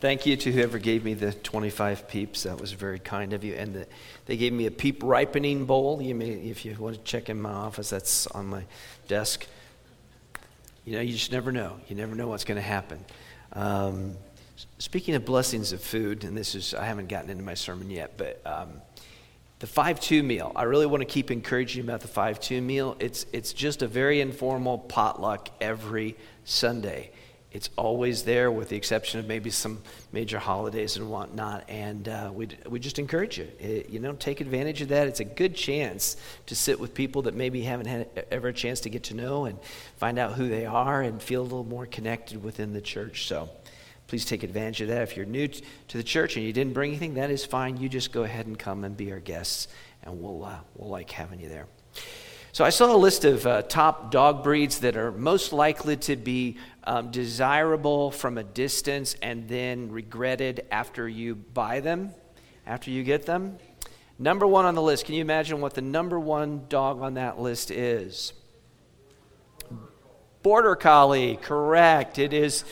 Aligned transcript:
Thank 0.00 0.26
you 0.26 0.36
to 0.36 0.52
whoever 0.52 0.78
gave 0.78 1.04
me 1.04 1.14
the 1.14 1.32
25 1.32 2.06
peeps. 2.06 2.44
That 2.44 2.60
was 2.60 2.70
very 2.70 3.00
kind 3.00 3.32
of 3.32 3.42
you. 3.42 3.54
And 3.54 3.74
the, 3.74 3.86
they 4.26 4.36
gave 4.36 4.52
me 4.52 4.66
a 4.66 4.70
peep 4.70 5.02
ripening 5.02 5.64
bowl. 5.64 6.00
You 6.00 6.14
may, 6.14 6.28
if 6.28 6.64
you 6.64 6.76
want 6.78 6.94
to 6.94 7.02
check 7.02 7.28
in 7.28 7.42
my 7.42 7.50
office, 7.50 7.90
that's 7.90 8.28
on 8.28 8.46
my 8.46 8.62
desk. 9.08 9.48
You 10.84 10.94
know, 10.94 11.00
you 11.00 11.14
just 11.14 11.32
never 11.32 11.50
know. 11.50 11.80
You 11.88 11.96
never 11.96 12.14
know 12.14 12.28
what's 12.28 12.44
going 12.44 12.56
to 12.56 12.62
happen. 12.62 13.04
Um, 13.54 14.14
speaking 14.78 15.16
of 15.16 15.24
blessings 15.24 15.72
of 15.72 15.82
food, 15.82 16.22
and 16.22 16.36
this 16.36 16.54
is, 16.54 16.74
I 16.74 16.84
haven't 16.84 17.08
gotten 17.08 17.28
into 17.28 17.42
my 17.42 17.54
sermon 17.54 17.90
yet, 17.90 18.16
but 18.16 18.40
um, 18.46 18.80
the 19.58 19.66
5 19.66 19.98
2 19.98 20.22
meal. 20.22 20.52
I 20.54 20.62
really 20.62 20.86
want 20.86 21.00
to 21.00 21.06
keep 21.06 21.32
encouraging 21.32 21.82
about 21.82 22.02
the 22.02 22.08
5 22.08 22.38
2 22.38 22.62
meal. 22.62 22.96
It's, 23.00 23.26
it's 23.32 23.52
just 23.52 23.82
a 23.82 23.88
very 23.88 24.20
informal 24.20 24.78
potluck 24.78 25.48
every 25.60 26.14
Sunday. 26.44 27.10
It's 27.50 27.70
always 27.76 28.24
there, 28.24 28.52
with 28.52 28.68
the 28.68 28.76
exception 28.76 29.20
of 29.20 29.26
maybe 29.26 29.48
some 29.48 29.80
major 30.12 30.38
holidays 30.38 30.98
and 30.98 31.10
whatnot. 31.10 31.64
And 31.68 32.06
uh, 32.06 32.30
we, 32.32 32.48
we 32.68 32.78
just 32.78 32.98
encourage 32.98 33.38
you. 33.38 33.48
It, 33.58 33.88
you 33.88 34.00
know, 34.00 34.12
take 34.12 34.42
advantage 34.42 34.82
of 34.82 34.88
that. 34.88 35.08
It's 35.08 35.20
a 35.20 35.24
good 35.24 35.54
chance 35.54 36.18
to 36.46 36.54
sit 36.54 36.78
with 36.78 36.92
people 36.92 37.22
that 37.22 37.34
maybe 37.34 37.62
haven't 37.62 37.86
had 37.86 38.26
ever 38.30 38.48
a 38.48 38.52
chance 38.52 38.80
to 38.80 38.90
get 38.90 39.04
to 39.04 39.14
know 39.14 39.46
and 39.46 39.58
find 39.96 40.18
out 40.18 40.34
who 40.34 40.48
they 40.48 40.66
are 40.66 41.00
and 41.00 41.22
feel 41.22 41.40
a 41.40 41.42
little 41.42 41.64
more 41.64 41.86
connected 41.86 42.44
within 42.44 42.74
the 42.74 42.82
church. 42.82 43.26
So 43.26 43.48
please 44.08 44.26
take 44.26 44.42
advantage 44.42 44.82
of 44.82 44.88
that. 44.88 45.02
If 45.02 45.16
you're 45.16 45.24
new 45.24 45.48
to 45.48 45.96
the 45.96 46.02
church 46.02 46.36
and 46.36 46.44
you 46.44 46.52
didn't 46.52 46.74
bring 46.74 46.90
anything, 46.90 47.14
that 47.14 47.30
is 47.30 47.46
fine. 47.46 47.78
You 47.78 47.88
just 47.88 48.12
go 48.12 48.24
ahead 48.24 48.46
and 48.46 48.58
come 48.58 48.84
and 48.84 48.94
be 48.94 49.10
our 49.10 49.20
guests, 49.20 49.68
and 50.02 50.20
we'll, 50.20 50.44
uh, 50.44 50.58
we'll 50.74 50.90
like 50.90 51.10
having 51.10 51.40
you 51.40 51.48
there. 51.48 51.66
So 52.58 52.64
I 52.64 52.70
saw 52.70 52.92
a 52.92 52.96
list 52.96 53.24
of 53.24 53.46
uh, 53.46 53.62
top 53.62 54.10
dog 54.10 54.42
breeds 54.42 54.80
that 54.80 54.96
are 54.96 55.12
most 55.12 55.52
likely 55.52 55.96
to 55.98 56.16
be 56.16 56.56
um, 56.82 57.12
desirable 57.12 58.10
from 58.10 58.36
a 58.36 58.42
distance 58.42 59.14
and 59.22 59.48
then 59.48 59.92
regretted 59.92 60.66
after 60.72 61.08
you 61.08 61.36
buy 61.36 61.78
them, 61.78 62.10
after 62.66 62.90
you 62.90 63.04
get 63.04 63.26
them. 63.26 63.58
Number 64.18 64.44
one 64.44 64.64
on 64.64 64.74
the 64.74 64.82
list, 64.82 65.04
can 65.04 65.14
you 65.14 65.20
imagine 65.20 65.60
what 65.60 65.74
the 65.74 65.82
number 65.82 66.18
one 66.18 66.64
dog 66.68 67.00
on 67.00 67.14
that 67.14 67.38
list 67.38 67.70
is? 67.70 68.32
Border 70.42 70.74
Collie, 70.74 71.36
correct. 71.40 72.18
It 72.18 72.32
is 72.32 72.64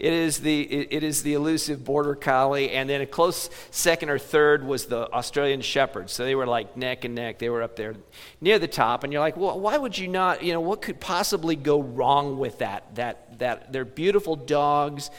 it 0.00 0.12
is 0.14 0.38
the, 0.38 0.62
it 0.62 1.04
is 1.04 1.22
the 1.22 1.34
elusive 1.34 1.84
border 1.84 2.14
collie. 2.14 2.70
And 2.70 2.88
then 2.88 3.02
a 3.02 3.06
close 3.06 3.50
second 3.70 4.08
or 4.08 4.18
third 4.18 4.64
was 4.64 4.86
the 4.86 5.12
Australian 5.12 5.60
shepherd. 5.60 6.08
So 6.08 6.24
they 6.24 6.34
were 6.34 6.46
like 6.46 6.76
neck 6.76 7.04
and 7.04 7.14
neck. 7.14 7.38
They 7.38 7.50
were 7.50 7.62
up 7.62 7.76
there 7.76 7.94
near 8.40 8.58
the 8.58 8.68
top. 8.68 9.04
And 9.04 9.12
you're 9.12 9.20
like, 9.20 9.36
well, 9.36 9.60
why 9.60 9.76
would 9.76 9.98
you 9.98 10.08
not, 10.08 10.42
you 10.42 10.54
know, 10.54 10.60
what 10.60 10.80
could 10.80 11.00
possibly 11.00 11.54
go 11.54 11.82
wrong 11.82 12.38
with 12.38 12.58
that? 12.58 12.94
That, 12.94 13.38
that 13.40 13.72
they're 13.72 13.84
beautiful 13.84 14.36
dogs 14.36 15.10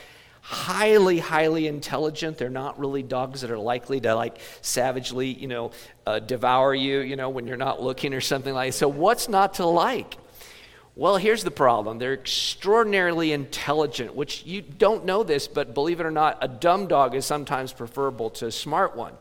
highly, 0.42 1.20
highly 1.20 1.68
intelligent. 1.68 2.38
They're 2.38 2.50
not 2.50 2.80
really 2.80 3.04
dogs 3.04 3.42
that 3.42 3.52
are 3.52 3.60
likely 3.60 4.00
to 4.02 4.16
like 4.16 4.40
savagely, 4.62 5.28
you 5.28 5.48
know, 5.48 5.72
uh, 6.08 6.20
devour 6.20 6.74
you, 6.74 7.00
you 7.02 7.16
know, 7.16 7.30
when 7.30 7.46
you're 7.48 7.58
not 7.58 7.82
looking 7.82 8.14
or 8.14 8.22
something 8.22 8.54
like. 8.54 8.72
That. 8.72 8.78
So 8.78 8.88
what's 8.88 9.30
not 9.30 9.56
to 9.56 9.66
like? 9.66 10.18
Well, 11.02 11.18
here's 11.18 11.44
the 11.44 11.50
problem. 11.50 11.98
They're 11.98 12.14
extraordinarily 12.14 13.32
intelligent, 13.32 14.14
which 14.14 14.46
you 14.46 14.62
don't 14.62 15.04
know 15.04 15.24
this, 15.24 15.48
but 15.48 15.74
believe 15.74 16.00
it 16.00 16.06
or 16.06 16.12
not, 16.12 16.38
a 16.42 16.48
dumb 16.48 16.86
dog 16.86 17.16
is 17.16 17.26
sometimes 17.26 17.74
preferable 17.74 18.30
to 18.30 18.46
a 18.46 18.52
smart 18.52 18.96
one. 18.96 19.14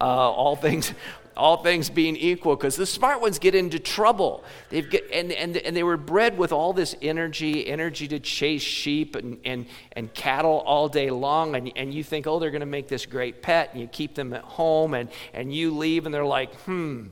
Uh, 0.00 0.04
all 0.04 0.56
things. 0.56 0.92
All 1.36 1.62
things 1.62 1.88
being 1.88 2.16
equal, 2.16 2.56
because 2.56 2.74
the 2.74 2.84
smart 2.84 3.20
ones 3.20 3.38
get 3.38 3.54
into 3.54 3.78
trouble. 3.78 4.42
They've 4.70 4.90
get, 4.90 5.08
and, 5.12 5.30
and, 5.30 5.56
and 5.56 5.76
they 5.76 5.84
were 5.84 5.96
bred 5.96 6.36
with 6.36 6.50
all 6.50 6.72
this 6.72 6.96
energy, 7.00 7.64
energy 7.64 8.08
to 8.08 8.18
chase 8.18 8.60
sheep 8.60 9.14
and, 9.14 9.38
and, 9.44 9.66
and 9.92 10.12
cattle 10.14 10.64
all 10.66 10.88
day 10.88 11.10
long. 11.10 11.54
And, 11.54 11.70
and 11.76 11.94
you 11.94 12.02
think, 12.02 12.26
oh, 12.26 12.40
they're 12.40 12.50
going 12.50 12.58
to 12.58 12.66
make 12.66 12.88
this 12.88 13.06
great 13.06 13.40
pet. 13.40 13.70
And 13.70 13.80
you 13.80 13.86
keep 13.86 14.16
them 14.16 14.32
at 14.32 14.42
home, 14.42 14.94
and, 14.94 15.08
and 15.32 15.54
you 15.54 15.70
leave, 15.70 16.06
and 16.06 16.12
they're 16.12 16.24
like, 16.24 16.52
hmm, 16.62 17.04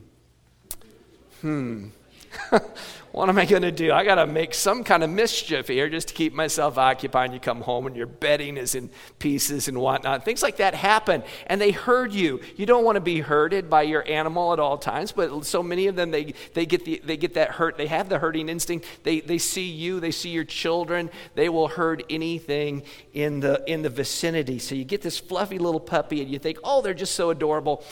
hmm. 1.39 1.87
what 3.11 3.29
am 3.29 3.37
I 3.37 3.45
going 3.45 3.63
to 3.63 3.71
do? 3.71 3.91
I 3.91 4.03
got 4.03 4.15
to 4.15 4.27
make 4.27 4.53
some 4.53 4.83
kind 4.83 5.03
of 5.03 5.09
mischief 5.09 5.67
here 5.67 5.89
just 5.89 6.09
to 6.09 6.13
keep 6.13 6.33
myself 6.33 6.77
occupied. 6.77 7.33
You 7.33 7.39
come 7.39 7.61
home 7.61 7.87
and 7.87 7.95
your 7.95 8.05
bedding 8.05 8.57
is 8.57 8.75
in 8.75 8.89
pieces 9.19 9.67
and 9.67 9.79
whatnot. 9.79 10.23
Things 10.23 10.43
like 10.43 10.57
that 10.57 10.75
happen, 10.75 11.23
and 11.47 11.59
they 11.59 11.71
herd 11.71 12.13
you. 12.13 12.41
You 12.55 12.65
don't 12.65 12.83
want 12.83 12.95
to 12.95 13.01
be 13.01 13.19
herded 13.19 13.69
by 13.69 13.83
your 13.83 14.07
animal 14.07 14.53
at 14.53 14.59
all 14.59 14.77
times, 14.77 15.11
but 15.11 15.45
so 15.45 15.63
many 15.63 15.87
of 15.87 15.95
them 15.95 16.11
they 16.11 16.33
they 16.53 16.65
get 16.65 16.85
the 16.85 17.01
they 17.03 17.17
get 17.17 17.33
that 17.33 17.51
hurt. 17.51 17.77
They 17.77 17.87
have 17.87 18.09
the 18.09 18.19
herding 18.19 18.49
instinct. 18.49 18.85
They 19.03 19.21
they 19.21 19.37
see 19.37 19.69
you. 19.69 19.99
They 19.99 20.11
see 20.11 20.29
your 20.29 20.45
children. 20.45 21.09
They 21.35 21.49
will 21.49 21.67
herd 21.67 22.03
anything 22.09 22.83
in 23.13 23.39
the 23.39 23.63
in 23.67 23.81
the 23.81 23.89
vicinity. 23.89 24.59
So 24.59 24.75
you 24.75 24.85
get 24.85 25.01
this 25.01 25.17
fluffy 25.17 25.57
little 25.57 25.79
puppy, 25.79 26.21
and 26.21 26.31
you 26.31 26.39
think, 26.39 26.59
oh, 26.63 26.81
they're 26.81 26.93
just 26.93 27.15
so 27.15 27.29
adorable 27.29 27.83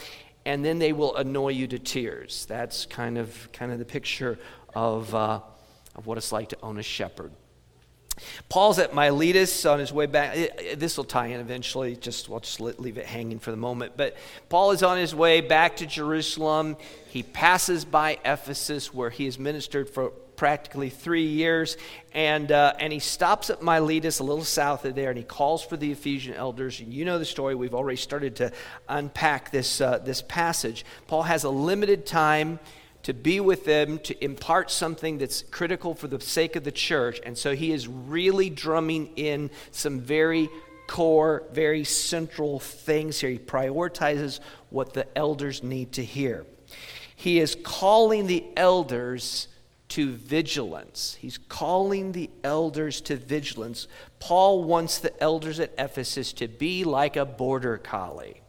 and 0.46 0.64
then 0.64 0.80
they 0.80 0.94
will 0.94 1.16
annoy 1.16 1.50
you 1.50 1.68
to 1.68 1.80
tears. 1.80 2.46
That's 2.48 2.86
kind 2.86 3.18
of 3.18 3.50
kind 3.52 3.72
of 3.72 3.80
the 3.80 3.86
picture 3.86 4.38
of, 4.74 5.14
uh, 5.14 5.40
of 5.96 6.06
what 6.06 6.18
it's 6.18 6.32
like 6.32 6.50
to 6.50 6.58
own 6.62 6.78
a 6.78 6.84
shepherd. 6.84 7.32
Paul's 8.48 8.80
at 8.80 8.94
Miletus 8.94 9.66
on 9.66 9.80
his 9.80 9.92
way 9.92 10.06
back. 10.06 10.36
This 10.78 10.96
will 10.96 11.04
tie 11.04 11.28
in 11.28 11.42
eventually. 11.42 11.96
Just 11.96 12.30
we'll 12.30 12.40
just 12.40 12.62
leave 12.62 12.98
it 12.98 13.06
hanging 13.06 13.40
for 13.40 13.52
the 13.52 13.58
moment. 13.58 13.94
But 13.98 14.16
Paul 14.48 14.72
is 14.72 14.84
on 14.84 14.98
his 14.98 15.14
way 15.14 15.42
back 15.42 15.78
to 15.78 15.86
Jerusalem. 15.86 16.78
He 17.10 17.24
passes 17.24 17.84
by 17.84 18.20
Ephesus, 18.24 18.94
where 18.94 19.10
he 19.10 19.26
has 19.26 19.38
ministered 19.38 19.90
for 19.90 20.14
practically 20.36 20.90
three 20.90 21.26
years, 21.26 21.78
and 22.14 22.52
uh, 22.52 22.74
and 22.80 22.92
he 22.92 23.00
stops 23.00 23.50
at 23.50 23.62
Miletus, 23.62 24.20
a 24.20 24.24
little 24.24 24.44
south 24.44 24.86
of 24.86 24.96
there, 24.96 25.10
and 25.10 25.18
he 25.18 25.24
calls 25.24 25.64
for 25.64 25.78
the 25.78 25.92
Ephesian 25.92 26.34
elders. 26.34 26.80
And 26.80 26.94
you 26.94 27.06
know 27.06 27.20
the 27.20 27.26
story. 27.26 27.56
We've 27.56 27.76
already 27.76 27.98
started 27.98 28.36
to 28.38 28.52
unpack 28.90 29.52
this 29.52 29.82
uh, 29.82 30.00
this 30.00 30.22
passage. 30.22 30.86
Paul 31.08 31.24
has 31.24 31.44
a 31.44 31.50
limited 31.50 32.06
time 32.06 32.60
to 33.06 33.14
be 33.14 33.40
with 33.40 33.66
them, 33.66 34.00
to 34.00 34.24
impart 34.24 34.72
something 34.72 35.20
that's 35.20 35.44
critical 35.44 35.94
for 35.94 36.08
the 36.08 36.20
sake 36.20 36.56
of 36.56 36.64
the 36.64 36.72
church. 36.72 37.20
And 37.24 37.38
so 37.38 37.54
he 37.54 37.72
is 37.72 37.88
really 37.88 38.50
drumming 38.50 39.12
in 39.16 39.52
some 39.70 40.00
very 40.00 40.50
core, 40.88 41.44
very 41.52 41.84
central 41.84 42.60
things 42.60 43.20
here. 43.20 43.30
He 43.30 43.38
prioritizes 43.38 44.40
what 44.72 44.94
the 44.94 45.06
elders 45.16 45.62
need 45.62 45.92
to 45.94 46.04
hear. 46.04 46.48
He 47.16 47.40
is 47.40 47.56
calling 47.64 48.26
the 48.26 48.44
elders 48.58 49.50
to 49.90 50.14
vigilance. 50.14 51.18
He's 51.20 51.38
calling 51.38 52.12
the 52.12 52.30
elders 52.44 53.02
to 53.02 53.16
vigilance. 53.16 53.88
Paul 54.20 54.64
wants 54.64 55.00
the 55.00 55.22
elders 55.22 55.60
at 55.60 55.74
Ephesus 55.78 56.34
to 56.34 56.48
be 56.48 56.84
like 56.84 57.16
a 57.16 57.26
border 57.26 57.78
collie. 57.78 58.42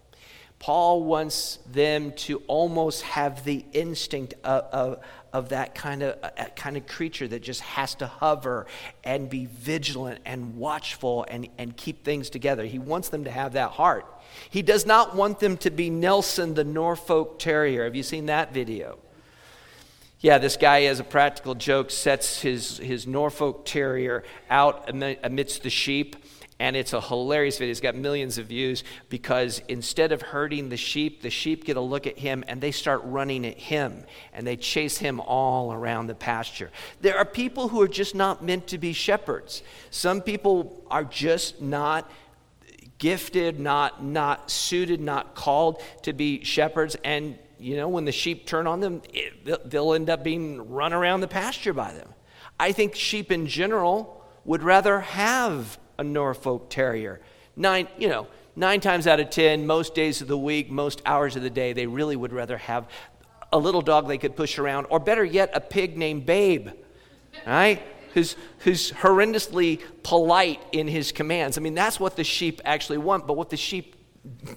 Paul 0.59 1.05
wants 1.05 1.59
them 1.71 2.13
to 2.13 2.39
almost 2.47 3.03
have 3.03 3.45
the 3.45 3.65
instinct 3.73 4.35
of, 4.43 4.65
of, 4.73 5.01
of 5.33 5.49
that 5.51 5.75
kind 5.75 6.03
of, 6.03 6.19
uh, 6.23 6.45
kind 6.57 6.79
of 6.79 6.87
creature 6.87 7.29
that 7.29 7.43
just 7.43 7.61
has 7.61 7.95
to 7.97 8.07
hover 8.07 8.67
and 9.05 9.29
be 9.29 9.45
vigilant 9.45 10.21
and 10.25 10.57
watchful 10.57 11.27
and, 11.29 11.49
and 11.59 11.77
keep 11.77 12.05
things 12.05 12.31
together. 12.31 12.65
He 12.65 12.79
wants 12.79 13.11
them 13.11 13.25
to 13.25 13.31
have 13.31 13.53
that 13.53 13.73
heart. 13.73 14.07
He 14.49 14.63
does 14.63 14.87
not 14.87 15.15
want 15.15 15.41
them 15.41 15.59
to 15.59 15.71
be 15.71 15.91
Nelson 15.91 16.55
the 16.55 16.65
Norfolk 16.65 17.39
Terrier. 17.39 17.85
Have 17.85 17.95
you 17.95 18.03
seen 18.03 18.27
that 18.27 18.55
video? 18.55 18.99
Yeah, 20.21 20.39
this 20.39 20.57
guy, 20.57 20.85
as 20.85 20.99
a 20.99 21.05
practical 21.05 21.55
joke, 21.55 21.91
sets 21.91 22.41
his, 22.41 22.79
his 22.79 23.07
Norfolk 23.07 23.67
Terrier 23.67 24.25
out 24.49 24.89
amidst 24.89 25.63
the 25.63 25.71
sheep 25.71 26.17
and 26.59 26.75
it's 26.75 26.95
a 26.95 27.01
hilarious 27.01 27.59
video. 27.59 27.71
It's 27.71 27.81
got 27.81 27.95
millions 27.95 28.39
of 28.39 28.47
views 28.47 28.83
because 29.09 29.61
instead 29.69 30.13
of 30.13 30.23
herding 30.23 30.71
the 30.71 30.77
sheep, 30.77 31.21
the 31.21 31.31
sheep 31.31 31.65
get 31.65 31.77
a 31.77 31.81
look 31.81 32.07
at 32.07 32.19
him 32.19 32.45
and 32.49 32.61
they 32.61 32.71
start 32.71 33.03
running 33.05 33.45
at 33.45 33.59
him 33.59 34.05
and 34.33 34.47
they 34.47 34.57
chase 34.57 34.97
him 34.97 35.21
all 35.21 35.73
around 35.73 36.07
the 36.07 36.15
pasture. 36.15 36.71
There 37.03 37.19
are 37.19 37.27
people 37.27 37.69
who 37.69 37.83
are 37.83 37.89
just 37.89 38.15
not 38.15 38.43
meant 38.43 38.69
to 38.69 38.79
be 38.79 38.95
shepherds. 38.95 39.63
Some 39.91 40.23
people 40.23 40.83
are 40.91 41.05
just 41.05 41.61
not 41.61 42.11
gifted, 42.99 43.61
not, 43.61 44.03
not 44.03 44.51
suited, 44.51 45.01
not 45.01 45.35
called 45.35 45.83
to 46.03 46.15
be 46.15 46.43
shepherds. 46.43 46.97
And, 47.05 47.39
you 47.59 47.77
know, 47.77 47.89
when 47.89 48.05
the 48.05 48.13
sheep 48.13 48.47
turn 48.47 48.67
on 48.67 48.81
them, 48.81 49.03
it, 49.13 49.71
they'll 49.71 49.95
end 49.95 50.11
up 50.11 50.23
being 50.23 50.71
run 50.71 50.93
around 50.93 51.21
the 51.21 51.29
pasture 51.29 51.73
by 51.73 51.93
them. 51.93 52.09
I 52.59 52.73
think 52.73 52.95
sheep 52.95 53.33
in 53.33 53.47
general 53.47 54.25
would 54.45 54.63
rather 54.63 55.01
have 55.01 55.79
a 55.99 56.05
Norfolk 56.05 56.71
Terrier. 56.71 57.21
Nine, 57.57 57.89
you 57.99 58.09
know, 58.09 58.27
nine 58.55 58.81
times 58.81 59.07
out 59.07 59.21
of 59.21 59.31
ten, 59.31 59.67
most 59.67 59.95
days 59.95 60.21
of 60.21 60.29
the 60.29 60.39
week, 60.39 60.71
most 60.71 61.03
hours 61.05 61.37
of 61.37 61.43
the 61.43 61.51
day, 61.51 61.73
they 61.73 61.87
really 61.87 62.17
would 62.17 62.33
rather 62.33 62.59
have 62.59 62.89
a 63.53 63.59
little 63.59 63.83
dog 63.83 64.09
they 64.09 64.19
could 64.19 64.37
push 64.37 64.59
around, 64.59 64.87
or 64.91 64.99
better 64.99 65.25
yet, 65.25 65.51
a 65.55 65.61
pig 65.61 65.97
named 65.97 66.27
Babe, 66.27 66.69
right? 67.47 67.83
Who's, 68.15 68.37
who's 68.61 68.93
horrendously 68.93 69.83
polite 70.03 70.61
in 70.73 70.89
his 70.89 71.13
commands. 71.13 71.59
I 71.59 71.61
mean, 71.61 71.75
that's 71.75 72.01
what 72.01 72.17
the 72.17 72.25
sheep 72.25 72.61
actually 72.65 72.99
want, 72.99 73.27
but 73.27 73.35
what 73.35 73.51
the 73.51 73.57
sheep 73.57 73.96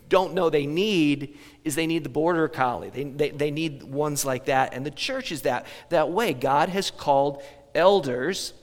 don't 0.10 0.34
know 0.34 0.50
they 0.50 0.66
need 0.66 1.38
is 1.64 1.76
they 1.76 1.88
need 1.88 2.04
the 2.04 2.10
border 2.10 2.48
collie. 2.48 2.90
They, 2.90 3.04
they, 3.04 3.30
they 3.30 3.52
need 3.52 3.84
ones 3.84 4.26
like 4.26 4.46
that. 4.46 4.74
And 4.74 4.86
the 4.86 4.92
church 4.92 5.32
is 5.32 5.44
that, 5.44 5.66
that 5.90 6.10
way. 6.10 6.34
God 6.34 6.70
has 6.70 6.92
called 6.92 7.44
elders 7.76 8.54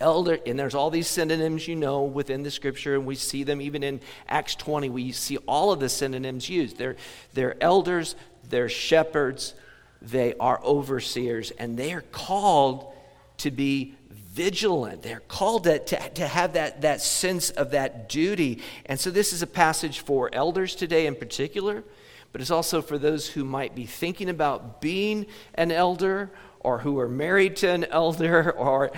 elder 0.00 0.38
and 0.46 0.58
there's 0.58 0.74
all 0.74 0.90
these 0.90 1.08
synonyms 1.08 1.66
you 1.66 1.74
know 1.74 2.02
within 2.02 2.42
the 2.42 2.50
scripture 2.50 2.96
and 2.96 3.06
we 3.06 3.14
see 3.14 3.44
them 3.44 3.60
even 3.60 3.82
in 3.82 4.00
acts 4.28 4.54
20 4.54 4.90
we 4.90 5.10
see 5.10 5.38
all 5.46 5.72
of 5.72 5.80
the 5.80 5.88
synonyms 5.88 6.48
used 6.50 6.76
they're, 6.76 6.96
they're 7.32 7.56
elders 7.62 8.14
they're 8.48 8.68
shepherds 8.68 9.54
they 10.02 10.34
are 10.34 10.62
overseers 10.62 11.50
and 11.52 11.78
they 11.78 11.92
are 11.92 12.02
called 12.12 12.92
to 13.38 13.50
be 13.50 13.94
vigilant 14.36 15.02
they're 15.02 15.22
called 15.28 15.64
to, 15.64 15.78
to, 15.78 15.96
to 16.10 16.26
have 16.26 16.52
that, 16.52 16.82
that 16.82 17.00
sense 17.00 17.48
of 17.50 17.70
that 17.70 18.06
duty 18.08 18.62
and 18.84 19.00
so 19.00 19.10
this 19.10 19.32
is 19.32 19.40
a 19.40 19.46
passage 19.46 20.00
for 20.00 20.28
elders 20.34 20.74
today 20.74 21.06
in 21.06 21.14
particular 21.14 21.82
but 22.32 22.42
it's 22.42 22.50
also 22.50 22.82
for 22.82 22.98
those 22.98 23.26
who 23.26 23.44
might 23.44 23.74
be 23.74 23.86
thinking 23.86 24.28
about 24.28 24.82
being 24.82 25.24
an 25.54 25.72
elder 25.72 26.30
or 26.60 26.78
who 26.78 26.98
are 26.98 27.08
married 27.08 27.56
to 27.56 27.70
an 27.70 27.84
elder 27.84 28.50
or 28.58 28.92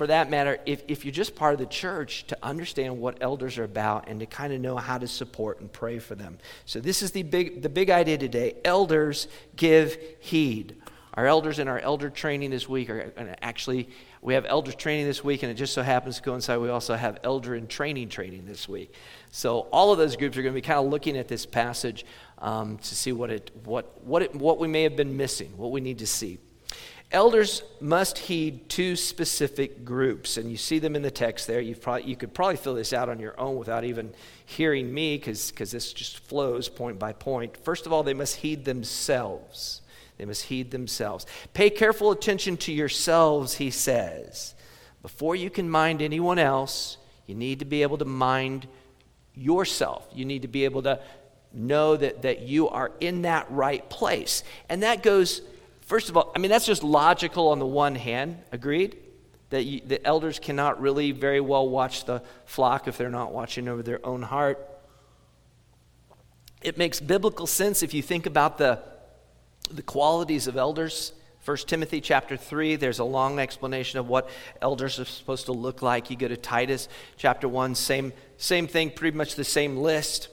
for 0.00 0.06
that 0.06 0.30
matter, 0.30 0.58
if, 0.64 0.82
if 0.88 1.04
you're 1.04 1.12
just 1.12 1.34
part 1.34 1.52
of 1.52 1.60
the 1.60 1.66
church, 1.66 2.26
to 2.28 2.38
understand 2.42 2.98
what 2.98 3.18
elders 3.20 3.58
are 3.58 3.64
about 3.64 4.08
and 4.08 4.20
to 4.20 4.24
kind 4.24 4.50
of 4.50 4.58
know 4.58 4.78
how 4.78 4.96
to 4.96 5.06
support 5.06 5.60
and 5.60 5.70
pray 5.70 5.98
for 5.98 6.14
them. 6.14 6.38
So, 6.64 6.80
this 6.80 7.02
is 7.02 7.10
the 7.10 7.22
big, 7.22 7.60
the 7.60 7.68
big 7.68 7.90
idea 7.90 8.16
today. 8.16 8.54
Elders 8.64 9.28
give 9.56 9.98
heed. 10.20 10.76
Our 11.12 11.26
elders 11.26 11.58
in 11.58 11.68
our 11.68 11.78
elder 11.78 12.08
training 12.08 12.48
this 12.48 12.66
week 12.66 12.88
are 12.88 13.12
actually, 13.42 13.90
we 14.22 14.34
have 14.34 14.44
elder 14.46 14.72
training 14.72 15.06
this 15.06 15.24
week, 15.24 15.42
and 15.42 15.50
it 15.50 15.54
just 15.54 15.72
so 15.72 15.82
happens 15.82 16.16
to 16.16 16.22
coincide 16.22 16.60
we 16.60 16.68
also 16.68 16.94
have 16.94 17.18
elder 17.24 17.54
and 17.54 17.68
training 17.68 18.10
training 18.10 18.44
this 18.44 18.68
week. 18.68 18.92
So, 19.30 19.60
all 19.72 19.92
of 19.92 19.98
those 19.98 20.16
groups 20.16 20.36
are 20.36 20.42
going 20.42 20.52
to 20.52 20.60
be 20.60 20.66
kind 20.66 20.78
of 20.78 20.90
looking 20.90 21.16
at 21.16 21.26
this 21.26 21.46
passage 21.46 22.04
um, 22.38 22.76
to 22.78 22.94
see 22.94 23.12
what, 23.12 23.30
it, 23.30 23.50
what, 23.64 24.04
what, 24.04 24.22
it, 24.22 24.34
what 24.34 24.58
we 24.58 24.68
may 24.68 24.82
have 24.82 24.96
been 24.96 25.16
missing, 25.16 25.56
what 25.56 25.70
we 25.70 25.80
need 25.80 25.98
to 25.98 26.06
see. 26.06 26.38
Elders 27.12 27.64
must 27.80 28.18
heed 28.18 28.68
two 28.68 28.94
specific 28.94 29.84
groups, 29.84 30.36
and 30.36 30.50
you 30.50 30.56
see 30.56 30.78
them 30.78 30.94
in 30.94 31.02
the 31.02 31.10
text 31.10 31.46
there. 31.46 31.60
you 31.60 31.74
probably, 31.74 32.08
you 32.08 32.14
could 32.14 32.32
probably 32.32 32.56
fill 32.56 32.74
this 32.74 32.92
out 32.92 33.08
on 33.08 33.18
your 33.18 33.38
own 33.40 33.56
without 33.56 33.84
even 33.84 34.12
hearing 34.44 34.92
me, 34.92 35.16
because 35.16 35.52
this 35.52 35.92
just 35.92 36.18
flows 36.20 36.68
point 36.68 36.98
by 36.98 37.12
point. 37.12 37.56
First 37.64 37.86
of 37.86 37.92
all, 37.92 38.02
they 38.02 38.14
must 38.14 38.36
heed 38.36 38.64
themselves. 38.64 39.79
They 40.20 40.26
must 40.26 40.44
heed 40.44 40.70
themselves. 40.70 41.24
Pay 41.54 41.70
careful 41.70 42.10
attention 42.10 42.58
to 42.58 42.72
yourselves, 42.72 43.54
he 43.54 43.70
says. 43.70 44.54
Before 45.00 45.34
you 45.34 45.48
can 45.48 45.70
mind 45.70 46.02
anyone 46.02 46.38
else, 46.38 46.98
you 47.26 47.34
need 47.34 47.60
to 47.60 47.64
be 47.64 47.80
able 47.80 47.96
to 47.96 48.04
mind 48.04 48.68
yourself. 49.34 50.06
You 50.12 50.26
need 50.26 50.42
to 50.42 50.48
be 50.48 50.66
able 50.66 50.82
to 50.82 51.00
know 51.54 51.96
that, 51.96 52.20
that 52.20 52.42
you 52.42 52.68
are 52.68 52.92
in 53.00 53.22
that 53.22 53.50
right 53.50 53.88
place. 53.88 54.44
And 54.68 54.82
that 54.82 55.02
goes 55.02 55.40
First 55.90 56.08
of 56.08 56.16
all, 56.16 56.30
I 56.36 56.38
mean, 56.38 56.52
that's 56.52 56.66
just 56.66 56.84
logical 56.84 57.48
on 57.48 57.58
the 57.58 57.66
one 57.66 57.96
hand, 57.96 58.38
agreed? 58.52 58.96
That 59.48 59.64
you, 59.64 59.80
the 59.84 60.06
elders 60.06 60.38
cannot 60.38 60.80
really 60.80 61.10
very 61.10 61.40
well 61.40 61.68
watch 61.68 62.04
the 62.04 62.22
flock 62.44 62.86
if 62.86 62.96
they're 62.96 63.10
not 63.10 63.32
watching 63.32 63.66
over 63.66 63.82
their 63.82 63.98
own 64.06 64.22
heart. 64.22 64.64
It 66.62 66.78
makes 66.78 67.00
biblical 67.00 67.48
sense 67.48 67.82
if 67.82 67.92
you 67.92 68.02
think 68.02 68.26
about 68.26 68.56
the, 68.58 68.80
the 69.70 69.82
qualities 69.82 70.46
of 70.46 70.56
elders. 70.56 71.12
1 71.44 71.56
Timothy 71.66 72.00
chapter 72.00 72.36
3, 72.36 72.76
there's 72.76 72.98
a 72.98 73.04
long 73.04 73.38
explanation 73.38 73.98
of 73.98 74.08
what 74.08 74.28
elders 74.60 75.00
are 75.00 75.06
supposed 75.06 75.46
to 75.46 75.52
look 75.52 75.80
like. 75.80 76.10
You 76.10 76.16
go 76.16 76.28
to 76.28 76.36
Titus 76.36 76.88
chapter 77.16 77.48
1, 77.48 77.74
same, 77.74 78.12
same 78.36 78.66
thing, 78.66 78.90
pretty 78.90 79.16
much 79.16 79.36
the 79.36 79.44
same 79.44 79.78
list. 79.78 80.28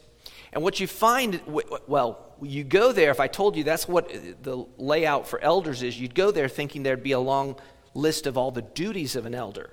And 0.51 0.63
what 0.63 0.79
you 0.79 0.87
find, 0.87 1.41
well, 1.87 2.35
you 2.41 2.63
go 2.63 2.91
there, 2.91 3.11
if 3.11 3.19
I 3.19 3.27
told 3.27 3.55
you 3.55 3.63
that's 3.63 3.87
what 3.87 4.11
the 4.43 4.65
layout 4.77 5.27
for 5.27 5.39
elders 5.39 5.81
is, 5.81 5.99
you'd 5.99 6.15
go 6.15 6.31
there 6.31 6.49
thinking 6.49 6.83
there'd 6.83 7.03
be 7.03 7.13
a 7.13 7.19
long 7.19 7.55
list 7.93 8.27
of 8.27 8.37
all 8.37 8.51
the 8.51 8.61
duties 8.61 9.15
of 9.15 9.25
an 9.25 9.33
elder 9.33 9.71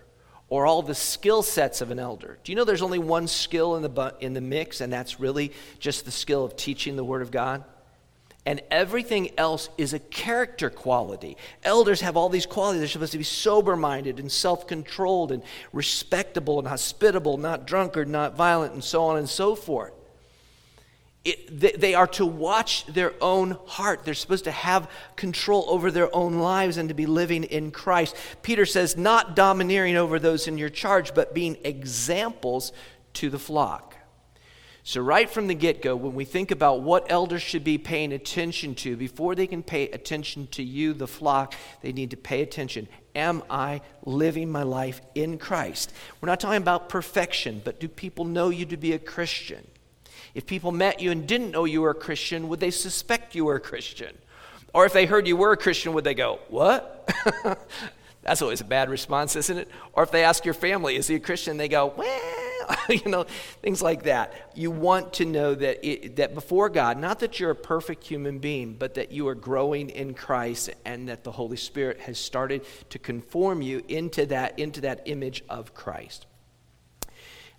or 0.49 0.67
all 0.67 0.83
the 0.83 0.95
skill 0.95 1.43
sets 1.43 1.81
of 1.81 1.91
an 1.91 1.99
elder. 1.99 2.39
Do 2.45 2.53
you 2.53 2.57
know 2.57 2.65
there's 2.65 2.83
only 2.83 2.99
one 2.99 3.27
skill 3.27 3.77
in 3.77 3.83
the, 3.83 4.15
in 4.21 4.35
the 4.35 4.41
mix, 4.41 4.81
and 4.81 4.93
that's 4.93 5.19
really 5.19 5.53
just 5.79 6.05
the 6.05 6.11
skill 6.11 6.45
of 6.45 6.57
teaching 6.57 6.97
the 6.97 7.05
Word 7.05 7.23
of 7.23 7.31
God? 7.31 7.65
And 8.47 8.61
everything 8.71 9.31
else 9.39 9.71
is 9.79 9.95
a 9.95 9.99
character 9.99 10.69
quality. 10.69 11.39
Elders 11.63 12.03
have 12.03 12.17
all 12.17 12.29
these 12.29 12.45
qualities. 12.45 12.81
They're 12.81 12.89
supposed 12.89 13.13
to 13.13 13.19
be 13.19 13.25
sober 13.25 13.75
minded 13.75 14.21
and 14.21 14.31
self 14.31 14.67
controlled 14.67 15.33
and 15.33 15.43
respectable 15.73 16.59
and 16.59 16.69
hospitable, 16.69 17.39
not 17.39 17.67
drunkard, 17.67 18.09
not 18.09 18.37
violent, 18.37 18.75
and 18.75 18.85
so 18.85 19.05
on 19.05 19.17
and 19.17 19.29
so 19.29 19.55
forth. 19.55 19.93
It, 21.25 21.81
they 21.81 21.95
are 21.95 22.07
to 22.09 22.27
watch 22.27 22.85
their 22.85 23.15
own 23.23 23.57
heart. 23.65 24.05
They're 24.05 24.13
supposed 24.13 24.45
to 24.45 24.51
have 24.51 24.91
control 25.17 25.65
over 25.69 25.91
their 25.91 26.15
own 26.15 26.35
lives 26.35 26.77
and 26.77 26.91
to 26.91 26.95
be 26.95 27.07
living 27.07 27.45
in 27.45 27.71
Christ. 27.71 28.15
Peter 28.43 28.67
says, 28.67 28.95
not 28.95 29.35
domineering 29.35 29.97
over 29.97 30.19
those 30.19 30.47
in 30.49 30.59
your 30.59 30.69
charge, 30.69 31.15
but 31.15 31.33
being 31.33 31.57
examples 31.65 32.73
to 33.15 33.31
the 33.31 33.39
flock. 33.39 33.94
So, 34.87 35.01
right 35.01 35.31
from 35.31 35.47
the 35.47 35.55
get 35.55 35.81
go, 35.81 35.97
when 35.97 36.15
we 36.15 36.27
think 36.27 36.51
about 36.51 36.83
what 36.83 37.11
elders 37.11 37.41
should 37.41 37.65
be 37.65 37.79
paying 37.79 38.13
attention 38.13 38.75
to, 38.77 38.99
before 38.99 39.35
they 39.35 39.47
can 39.47 39.63
pay 39.63 39.89
attention 39.89 40.47
to 40.49 40.63
you, 40.63 40.93
the 40.93 41.07
flock, 41.07 41.55
they 41.81 41.91
need 41.91 42.11
to 42.11 42.19
pay 42.19 42.43
attention. 42.43 42.87
Am 43.15 43.43
I 43.49 43.81
living 44.05 44.53
my 44.53 44.63
life 44.63 45.01
in 45.15 45.39
Christ? 45.39 45.91
We're 46.21 46.27
not 46.27 46.39
talking 46.39 46.61
about 46.61 46.91
perfection, 46.91 47.63
but 47.65 47.81
do 47.81 47.89
people 47.89 48.27
know 48.27 48.51
you 48.51 48.67
to 48.67 48.77
be 48.77 48.93
a 48.93 48.99
Christian? 48.99 49.67
If 50.35 50.45
people 50.45 50.71
met 50.71 51.01
you 51.01 51.11
and 51.11 51.27
didn't 51.27 51.53
know 51.53 51.65
you 51.65 51.81
were 51.81 51.91
a 51.91 51.95
Christian, 51.95 52.51
would 52.51 52.61
they 52.61 52.71
suspect 52.71 53.35
you 53.35 53.47
were 53.47 53.55
a 53.55 53.61
Christian? 53.61 54.15
Or 54.75 54.85
if 54.85 54.93
they 54.93 55.07
heard 55.07 55.27
you 55.27 55.39
were 55.39 55.53
a 55.53 55.57
Christian, 55.57 55.95
would 55.95 56.05
they 56.05 56.15
go, 56.15 56.41
What? 56.49 57.11
That's 58.23 58.43
always 58.43 58.61
a 58.61 58.65
bad 58.65 58.91
response, 58.91 59.35
isn't 59.35 59.57
it? 59.57 59.71
Or 59.95 60.03
if 60.03 60.11
they 60.11 60.25
ask 60.25 60.45
your 60.45 60.53
family, 60.53 60.97
Is 60.97 61.07
he 61.07 61.15
a 61.15 61.21
Christian? 61.21 61.57
They 61.57 61.69
go, 61.69 61.95
Well, 61.97 62.54
you 62.89 63.11
know, 63.11 63.25
things 63.63 63.83
like 63.83 64.05
that. 64.05 64.33
You 64.55 64.71
want 64.71 65.15
to 65.15 65.25
know 65.25 65.55
that, 65.55 65.87
it, 65.87 66.17
that 66.17 66.35
before 66.35 66.69
God, 66.69 66.99
not 66.99 67.21
that 67.21 67.41
you're 67.41 67.51
a 67.51 67.57
perfect 67.57 68.05
human 68.05 68.39
being, 68.39 68.75
but 68.75 68.95
that 68.95 69.13
you 69.13 69.29
are 69.29 69.35
growing 69.35 69.91
in 69.91 70.15
Christ 70.15 70.71
and 70.85 71.09
that 71.09 71.25
the 71.25 71.33
Holy 71.33 71.57
Spirit 71.57 72.01
has 72.01 72.19
started 72.19 72.65
to 72.91 72.99
conform 72.99 73.63
you 73.63 73.83
into 73.89 74.27
that, 74.27 74.59
into 74.59 74.83
that 74.83 75.03
image 75.07 75.45
of 75.49 75.75
Christ. 75.75 76.27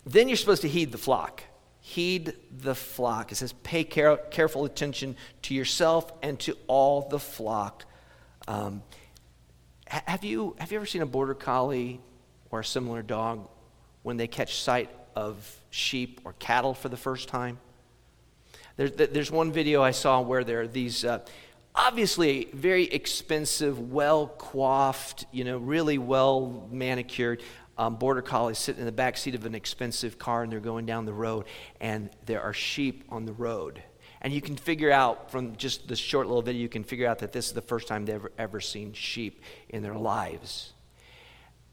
Then 0.05 0.27
you're 0.27 0.37
supposed 0.37 0.61
to 0.61 0.69
heed 0.69 0.91
the 0.91 0.97
flock 0.97 1.43
heed 1.85 2.33
the 2.49 2.73
flock. 2.73 3.31
It 3.31 3.35
says, 3.35 3.53
pay 3.61 3.83
care, 3.83 4.17
careful 4.17 4.65
attention 4.65 5.15
to 5.43 5.53
yourself 5.53 6.11
and 6.23 6.39
to 6.39 6.57
all 6.65 7.07
the 7.07 7.19
flock. 7.19 7.85
Um, 8.47 8.81
have, 9.85 10.23
you, 10.23 10.55
have 10.57 10.71
you 10.71 10.77
ever 10.79 10.87
seen 10.87 11.03
a 11.03 11.05
border 11.05 11.35
collie 11.35 12.01
or 12.49 12.61
a 12.61 12.65
similar 12.65 13.03
dog 13.03 13.47
when 14.05 14.17
they 14.17 14.27
catch 14.27 14.57
sight 14.57 14.91
of 15.15 15.59
sheep 15.71 16.21
or 16.25 16.33
cattle 16.33 16.75
for 16.75 16.89
the 16.89 16.97
first 16.97 17.27
time? 17.27 17.57
There's, 18.77 18.91
there's 18.91 19.31
one 19.31 19.51
video 19.51 19.81
I 19.81 19.91
saw 19.91 20.21
where 20.21 20.43
there 20.43 20.61
are 20.61 20.67
these. 20.67 21.03
Uh, 21.03 21.19
obviously 21.73 22.47
very 22.53 22.83
expensive, 22.83 23.91
well 23.91 24.27
coiffed, 24.27 25.25
you 25.31 25.43
know, 25.43 25.57
really 25.57 25.97
well 25.97 26.69
manicured 26.71 27.41
um, 27.79 27.95
border 27.95 28.21
collies 28.21 28.59
sitting 28.59 28.81
in 28.81 28.85
the 28.85 28.91
back 28.91 29.17
seat 29.17 29.33
of 29.33 29.43
an 29.43 29.55
expensive 29.55 30.19
car 30.19 30.43
and 30.43 30.51
they're 30.51 30.59
going 30.59 30.85
down 30.85 31.05
the 31.05 31.13
road 31.13 31.45
and 31.81 32.11
there 32.27 32.41
are 32.41 32.53
sheep 32.53 33.05
on 33.09 33.25
the 33.25 33.33
road. 33.33 33.81
And 34.21 34.31
you 34.31 34.39
can 34.39 34.55
figure 34.55 34.91
out 34.91 35.31
from 35.31 35.55
just 35.55 35.87
this 35.87 35.99
short 35.99 36.27
little 36.27 36.43
video, 36.43 36.61
you 36.61 36.69
can 36.69 36.83
figure 36.83 37.07
out 37.07 37.19
that 37.19 37.31
this 37.31 37.47
is 37.47 37.53
the 37.53 37.61
first 37.61 37.87
time 37.87 38.05
they've 38.05 38.15
ever, 38.15 38.31
ever 38.37 38.61
seen 38.61 38.93
sheep 38.93 39.41
in 39.69 39.81
their 39.81 39.95
lives. 39.95 40.73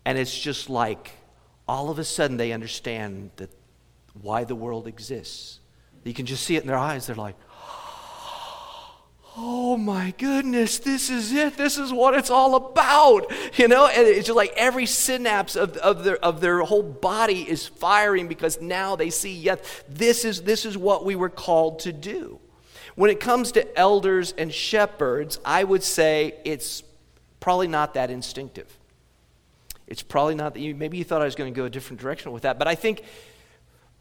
And 0.06 0.16
it's 0.16 0.36
just 0.36 0.70
like 0.70 1.12
all 1.72 1.88
of 1.88 1.98
a 1.98 2.04
sudden 2.04 2.36
they 2.36 2.52
understand 2.52 3.30
that 3.36 3.50
why 4.20 4.44
the 4.44 4.54
world 4.54 4.86
exists. 4.86 5.58
You 6.04 6.12
can 6.12 6.26
just 6.26 6.44
see 6.44 6.56
it 6.56 6.62
in 6.62 6.66
their 6.66 6.76
eyes. 6.76 7.06
They're 7.06 7.16
like, 7.16 7.36
oh 9.38 9.78
my 9.78 10.12
goodness, 10.18 10.78
this 10.80 11.08
is 11.08 11.32
it. 11.32 11.56
This 11.56 11.78
is 11.78 11.90
what 11.90 12.12
it's 12.12 12.28
all 12.28 12.56
about. 12.56 13.32
You 13.56 13.68
know, 13.68 13.86
and 13.86 14.06
it's 14.06 14.26
just 14.26 14.36
like 14.36 14.52
every 14.54 14.84
synapse 14.84 15.56
of, 15.56 15.78
of, 15.78 16.04
their, 16.04 16.16
of 16.22 16.42
their 16.42 16.60
whole 16.60 16.82
body 16.82 17.48
is 17.48 17.66
firing 17.66 18.28
because 18.28 18.60
now 18.60 18.94
they 18.94 19.08
see, 19.08 19.34
yes, 19.34 19.82
this 19.88 20.26
is, 20.26 20.42
this 20.42 20.66
is 20.66 20.76
what 20.76 21.06
we 21.06 21.16
were 21.16 21.30
called 21.30 21.78
to 21.80 21.92
do. 21.92 22.38
When 22.96 23.10
it 23.10 23.18
comes 23.18 23.52
to 23.52 23.78
elders 23.78 24.34
and 24.36 24.52
shepherds, 24.52 25.38
I 25.42 25.64
would 25.64 25.82
say 25.82 26.34
it's 26.44 26.82
probably 27.40 27.68
not 27.68 27.94
that 27.94 28.10
instinctive. 28.10 28.78
It's 29.86 30.02
probably 30.02 30.34
not 30.34 30.54
that 30.54 30.60
you, 30.60 30.74
maybe 30.74 30.98
you 30.98 31.04
thought 31.04 31.22
I 31.22 31.26
was 31.26 31.34
going 31.34 31.52
to 31.52 31.56
go 31.56 31.64
a 31.64 31.70
different 31.70 32.00
direction 32.00 32.32
with 32.32 32.42
that, 32.42 32.58
but 32.58 32.68
I 32.68 32.74
think 32.74 33.02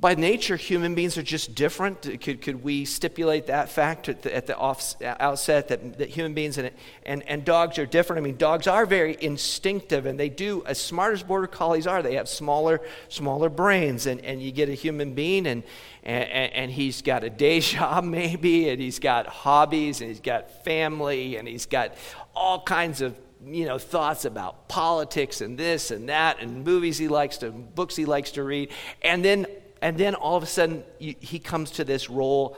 by 0.02 0.16
nature, 0.16 0.56
human 0.56 0.96
beings 0.96 1.16
are 1.20 1.24
just 1.24 1.54
different. 1.54 2.02
Could, 2.22 2.42
could 2.42 2.64
we 2.64 2.86
stipulate 2.86 3.46
that 3.46 3.70
fact 3.70 4.10
at 4.10 4.24
the, 4.24 4.36
at 4.36 4.48
the 4.48 4.58
off, 4.58 4.96
outset 5.04 5.68
that, 5.68 6.00
that 6.00 6.10
human 6.10 6.34
beings 6.34 6.58
and, 6.58 6.72
and, 7.06 7.22
and 7.30 7.46
dogs 7.46 7.78
are 7.78 7.86
different? 7.86 8.20
I 8.20 8.24
mean, 8.24 8.36
dogs 8.36 8.66
are 8.66 8.88
very 8.88 9.16
instinctive 9.22 10.08
and 10.08 10.20
they 10.20 10.28
do, 10.28 10.64
as 10.66 10.82
smart 10.82 11.14
as 11.14 11.22
border 11.22 11.46
collies 11.46 11.86
are, 11.86 12.02
they 12.02 12.16
have 12.16 12.28
smaller, 12.28 12.82
smaller 13.10 13.48
brains. 13.48 14.08
And, 14.08 14.26
and 14.26 14.42
you 14.42 14.52
get 14.52 14.70
a 14.70 14.74
human 14.74 15.14
being 15.14 15.46
and, 15.46 15.62
and, 16.02 16.52
and 16.52 16.72
he's 16.72 17.04
got 17.04 17.24
a 17.24 17.30
day 17.30 17.60
job 17.60 18.04
maybe, 18.04 18.70
and 18.70 18.82
he's 18.82 18.98
got 18.98 19.28
hobbies, 19.28 20.02
and 20.02 20.10
he's 20.10 20.20
got 20.20 20.64
family, 20.66 21.36
and 21.36 21.48
he's 21.48 21.68
got 21.68 21.94
all 22.34 22.64
kinds 22.64 23.02
of 23.02 23.16
you 23.46 23.66
know, 23.66 23.78
thoughts 23.78 24.26
about 24.26 24.68
politics 24.68 25.42
and 25.42 25.58
this 25.58 25.92
and 25.92 26.10
that 26.10 26.40
and 26.40 26.64
movies 26.64 26.98
he 26.98 27.08
likes 27.08 27.38
to, 27.38 27.52
books 27.52 27.96
he 27.96 28.06
likes 28.06 28.32
to 28.32 28.44
read. 28.44 28.72
And 29.02 29.24
then, 29.24 29.48
and 29.82 29.98
then 29.98 30.16
all 30.16 30.38
of 30.38 30.44
a 30.44 30.48
sudden, 30.48 30.84
he 31.00 31.40
comes 31.40 31.72
to 31.72 31.84
this 31.84 32.10
role 32.10 32.58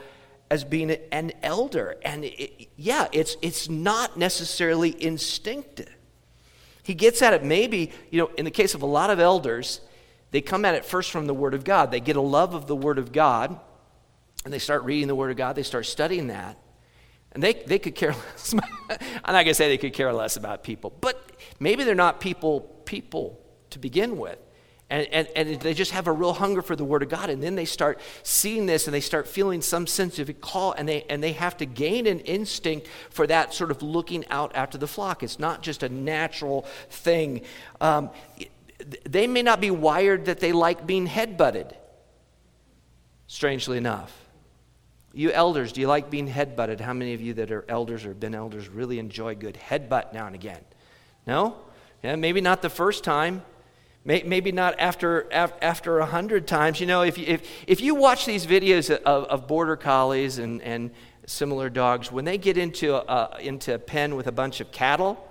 as 0.50 0.62
being 0.62 0.90
an 0.90 1.32
elder. 1.42 1.96
And 2.02 2.24
it, 2.24 2.68
yeah, 2.76 3.08
it's, 3.12 3.36
it's 3.40 3.68
not 3.68 4.16
necessarily 4.16 5.02
instinctive. 5.02 5.94
He 6.82 6.94
gets 6.94 7.22
at 7.22 7.32
it 7.32 7.42
maybe, 7.42 7.92
you 8.10 8.20
know, 8.20 8.30
in 8.36 8.44
the 8.44 8.50
case 8.50 8.74
of 8.74 8.82
a 8.82 8.86
lot 8.86 9.08
of 9.08 9.18
elders, 9.18 9.80
they 10.32 10.42
come 10.42 10.64
at 10.64 10.74
it 10.74 10.84
first 10.84 11.10
from 11.10 11.26
the 11.26 11.32
Word 11.32 11.54
of 11.54 11.64
God. 11.64 11.90
They 11.90 12.00
get 12.00 12.16
a 12.16 12.20
love 12.20 12.54
of 12.54 12.66
the 12.66 12.76
Word 12.76 12.98
of 12.98 13.10
God, 13.10 13.58
and 14.44 14.52
they 14.52 14.58
start 14.58 14.84
reading 14.84 15.08
the 15.08 15.14
Word 15.14 15.30
of 15.30 15.36
God, 15.36 15.56
they 15.56 15.62
start 15.62 15.86
studying 15.86 16.26
that. 16.26 16.58
And 17.34 17.42
they, 17.42 17.52
they 17.52 17.78
could 17.78 17.94
care 17.94 18.12
less. 18.38 18.54
I'm 19.24 19.34
not 19.34 19.44
going 19.44 19.46
to 19.46 19.54
say 19.54 19.68
they 19.68 19.78
could 19.78 19.92
care 19.92 20.12
less 20.12 20.36
about 20.36 20.62
people, 20.62 20.92
but 21.00 21.32
maybe 21.60 21.84
they're 21.84 21.94
not 21.94 22.20
people 22.20 22.60
people 22.84 23.40
to 23.70 23.78
begin 23.78 24.16
with. 24.16 24.38
And, 24.90 25.08
and, 25.08 25.28
and 25.34 25.60
they 25.60 25.74
just 25.74 25.92
have 25.92 26.06
a 26.06 26.12
real 26.12 26.34
hunger 26.34 26.60
for 26.60 26.76
the 26.76 26.84
Word 26.84 27.02
of 27.02 27.08
God. 27.08 27.30
And 27.30 27.42
then 27.42 27.54
they 27.54 27.64
start 27.64 27.98
seeing 28.22 28.66
this 28.66 28.86
and 28.86 28.94
they 28.94 29.00
start 29.00 29.26
feeling 29.26 29.62
some 29.62 29.86
sense 29.86 30.18
of 30.18 30.28
a 30.28 30.34
call, 30.34 30.72
and 30.72 30.88
they, 30.88 31.04
and 31.08 31.22
they 31.22 31.32
have 31.32 31.56
to 31.56 31.66
gain 31.66 32.06
an 32.06 32.20
instinct 32.20 32.86
for 33.10 33.26
that 33.26 33.54
sort 33.54 33.70
of 33.70 33.82
looking 33.82 34.24
out 34.28 34.54
after 34.54 34.76
the 34.76 34.86
flock. 34.86 35.22
It's 35.22 35.38
not 35.38 35.62
just 35.62 35.82
a 35.82 35.88
natural 35.88 36.62
thing. 36.90 37.42
Um, 37.80 38.10
they 39.08 39.26
may 39.26 39.42
not 39.42 39.60
be 39.60 39.70
wired 39.70 40.26
that 40.26 40.40
they 40.40 40.52
like 40.52 40.86
being 40.86 41.08
headbutted, 41.08 41.72
strangely 43.26 43.78
enough. 43.78 44.23
You 45.14 45.30
elders, 45.30 45.72
do 45.72 45.80
you 45.80 45.86
like 45.86 46.10
being 46.10 46.28
headbutted? 46.28 46.80
How 46.80 46.92
many 46.92 47.14
of 47.14 47.20
you 47.20 47.34
that 47.34 47.52
are 47.52 47.64
elders 47.68 48.04
or 48.04 48.14
been 48.14 48.34
elders 48.34 48.68
really 48.68 48.98
enjoy 48.98 49.36
good 49.36 49.54
headbutt 49.54 50.12
now 50.12 50.26
and 50.26 50.34
again? 50.34 50.60
No? 51.24 51.56
Yeah, 52.02 52.16
maybe 52.16 52.40
not 52.40 52.62
the 52.62 52.68
first 52.68 53.04
time. 53.04 53.42
Maybe 54.04 54.52
not 54.52 54.78
after 54.78 55.32
after 55.32 55.98
a 55.98 56.04
hundred 56.04 56.46
times. 56.46 56.78
You 56.78 56.86
know, 56.86 57.00
if 57.00 57.16
you, 57.16 57.24
if, 57.26 57.48
if 57.66 57.80
you 57.80 57.94
watch 57.94 58.26
these 58.26 58.44
videos 58.44 58.90
of, 58.90 59.24
of 59.24 59.46
border 59.46 59.76
collies 59.76 60.36
and, 60.36 60.60
and 60.60 60.90
similar 61.26 61.70
dogs, 61.70 62.12
when 62.12 62.26
they 62.26 62.36
get 62.36 62.58
into 62.58 62.94
a, 62.94 63.38
into 63.40 63.72
a 63.74 63.78
pen 63.78 64.14
with 64.14 64.26
a 64.26 64.32
bunch 64.32 64.60
of 64.60 64.70
cattle, 64.72 65.26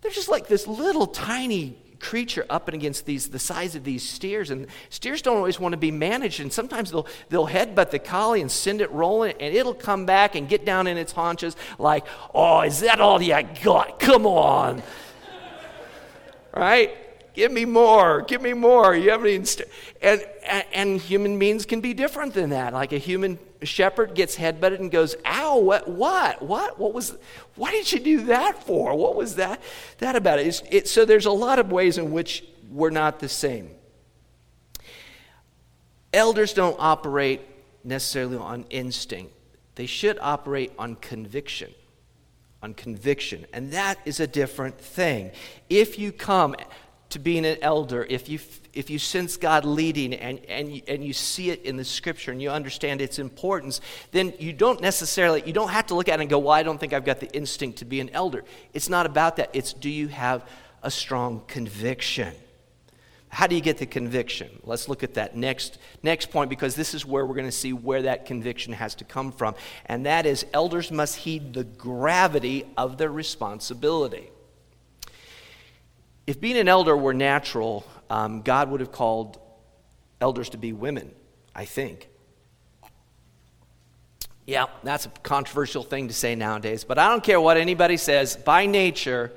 they're 0.00 0.10
just 0.10 0.30
like 0.30 0.46
this 0.46 0.66
little 0.66 1.06
tiny 1.06 1.76
creature 2.00 2.46
up 2.48 2.68
and 2.68 2.74
against 2.74 3.06
these 3.06 3.28
the 3.28 3.38
size 3.38 3.74
of 3.74 3.84
these 3.84 4.02
steers. 4.02 4.50
And 4.50 4.66
steers 4.90 5.22
don't 5.22 5.36
always 5.36 5.58
want 5.58 5.72
to 5.72 5.76
be 5.76 5.90
managed. 5.90 6.40
And 6.40 6.52
sometimes 6.52 6.90
they'll 6.90 7.06
they'll 7.28 7.48
headbutt 7.48 7.90
the 7.90 7.98
collie 7.98 8.40
and 8.40 8.50
send 8.50 8.80
it 8.80 8.90
rolling 8.90 9.34
and 9.40 9.54
it'll 9.54 9.74
come 9.74 10.06
back 10.06 10.34
and 10.34 10.48
get 10.48 10.64
down 10.64 10.86
in 10.86 10.96
its 10.96 11.12
haunches 11.12 11.56
like 11.78 12.06
oh 12.34 12.62
is 12.62 12.80
that 12.80 13.00
all 13.00 13.20
you 13.22 13.40
got? 13.62 14.00
Come 14.00 14.26
on. 14.26 14.82
Right? 16.52 16.96
Give 17.34 17.52
me 17.52 17.64
more. 17.64 18.22
Give 18.22 18.42
me 18.42 18.52
more. 18.52 18.96
You 18.96 19.44
st-. 19.44 19.68
and, 20.02 20.24
and 20.44 20.64
and 20.72 21.00
human 21.00 21.38
beings 21.38 21.66
can 21.66 21.80
be 21.80 21.94
different 21.94 22.34
than 22.34 22.50
that. 22.50 22.72
Like 22.72 22.92
a 22.92 22.98
human 22.98 23.38
shepherd 23.62 24.14
gets 24.14 24.36
headbutted 24.36 24.78
and 24.78 24.90
goes, 24.90 25.16
ow, 25.24 25.58
what, 25.58 25.88
what, 25.88 26.42
what, 26.42 26.78
what 26.78 26.94
was, 26.94 27.16
why 27.56 27.70
did 27.70 27.90
you 27.92 27.98
do 27.98 28.22
that 28.26 28.62
for? 28.64 28.96
What 28.96 29.16
was 29.16 29.36
that, 29.36 29.60
that 29.98 30.16
about? 30.16 30.38
It, 30.38 30.62
it, 30.70 30.88
so 30.88 31.04
there's 31.04 31.26
a 31.26 31.32
lot 31.32 31.58
of 31.58 31.72
ways 31.72 31.98
in 31.98 32.12
which 32.12 32.44
we're 32.70 32.90
not 32.90 33.18
the 33.18 33.28
same. 33.28 33.70
Elders 36.12 36.52
don't 36.52 36.76
operate 36.78 37.42
necessarily 37.84 38.36
on 38.36 38.64
instinct. 38.70 39.32
They 39.74 39.86
should 39.86 40.18
operate 40.20 40.72
on 40.78 40.96
conviction. 40.96 41.72
On 42.62 42.74
conviction. 42.74 43.46
And 43.52 43.72
that 43.72 43.98
is 44.04 44.20
a 44.20 44.26
different 44.26 44.80
thing. 44.80 45.30
If 45.68 45.98
you 45.98 46.12
come 46.12 46.56
to 47.10 47.18
being 47.18 47.46
an 47.46 47.56
elder, 47.62 48.06
if 48.08 48.28
you, 48.28 48.38
if 48.74 48.90
you 48.90 48.98
sense 48.98 49.36
God 49.36 49.64
leading 49.64 50.12
and, 50.12 50.44
and, 50.46 50.82
and 50.86 51.04
you 51.04 51.12
see 51.12 51.50
it 51.50 51.62
in 51.62 51.76
the 51.76 51.84
scripture 51.84 52.32
and 52.32 52.42
you 52.42 52.50
understand 52.50 53.00
its 53.00 53.18
importance, 53.18 53.80
then 54.12 54.34
you 54.38 54.52
don't 54.52 54.80
necessarily, 54.80 55.42
you 55.46 55.52
don't 55.52 55.70
have 55.70 55.86
to 55.86 55.94
look 55.94 56.08
at 56.08 56.18
it 56.18 56.22
and 56.22 56.30
go, 56.30 56.38
well, 56.38 56.52
I 56.52 56.62
don't 56.62 56.78
think 56.78 56.92
I've 56.92 57.04
got 57.04 57.20
the 57.20 57.30
instinct 57.34 57.78
to 57.78 57.86
be 57.86 58.00
an 58.00 58.10
elder. 58.10 58.44
It's 58.74 58.90
not 58.90 59.06
about 59.06 59.36
that. 59.36 59.50
It's 59.54 59.72
do 59.72 59.88
you 59.88 60.08
have 60.08 60.46
a 60.82 60.90
strong 60.90 61.42
conviction? 61.46 62.34
How 63.30 63.46
do 63.46 63.54
you 63.54 63.60
get 63.60 63.78
the 63.78 63.86
conviction? 63.86 64.48
Let's 64.64 64.88
look 64.88 65.02
at 65.02 65.14
that 65.14 65.36
next, 65.36 65.78
next 66.02 66.30
point 66.30 66.50
because 66.50 66.74
this 66.74 66.94
is 66.94 67.04
where 67.04 67.26
we're 67.26 67.34
going 67.34 67.46
to 67.46 67.52
see 67.52 67.72
where 67.72 68.02
that 68.02 68.26
conviction 68.26 68.72
has 68.72 68.94
to 68.96 69.04
come 69.04 69.32
from. 69.32 69.54
And 69.86 70.06
that 70.06 70.24
is 70.24 70.46
elders 70.52 70.90
must 70.90 71.16
heed 71.16 71.52
the 71.52 71.64
gravity 71.64 72.64
of 72.76 72.96
their 72.96 73.10
responsibility. 73.12 74.30
If 76.28 76.42
being 76.42 76.58
an 76.58 76.68
elder 76.68 76.94
were 76.94 77.14
natural, 77.14 77.86
um, 78.10 78.42
God 78.42 78.70
would 78.70 78.80
have 78.80 78.92
called 78.92 79.40
elders 80.20 80.50
to 80.50 80.58
be 80.58 80.74
women, 80.74 81.14
I 81.54 81.64
think. 81.64 82.10
Yeah, 84.46 84.66
that's 84.82 85.06
a 85.06 85.08
controversial 85.22 85.82
thing 85.82 86.08
to 86.08 86.12
say 86.12 86.34
nowadays, 86.34 86.84
but 86.84 86.98
I 86.98 87.08
don't 87.08 87.24
care 87.24 87.40
what 87.40 87.56
anybody 87.56 87.96
says. 87.96 88.36
By 88.36 88.66
nature, 88.66 89.32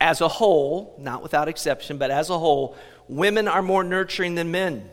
as 0.00 0.20
a 0.20 0.26
whole, 0.26 0.96
not 0.98 1.22
without 1.22 1.46
exception, 1.46 1.98
but 1.98 2.10
as 2.10 2.30
a 2.30 2.38
whole, 2.38 2.76
women 3.06 3.46
are 3.46 3.62
more 3.62 3.84
nurturing 3.84 4.34
than 4.34 4.50
men. 4.50 4.90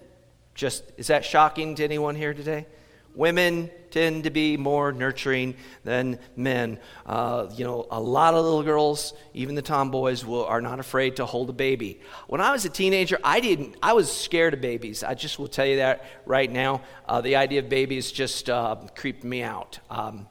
Just 0.54 0.84
is 0.98 1.08
that 1.08 1.26
shocking 1.26 1.74
to 1.74 1.84
anyone 1.84 2.14
here 2.14 2.36
today? 2.36 2.68
Women 3.16 3.70
tend 3.92 4.24
to 4.24 4.30
be 4.30 4.58
more 4.58 4.92
nurturing 4.92 5.56
than 5.84 6.18
men. 6.36 6.80
Uh, 7.06 7.50
you 7.54 7.66
know, 7.66 7.86
a 7.92 8.00
lot 8.00 8.34
of 8.34 8.44
little 8.44 8.64
girls, 8.64 9.14
even 9.34 9.56
the 9.56 9.62
tomboys, 9.62 10.26
will, 10.26 10.46
are 10.46 10.62
not 10.62 10.80
afraid 10.80 11.18
to 11.18 11.26
hold 11.26 11.50
a 11.50 11.54
baby. 11.54 12.00
When 12.28 12.42
I 12.42 12.52
was 12.52 12.66
a 12.66 12.70
teenager, 12.70 13.20
I 13.24 13.40
didn't. 13.40 13.76
I 13.84 13.94
was 13.94 14.12
scared 14.12 14.54
of 14.54 14.62
babies. 14.62 15.04
I 15.04 15.14
just 15.14 15.38
will 15.38 15.50
tell 15.50 15.66
you 15.66 15.78
that 15.78 16.06
right 16.26 16.52
now. 16.52 16.82
Uh, 17.08 17.22
the 17.22 17.36
idea 17.36 17.60
of 17.60 17.70
babies 17.70 18.12
just 18.12 18.50
uh, 18.50 18.78
creeped 18.96 19.24
me 19.24 19.44
out. 19.44 19.80
Um, 19.90 20.28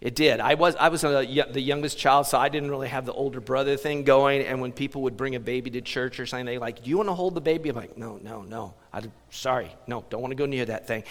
it 0.00 0.14
did. 0.14 0.40
I 0.40 0.54
was, 0.54 0.76
I 0.76 0.88
was 0.88 1.04
a, 1.04 1.44
the 1.52 1.60
youngest 1.60 1.98
child, 1.98 2.26
so 2.26 2.38
I 2.38 2.48
didn't 2.48 2.70
really 2.70 2.88
have 2.88 3.04
the 3.04 3.12
older 3.12 3.38
brother 3.38 3.76
thing 3.76 4.04
going. 4.04 4.40
And 4.46 4.62
when 4.62 4.72
people 4.72 5.02
would 5.02 5.16
bring 5.16 5.34
a 5.34 5.40
baby 5.40 5.68
to 5.72 5.82
church 5.82 6.18
or 6.18 6.24
something, 6.24 6.46
they 6.46 6.56
like, 6.56 6.84
"Do 6.84 6.88
you 6.88 6.96
want 6.96 7.10
to 7.10 7.14
hold 7.14 7.34
the 7.34 7.42
baby?" 7.42 7.68
I'm 7.68 7.76
like, 7.76 7.98
"No, 7.98 8.18
no, 8.22 8.42
no. 8.42 8.74
I, 8.94 9.02
sorry, 9.28 9.70
no, 9.86 10.04
don't 10.08 10.22
want 10.22 10.30
to 10.30 10.36
go 10.36 10.46
near 10.46 10.64
that 10.64 10.86
thing." 10.86 11.04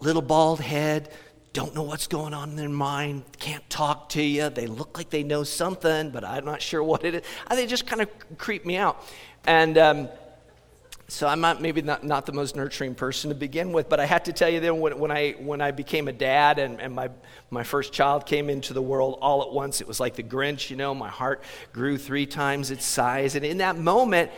Little 0.00 0.22
bald 0.22 0.60
head, 0.60 1.10
don't 1.52 1.74
know 1.74 1.82
what's 1.82 2.08
going 2.08 2.34
on 2.34 2.50
in 2.50 2.56
their 2.56 2.68
mind, 2.68 3.22
can't 3.38 3.68
talk 3.70 4.08
to 4.10 4.22
you. 4.22 4.50
They 4.50 4.66
look 4.66 4.98
like 4.98 5.10
they 5.10 5.22
know 5.22 5.44
something, 5.44 6.10
but 6.10 6.24
I'm 6.24 6.44
not 6.44 6.60
sure 6.60 6.82
what 6.84 7.04
it 7.04 7.14
is. 7.14 7.22
They 7.48 7.66
just 7.66 7.86
kind 7.86 8.02
of 8.02 8.08
creep 8.38 8.66
me 8.66 8.76
out. 8.76 9.04
And 9.46 9.78
um, 9.78 10.08
so 11.06 11.28
I'm 11.28 11.40
not, 11.40 11.62
maybe 11.62 11.82
not, 11.82 12.02
not 12.02 12.26
the 12.26 12.32
most 12.32 12.56
nurturing 12.56 12.94
person 12.94 13.28
to 13.28 13.36
begin 13.36 13.72
with, 13.72 13.88
but 13.88 14.00
I 14.00 14.06
had 14.06 14.24
to 14.24 14.32
tell 14.32 14.48
you 14.48 14.58
then 14.58 14.80
when, 14.80 14.98
when, 14.98 15.10
I, 15.10 15.32
when 15.32 15.60
I 15.60 15.70
became 15.70 16.08
a 16.08 16.12
dad 16.12 16.58
and, 16.58 16.80
and 16.80 16.94
my, 16.94 17.10
my 17.50 17.62
first 17.62 17.92
child 17.92 18.26
came 18.26 18.50
into 18.50 18.72
the 18.72 18.82
world 18.82 19.18
all 19.20 19.42
at 19.42 19.52
once, 19.52 19.80
it 19.80 19.86
was 19.86 20.00
like 20.00 20.16
the 20.16 20.22
Grinch, 20.22 20.70
you 20.70 20.76
know, 20.76 20.94
my 20.94 21.08
heart 21.08 21.44
grew 21.72 21.98
three 21.98 22.26
times 22.26 22.70
its 22.70 22.84
size. 22.84 23.36
And 23.36 23.44
in 23.44 23.58
that 23.58 23.76
moment, 23.76 24.30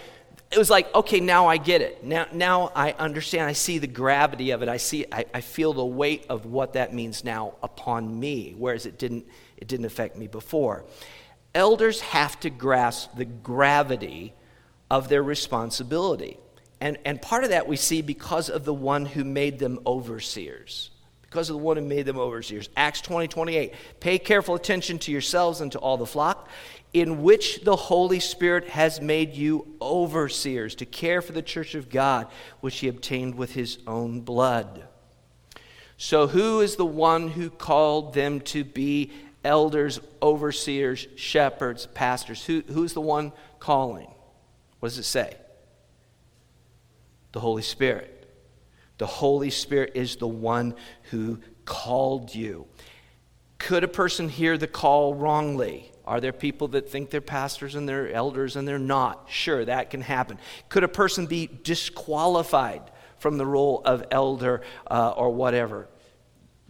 it 0.51 0.59
was 0.59 0.71
like, 0.71 0.95
okay, 0.95 1.21
now 1.21 1.47
I 1.47 1.57
get 1.57 1.81
it. 1.81 2.05
Now, 2.05 2.27
now 2.33 2.73
I 2.75 2.93
understand. 2.93 3.49
I 3.49 3.53
see 3.53 3.79
the 3.79 3.87
gravity 3.87 4.53
of 4.53 4.63
it. 4.63 4.69
I 4.69 4.77
see, 4.77 5.05
I, 5.11 5.25
I 5.35 5.41
feel 5.41 5.73
the 5.73 5.85
weight 5.85 6.27
of 6.29 6.47
what 6.47 6.75
that 6.75 6.95
means 6.95 7.25
now 7.25 7.55
upon 7.63 8.19
me, 8.19 8.55
whereas 8.57 8.87
it 8.87 8.99
didn't, 8.99 9.27
it 9.57 9.67
didn't 9.67 9.87
affect 9.87 10.17
me 10.17 10.29
before. 10.29 10.85
Elders 11.55 12.01
have 12.01 12.39
to 12.41 12.51
grasp 12.51 13.17
the 13.17 13.25
gravity 13.25 14.35
of 14.91 15.09
their 15.09 15.23
responsibility. 15.23 16.39
And, 16.81 16.99
and 17.05 17.21
part 17.21 17.43
of 17.43 17.51
that 17.51 17.67
we 17.67 17.77
see 17.77 18.03
because 18.03 18.49
of 18.49 18.65
the 18.65 18.75
one 18.75 19.07
who 19.07 19.25
made 19.25 19.59
them 19.59 19.81
overseers. 19.87 20.91
Because 21.27 21.51
of 21.51 21.57
the 21.57 21.63
one 21.63 21.77
who 21.77 21.83
made 21.83 22.07
them 22.07 22.19
overseers. 22.19 22.69
Acts 22.77 23.01
20, 23.01 23.29
28. 23.29 23.75
Pay 24.01 24.19
careful 24.19 24.55
attention 24.55 24.99
to 25.01 25.13
yourselves 25.13 25.61
and 25.61 25.73
to 25.73 25.79
all 25.79 25.97
the 25.97 26.07
flock 26.07 26.49
in 26.93 27.23
which 27.23 27.63
the 27.63 27.77
Holy 27.77 28.21
Spirit 28.21 28.69
has 28.69 29.03
made 29.03 29.35
you 29.35 29.67
overseers 29.83 30.75
to 30.77 30.87
care 30.87 31.21
for 31.21 31.33
the 31.33 31.43
church 31.43 31.75
of 31.75 31.91
God, 31.91 32.27
which 32.61 32.79
he 32.79 32.89
obtained 32.89 33.35
with 33.35 33.53
his 33.53 33.77
own 33.87 34.23
blood. 34.23 34.85
So, 35.99 36.27
who 36.27 36.61
is 36.61 36.77
the 36.77 36.87
one 36.87 37.29
who 37.29 37.51
called 37.51 38.15
them 38.15 38.41
to 38.41 38.65
be 38.65 39.13
elders, 39.45 40.01
overseers, 40.23 41.07
shepherds, 41.17 41.87
pastors? 41.87 42.45
Who, 42.47 42.63
who's 42.67 42.95
the 42.95 43.03
one 43.03 43.33
calling? 43.59 44.09
What 44.81 44.91
does 44.91 44.99
it 44.99 45.05
say? 45.05 45.37
The 47.33 47.41
Holy 47.41 47.63
Spirit. 47.63 48.13
The 48.99 49.07
Holy 49.07 49.51
Spirit 49.51 49.93
is 49.95 50.17
the 50.17 50.29
one 50.29 50.75
who 51.11 51.41
called 51.65 52.35
you. 52.35 52.67
Could 53.59 53.85
a 53.85 53.89
person 53.89 54.29
hear 54.29 54.57
the 54.57 54.67
call 54.67 55.15
wrongly? 55.15 55.91
Are 56.07 56.21
there 56.21 56.33
people 56.33 56.69
that 56.69 56.89
think 56.89 57.11
they're 57.11 57.21
pastors 57.21 57.75
and 57.75 57.89
they're 57.89 58.13
elders 58.13 58.57
and 58.57 58.67
they're 58.67 58.79
not? 58.79 59.27
Sure, 59.29 59.65
that 59.65 59.91
can 59.91 60.01
happen. 60.01 60.39
Could 60.69 60.85
a 60.85 60.89
person 60.89 61.27
be 61.27 61.49
disqualified 61.63 62.83
from 63.19 63.39
the 63.39 63.47
role 63.47 63.83
of 63.85 64.05
elder 64.11 64.63
uh, 64.89 65.15
or 65.17 65.31
whatever? 65.31 65.89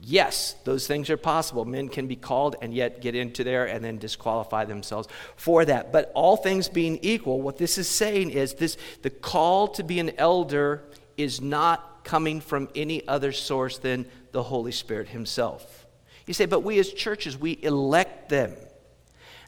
Yes, 0.00 0.54
those 0.64 0.86
things 0.86 1.10
are 1.10 1.16
possible. 1.16 1.64
Men 1.64 1.88
can 1.88 2.06
be 2.06 2.16
called 2.16 2.56
and 2.62 2.72
yet 2.72 3.00
get 3.00 3.14
into 3.14 3.44
there 3.44 3.66
and 3.66 3.84
then 3.84 3.98
disqualify 3.98 4.64
themselves 4.64 5.08
for 5.36 5.64
that. 5.64 5.92
But 5.92 6.12
all 6.14 6.36
things 6.36 6.68
being 6.68 6.98
equal, 7.02 7.40
what 7.40 7.58
this 7.58 7.76
is 7.78 7.88
saying 7.88 8.30
is 8.30 8.54
this 8.54 8.76
the 9.02 9.10
call 9.10 9.68
to 9.68 9.82
be 9.82 9.98
an 9.98 10.12
elder 10.18 10.84
is 11.16 11.40
not 11.40 11.95
coming 12.06 12.40
from 12.40 12.68
any 12.74 13.06
other 13.06 13.32
source 13.32 13.76
than 13.76 14.06
the 14.30 14.44
Holy 14.44 14.72
Spirit 14.72 15.08
himself. 15.08 15.86
You 16.26 16.32
say, 16.32 16.46
but 16.46 16.60
we 16.60 16.78
as 16.78 16.92
churches, 16.92 17.36
we 17.36 17.58
elect 17.62 18.28
them. 18.28 18.54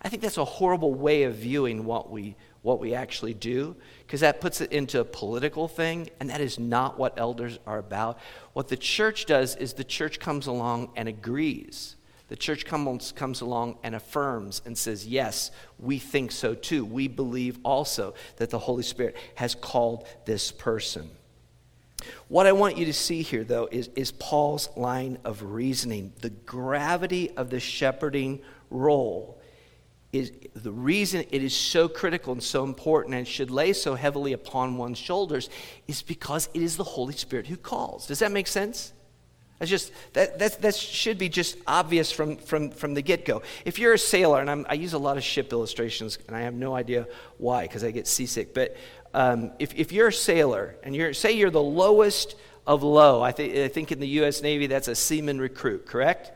I 0.02 0.08
think 0.08 0.22
that's 0.22 0.38
a 0.38 0.44
horrible 0.44 0.92
way 0.92 1.22
of 1.22 1.36
viewing 1.36 1.84
what 1.84 2.10
we 2.10 2.36
what 2.62 2.80
we 2.80 2.92
actually 2.92 3.34
do 3.34 3.76
because 4.00 4.20
that 4.20 4.40
puts 4.40 4.60
it 4.60 4.72
into 4.72 5.00
a 5.00 5.04
political 5.04 5.68
thing, 5.68 6.10
and 6.18 6.28
that 6.28 6.40
is 6.40 6.58
not 6.58 6.98
what 6.98 7.14
elders 7.16 7.58
are 7.66 7.78
about. 7.78 8.18
What 8.52 8.68
the 8.68 8.76
church 8.76 9.26
does 9.26 9.54
is 9.56 9.74
the 9.74 9.84
church 9.84 10.18
comes 10.18 10.48
along 10.48 10.90
and 10.96 11.08
agrees. 11.08 11.94
The 12.26 12.36
church 12.36 12.66
comes, 12.66 13.12
comes 13.12 13.40
along 13.40 13.78
and 13.82 13.94
affirms 13.94 14.60
and 14.66 14.76
says, 14.76 15.06
Yes, 15.06 15.50
we 15.78 15.98
think 15.98 16.32
so 16.32 16.54
too. 16.54 16.84
We 16.84 17.08
believe 17.08 17.58
also 17.64 18.14
that 18.36 18.50
the 18.50 18.58
Holy 18.58 18.82
Spirit 18.82 19.16
has 19.36 19.54
called 19.54 20.06
this 20.26 20.50
person. 20.50 21.10
What 22.28 22.46
I 22.46 22.52
want 22.52 22.76
you 22.76 22.84
to 22.86 22.92
see 22.92 23.22
here, 23.22 23.44
though, 23.44 23.68
is, 23.70 23.90
is 23.96 24.12
Paul's 24.12 24.68
line 24.76 25.18
of 25.24 25.42
reasoning. 25.42 26.12
The 26.20 26.30
gravity 26.30 27.30
of 27.36 27.50
the 27.50 27.60
shepherding 27.60 28.40
role 28.70 29.40
is 30.12 30.32
the 30.54 30.72
reason 30.72 31.24
it 31.30 31.42
is 31.42 31.54
so 31.54 31.86
critical 31.88 32.32
and 32.32 32.42
so 32.42 32.64
important 32.64 33.14
and 33.14 33.28
should 33.28 33.50
lay 33.50 33.72
so 33.72 33.94
heavily 33.94 34.32
upon 34.32 34.76
one's 34.78 34.98
shoulders 34.98 35.50
is 35.86 36.02
because 36.02 36.48
it 36.54 36.62
is 36.62 36.76
the 36.76 36.84
Holy 36.84 37.12
Spirit 37.12 37.46
who 37.46 37.56
calls. 37.56 38.06
Does 38.06 38.20
that 38.20 38.32
make 38.32 38.46
sense? 38.46 38.92
That's 39.58 39.70
just 39.70 39.92
that, 40.12 40.38
that, 40.38 40.62
that 40.62 40.76
should 40.76 41.18
be 41.18 41.28
just 41.28 41.56
obvious 41.66 42.12
from, 42.12 42.36
from, 42.36 42.70
from 42.70 42.94
the 42.94 43.02
get-go. 43.02 43.42
If 43.64 43.78
you're 43.78 43.92
a 43.92 43.98
sailor, 43.98 44.40
and 44.40 44.48
I'm, 44.48 44.64
i 44.68 44.74
use 44.74 44.92
a 44.92 44.98
lot 44.98 45.16
of 45.16 45.24
ship 45.24 45.52
illustrations, 45.52 46.16
and 46.28 46.36
I 46.36 46.42
have 46.42 46.54
no 46.54 46.74
idea 46.74 47.08
why, 47.38 47.62
because 47.62 47.82
I 47.82 47.90
get 47.90 48.06
seasick. 48.06 48.54
But 48.54 48.76
um, 49.18 49.50
if, 49.58 49.74
if 49.74 49.90
you're 49.90 50.08
a 50.08 50.12
sailor, 50.12 50.76
and 50.84 50.94
you're 50.94 51.12
say 51.12 51.32
you're 51.32 51.50
the 51.50 51.60
lowest 51.60 52.36
of 52.68 52.84
low, 52.84 53.20
I, 53.20 53.32
th- 53.32 53.64
I 53.64 53.66
think 53.66 53.90
in 53.90 53.98
the 53.98 54.06
U.S. 54.20 54.42
Navy 54.42 54.68
that's 54.68 54.86
a 54.86 54.94
seaman 54.94 55.40
recruit, 55.40 55.86
correct? 55.86 56.30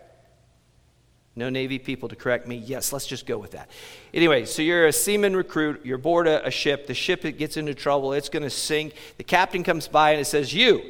No 1.36 1.48
Navy 1.48 1.78
people 1.78 2.08
to 2.08 2.16
correct 2.16 2.48
me. 2.48 2.56
Yes, 2.56 2.92
let's 2.92 3.06
just 3.06 3.24
go 3.24 3.38
with 3.38 3.52
that. 3.52 3.70
Anyway, 4.12 4.46
so 4.46 4.62
you're 4.62 4.88
a 4.88 4.92
seaman 4.92 5.36
recruit. 5.36 5.86
You're 5.86 5.94
aboard 5.94 6.26
a, 6.26 6.44
a 6.44 6.50
ship. 6.50 6.88
The 6.88 6.94
ship 6.94 7.24
it 7.24 7.38
gets 7.38 7.56
into 7.56 7.72
trouble. 7.72 8.14
It's 8.14 8.28
going 8.28 8.42
to 8.42 8.50
sink. 8.50 8.94
The 9.16 9.22
captain 9.22 9.62
comes 9.62 9.86
by 9.86 10.10
and 10.10 10.20
it 10.20 10.24
says, 10.24 10.52
"You, 10.52 10.82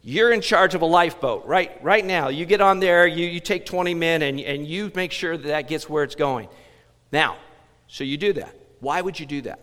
you're 0.00 0.32
in 0.32 0.40
charge 0.40 0.74
of 0.74 0.80
a 0.80 0.86
lifeboat 0.86 1.44
right 1.44 1.78
right 1.84 2.06
now. 2.06 2.28
You 2.28 2.46
get 2.46 2.62
on 2.62 2.80
there. 2.80 3.06
You 3.06 3.26
you 3.26 3.40
take 3.40 3.66
20 3.66 3.92
men 3.92 4.22
and 4.22 4.40
and 4.40 4.66
you 4.66 4.90
make 4.94 5.12
sure 5.12 5.36
that 5.36 5.48
that 5.48 5.68
gets 5.68 5.90
where 5.90 6.04
it's 6.04 6.14
going. 6.14 6.48
Now, 7.12 7.36
so 7.86 8.02
you 8.02 8.16
do 8.16 8.32
that. 8.32 8.58
Why 8.80 9.02
would 9.02 9.20
you 9.20 9.26
do 9.26 9.42
that? 9.42 9.60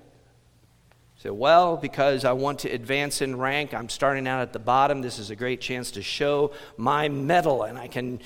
So, 1.21 1.33
well, 1.33 1.77
because 1.77 2.25
I 2.25 2.31
want 2.31 2.59
to 2.59 2.69
advance 2.69 3.21
in 3.21 3.37
rank. 3.37 3.75
I'm 3.75 3.89
starting 3.89 4.27
out 4.27 4.41
at 4.41 4.53
the 4.53 4.59
bottom. 4.59 5.01
This 5.01 5.19
is 5.19 5.29
a 5.29 5.35
great 5.35 5.61
chance 5.61 5.91
to 5.91 6.01
show 6.01 6.51
my 6.77 7.09
mettle, 7.09 7.61
and 7.61 7.77
I 7.77 7.87
can 7.87 8.21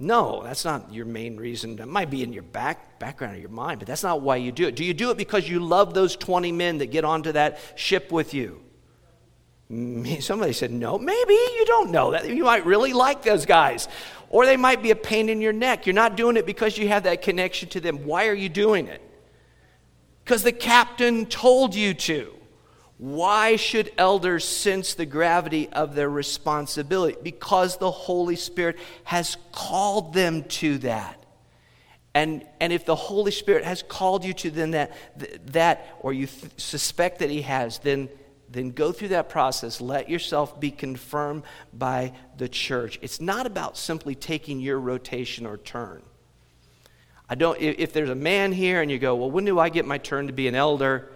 no, 0.00 0.42
that's 0.44 0.64
not 0.64 0.92
your 0.92 1.06
main 1.06 1.36
reason. 1.36 1.76
That 1.76 1.88
might 1.88 2.08
be 2.08 2.22
in 2.22 2.32
your 2.32 2.44
back, 2.44 3.00
background 3.00 3.34
of 3.34 3.40
your 3.40 3.50
mind, 3.50 3.80
but 3.80 3.88
that's 3.88 4.04
not 4.04 4.20
why 4.20 4.36
you 4.36 4.52
do 4.52 4.68
it. 4.68 4.76
Do 4.76 4.84
you 4.84 4.94
do 4.94 5.10
it 5.10 5.16
because 5.16 5.48
you 5.48 5.58
love 5.58 5.92
those 5.92 6.14
20 6.14 6.52
men 6.52 6.78
that 6.78 6.86
get 6.86 7.04
onto 7.04 7.32
that 7.32 7.58
ship 7.74 8.12
with 8.12 8.32
you? 8.32 8.60
Somebody 10.20 10.52
said, 10.52 10.70
no, 10.70 10.98
maybe 10.98 11.34
you 11.34 11.64
don't 11.66 11.90
know 11.90 12.12
that. 12.12 12.28
You 12.28 12.44
might 12.44 12.64
really 12.64 12.92
like 12.92 13.22
those 13.22 13.44
guys. 13.44 13.88
Or 14.30 14.46
they 14.46 14.56
might 14.56 14.82
be 14.82 14.92
a 14.92 14.96
pain 14.96 15.28
in 15.28 15.40
your 15.40 15.52
neck. 15.52 15.84
You're 15.84 15.94
not 15.94 16.16
doing 16.16 16.36
it 16.36 16.46
because 16.46 16.78
you 16.78 16.88
have 16.88 17.02
that 17.02 17.22
connection 17.22 17.68
to 17.70 17.80
them. 17.80 18.04
Why 18.04 18.28
are 18.28 18.34
you 18.34 18.48
doing 18.48 18.86
it? 18.86 19.02
Because 20.28 20.42
the 20.42 20.52
captain 20.52 21.24
told 21.24 21.74
you 21.74 21.94
to. 21.94 22.34
Why 22.98 23.56
should 23.56 23.90
elders 23.96 24.44
sense 24.46 24.92
the 24.92 25.06
gravity 25.06 25.70
of 25.70 25.94
their 25.94 26.10
responsibility? 26.10 27.16
Because 27.22 27.78
the 27.78 27.90
Holy 27.90 28.36
Spirit 28.36 28.76
has 29.04 29.38
called 29.52 30.12
them 30.12 30.44
to 30.44 30.76
that. 30.78 31.24
And, 32.12 32.46
and 32.60 32.74
if 32.74 32.84
the 32.84 32.94
Holy 32.94 33.30
Spirit 33.30 33.64
has 33.64 33.82
called 33.82 34.22
you 34.22 34.34
to 34.34 34.50
then 34.50 34.72
that, 34.72 34.92
that 35.46 35.96
or 36.00 36.12
you 36.12 36.26
th- 36.26 36.52
suspect 36.58 37.20
that 37.20 37.30
He 37.30 37.40
has, 37.40 37.78
then, 37.78 38.10
then 38.50 38.72
go 38.72 38.92
through 38.92 39.08
that 39.08 39.30
process. 39.30 39.80
Let 39.80 40.10
yourself 40.10 40.60
be 40.60 40.70
confirmed 40.70 41.44
by 41.72 42.12
the 42.36 42.50
church. 42.50 42.98
It's 43.00 43.18
not 43.18 43.46
about 43.46 43.78
simply 43.78 44.14
taking 44.14 44.60
your 44.60 44.78
rotation 44.78 45.46
or 45.46 45.56
turn. 45.56 46.02
I 47.28 47.34
don't, 47.34 47.60
if, 47.60 47.78
if 47.78 47.92
there's 47.92 48.10
a 48.10 48.14
man 48.14 48.52
here 48.52 48.80
and 48.80 48.90
you 48.90 48.98
go, 48.98 49.14
well, 49.16 49.30
when 49.30 49.44
do 49.44 49.58
I 49.58 49.68
get 49.68 49.84
my 49.84 49.98
turn 49.98 50.28
to 50.28 50.32
be 50.32 50.48
an 50.48 50.54
elder? 50.54 51.10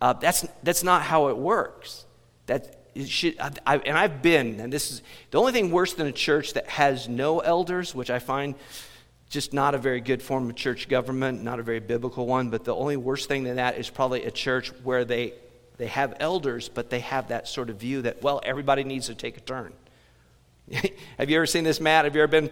Uh, 0.00 0.12
that's, 0.14 0.46
that's 0.62 0.82
not 0.82 1.02
how 1.02 1.28
it 1.28 1.36
works. 1.36 2.04
That 2.46 2.82
should, 3.06 3.38
I, 3.38 3.50
I, 3.64 3.78
and 3.78 3.96
I've 3.96 4.20
been, 4.22 4.60
and 4.60 4.72
this 4.72 4.90
is 4.90 5.02
the 5.30 5.38
only 5.38 5.52
thing 5.52 5.70
worse 5.70 5.94
than 5.94 6.06
a 6.06 6.12
church 6.12 6.54
that 6.54 6.68
has 6.68 7.08
no 7.08 7.40
elders, 7.40 7.94
which 7.94 8.10
I 8.10 8.18
find 8.18 8.54
just 9.30 9.54
not 9.54 9.74
a 9.74 9.78
very 9.78 10.00
good 10.00 10.22
form 10.22 10.50
of 10.50 10.56
church 10.56 10.88
government, 10.88 11.42
not 11.42 11.58
a 11.58 11.62
very 11.62 11.80
biblical 11.80 12.26
one. 12.26 12.50
But 12.50 12.64
the 12.64 12.74
only 12.74 12.96
worse 12.96 13.24
thing 13.26 13.44
than 13.44 13.56
that 13.56 13.78
is 13.78 13.88
probably 13.88 14.24
a 14.24 14.30
church 14.30 14.68
where 14.82 15.04
they, 15.04 15.32
they 15.78 15.86
have 15.86 16.14
elders, 16.20 16.68
but 16.68 16.90
they 16.90 17.00
have 17.00 17.28
that 17.28 17.48
sort 17.48 17.70
of 17.70 17.76
view 17.76 18.02
that, 18.02 18.22
well, 18.22 18.40
everybody 18.44 18.84
needs 18.84 19.06
to 19.06 19.14
take 19.14 19.38
a 19.38 19.40
turn. 19.40 19.72
have 21.18 21.30
you 21.30 21.36
ever 21.36 21.46
seen 21.46 21.64
this, 21.64 21.80
Matt? 21.80 22.04
Have 22.04 22.14
you 22.14 22.22
ever 22.22 22.30
been? 22.30 22.50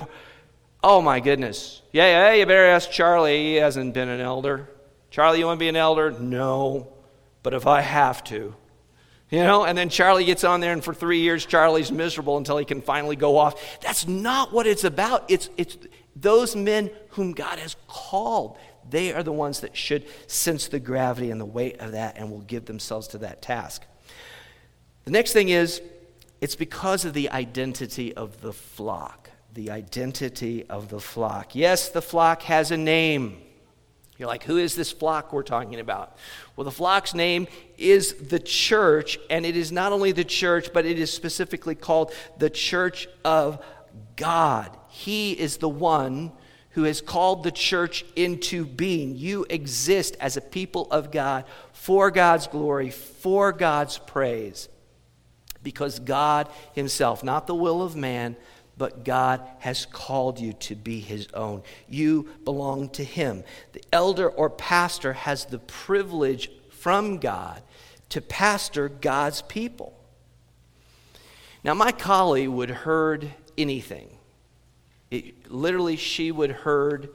Oh, 0.82 1.02
my 1.02 1.20
goodness. 1.20 1.82
Yeah, 1.92 2.06
yeah, 2.06 2.34
you 2.34 2.46
better 2.46 2.66
ask 2.66 2.90
Charlie. 2.90 3.50
He 3.50 3.54
hasn't 3.56 3.94
been 3.94 4.08
an 4.08 4.20
elder. 4.20 4.68
Charlie, 5.10 5.40
you 5.40 5.46
want 5.46 5.58
to 5.58 5.64
be 5.64 5.68
an 5.68 5.76
elder? 5.76 6.10
No 6.12 6.88
but 7.42 7.54
if 7.54 7.66
I 7.66 7.80
have 7.80 8.22
to, 8.24 8.54
you 9.30 9.38
know, 9.38 9.64
and 9.64 9.78
then 9.78 9.88
Charlie 9.88 10.24
gets 10.24 10.42
on 10.42 10.60
there, 10.60 10.72
and 10.72 10.82
for 10.82 10.92
three 10.92 11.20
years, 11.20 11.46
Charlie's 11.46 11.92
miserable 11.92 12.36
until 12.36 12.58
he 12.58 12.64
can 12.64 12.82
finally 12.82 13.16
go 13.16 13.38
off. 13.38 13.80
That's 13.80 14.06
not 14.08 14.52
what 14.52 14.66
it's 14.66 14.82
about. 14.82 15.24
It's, 15.28 15.48
it's 15.56 15.78
those 16.16 16.56
men 16.56 16.90
whom 17.10 17.32
God 17.32 17.58
has 17.60 17.76
called. 17.86 18.58
They 18.88 19.12
are 19.12 19.22
the 19.22 19.32
ones 19.32 19.60
that 19.60 19.76
should 19.76 20.04
sense 20.26 20.66
the 20.66 20.80
gravity 20.80 21.30
and 21.30 21.40
the 21.40 21.46
weight 21.46 21.78
of 21.78 21.92
that 21.92 22.16
and 22.18 22.30
will 22.30 22.40
give 22.40 22.64
themselves 22.64 23.06
to 23.08 23.18
that 23.18 23.40
task. 23.40 23.84
The 25.04 25.12
next 25.12 25.32
thing 25.32 25.48
is, 25.48 25.80
it's 26.40 26.56
because 26.56 27.04
of 27.04 27.14
the 27.14 27.30
identity 27.30 28.12
of 28.12 28.40
the 28.40 28.52
flock. 28.52 29.29
The 29.54 29.70
identity 29.70 30.64
of 30.68 30.88
the 30.88 31.00
flock. 31.00 31.54
Yes, 31.54 31.88
the 31.88 32.02
flock 32.02 32.42
has 32.42 32.70
a 32.70 32.76
name. 32.76 33.38
You're 34.16 34.28
like, 34.28 34.44
who 34.44 34.58
is 34.58 34.76
this 34.76 34.92
flock 34.92 35.32
we're 35.32 35.42
talking 35.42 35.80
about? 35.80 36.16
Well, 36.54 36.66
the 36.66 36.70
flock's 36.70 37.14
name 37.14 37.48
is 37.78 38.12
the 38.14 38.38
church, 38.38 39.18
and 39.30 39.46
it 39.46 39.56
is 39.56 39.72
not 39.72 39.92
only 39.92 40.12
the 40.12 40.24
church, 40.24 40.72
but 40.74 40.84
it 40.84 40.98
is 40.98 41.10
specifically 41.12 41.74
called 41.74 42.12
the 42.38 42.50
church 42.50 43.08
of 43.24 43.64
God. 44.16 44.76
He 44.88 45.32
is 45.32 45.56
the 45.56 45.70
one 45.70 46.32
who 46.70 46.84
has 46.84 47.00
called 47.00 47.42
the 47.42 47.50
church 47.50 48.04
into 48.14 48.64
being. 48.66 49.16
You 49.16 49.46
exist 49.48 50.16
as 50.20 50.36
a 50.36 50.40
people 50.40 50.86
of 50.90 51.10
God 51.10 51.44
for 51.72 52.10
God's 52.10 52.46
glory, 52.46 52.90
for 52.90 53.52
God's 53.52 53.98
praise, 53.98 54.68
because 55.62 55.98
God 55.98 56.48
Himself, 56.74 57.24
not 57.24 57.46
the 57.46 57.54
will 57.54 57.82
of 57.82 57.96
man, 57.96 58.36
but 58.80 59.04
God 59.04 59.46
has 59.58 59.84
called 59.84 60.40
you 60.40 60.54
to 60.54 60.74
be 60.74 61.00
his 61.00 61.28
own. 61.34 61.62
You 61.86 62.30
belong 62.46 62.88
to 62.92 63.04
him. 63.04 63.44
The 63.74 63.82
elder 63.92 64.26
or 64.26 64.48
pastor 64.48 65.12
has 65.12 65.44
the 65.44 65.58
privilege 65.58 66.50
from 66.70 67.18
God 67.18 67.60
to 68.08 68.22
pastor 68.22 68.88
God's 68.88 69.42
people. 69.42 69.92
Now, 71.62 71.74
my 71.74 71.92
collie 71.92 72.48
would 72.48 72.70
herd 72.70 73.30
anything. 73.58 74.08
It, 75.10 75.52
literally, 75.52 75.96
she 75.96 76.32
would 76.32 76.50
herd 76.50 77.10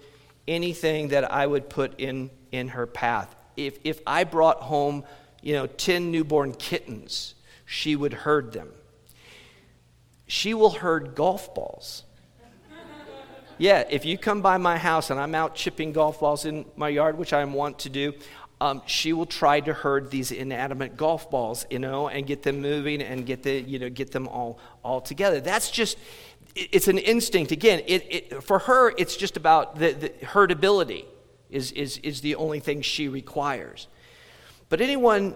anything 0.48 1.08
that 1.08 1.32
I 1.34 1.48
would 1.48 1.68
put 1.68 2.00
in, 2.00 2.30
in 2.52 2.68
her 2.68 2.86
path. 2.86 3.36
If, 3.58 3.80
if 3.84 4.02
I 4.06 4.24
brought 4.24 4.62
home, 4.62 5.04
you 5.42 5.54
know, 5.54 5.66
10 5.66 6.12
newborn 6.12 6.54
kittens, 6.54 7.34
she 7.66 7.96
would 7.96 8.14
herd 8.14 8.52
them 8.52 8.72
she 10.28 10.54
will 10.54 10.72
herd 10.72 11.16
golf 11.16 11.54
balls. 11.54 12.04
Yeah, 13.58 13.86
if 13.90 14.04
you 14.04 14.18
come 14.18 14.42
by 14.42 14.58
my 14.58 14.78
house 14.78 15.10
and 15.10 15.20
I'm 15.20 15.34
out 15.34 15.56
chipping 15.56 15.94
golf 15.94 16.20
balls 16.20 16.46
in 16.46 16.66
my 16.76 16.90
yard, 16.90 17.18
which 17.18 17.32
I 17.32 17.46
want 17.46 17.80
to 17.80 17.90
do, 17.90 18.14
um, 18.60 18.82
she 18.86 19.14
will 19.14 19.26
try 19.26 19.60
to 19.62 19.74
herd 19.74 20.12
these 20.12 20.32
inanimate 20.32 20.98
golf 20.98 21.30
balls, 21.30 21.66
you 21.70 21.80
know, 21.80 22.10
and 22.10 22.26
get 22.26 22.44
them 22.44 22.62
moving 22.62 23.02
and 23.02 23.26
get 23.26 23.44
the, 23.44 23.62
you 23.62 23.80
know, 23.80 23.90
get 23.90 24.12
them 24.12 24.28
all 24.28 24.60
all 24.84 25.02
together. 25.02 25.40
That's 25.40 25.72
just, 25.72 25.98
it's 26.56 26.88
an 26.88 26.98
instinct. 26.98 27.52
Again, 27.52 27.82
it, 27.86 28.08
it 28.10 28.44
for 28.44 28.60
her, 28.60 28.94
it's 28.98 29.16
just 29.16 29.38
about 29.38 29.78
the, 29.78 29.92
the 29.92 30.10
herdability 30.10 31.06
is, 31.50 31.72
is, 31.74 31.98
is 32.00 32.22
the 32.22 32.36
only 32.36 32.60
thing 32.60 32.82
she 32.82 33.08
requires. 33.08 33.88
But 34.70 34.82
anyone, 34.82 35.36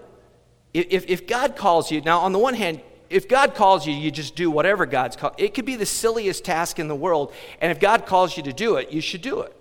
if, 0.74 1.04
if 1.08 1.26
God 1.26 1.56
calls 1.56 1.90
you, 1.90 2.00
now 2.00 2.20
on 2.20 2.32
the 2.32 2.38
one 2.38 2.54
hand, 2.54 2.80
if 3.10 3.28
God 3.28 3.54
calls 3.54 3.86
you, 3.86 3.92
you 3.92 4.10
just 4.10 4.36
do 4.36 4.50
whatever 4.50 4.86
God's 4.86 5.16
called. 5.16 5.34
It 5.36 5.52
could 5.52 5.66
be 5.66 5.76
the 5.76 5.84
silliest 5.84 6.44
task 6.44 6.78
in 6.78 6.88
the 6.88 6.94
world, 6.94 7.34
and 7.60 7.70
if 7.70 7.80
God 7.80 8.06
calls 8.06 8.36
you 8.36 8.42
to 8.44 8.52
do 8.52 8.76
it, 8.76 8.90
you 8.90 9.00
should 9.00 9.20
do 9.20 9.40
it. 9.40 9.54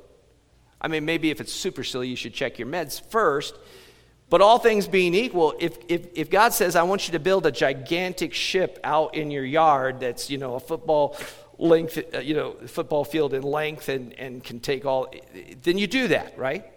I 0.80 0.88
mean, 0.88 1.04
maybe 1.04 1.30
if 1.30 1.42
it's 1.42 1.52
super 1.52 1.84
silly, 1.84 2.08
you 2.08 2.16
should 2.16 2.34
check 2.34 2.58
your 2.58 2.68
meds 2.68 3.02
first. 3.02 3.56
But 4.30 4.42
all 4.42 4.60
things 4.60 4.88
being 4.88 5.16
equal, 5.16 5.56
if, 5.60 5.78
if, 5.88 6.08
if 6.14 6.30
God 6.30 6.54
says, 6.54 6.76
I 6.76 6.84
want 6.84 7.08
you 7.08 7.14
to 7.14 7.20
build 7.20 7.48
a 7.48 7.52
gigantic 7.52 8.34
ship 8.34 8.80
out 8.84 9.16
in 9.16 9.32
your 9.32 9.44
yard 9.44 10.00
that's, 10.00 10.30
you 10.30 10.38
know, 10.38 10.54
a 10.54 10.60
football 10.60 11.18
length, 11.58 11.98
uh, 12.14 12.20
you 12.20 12.36
know, 12.36 12.56
football 12.68 13.04
field 13.04 13.34
in 13.34 13.42
length 13.42 13.90
and, 13.90 14.14
and 14.20 14.44
can 14.44 14.60
take 14.60 14.86
all, 14.86 15.12
then 15.64 15.80
you 15.80 15.88
do 15.88 16.10
that, 16.10 16.38
right? 16.38 16.72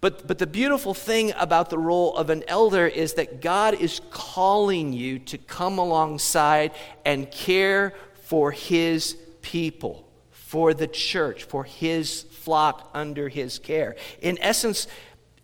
But, 0.00 0.28
but 0.28 0.38
the 0.38 0.46
beautiful 0.46 0.94
thing 0.94 1.32
about 1.36 1.70
the 1.70 1.78
role 1.78 2.16
of 2.16 2.30
an 2.30 2.44
elder 2.46 2.86
is 2.86 3.14
that 3.14 3.40
God 3.40 3.74
is 3.74 4.00
calling 4.10 4.92
you 4.92 5.18
to 5.20 5.38
come 5.38 5.78
alongside 5.78 6.72
and 7.04 7.30
care 7.30 7.94
for 8.22 8.52
his 8.52 9.16
people, 9.42 10.08
for 10.30 10.72
the 10.72 10.86
church, 10.86 11.44
for 11.44 11.64
his 11.64 12.22
flock 12.22 12.90
under 12.94 13.28
his 13.28 13.58
care. 13.58 13.96
In 14.20 14.38
essence, 14.40 14.86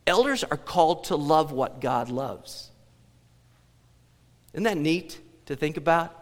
elders 0.06 0.44
are 0.44 0.56
called 0.56 1.04
to 1.04 1.16
love 1.16 1.50
what 1.50 1.80
God 1.80 2.08
loves. 2.08 2.70
Isn't 4.52 4.64
that 4.64 4.78
neat 4.78 5.20
to 5.46 5.56
think 5.56 5.76
about? 5.76 6.16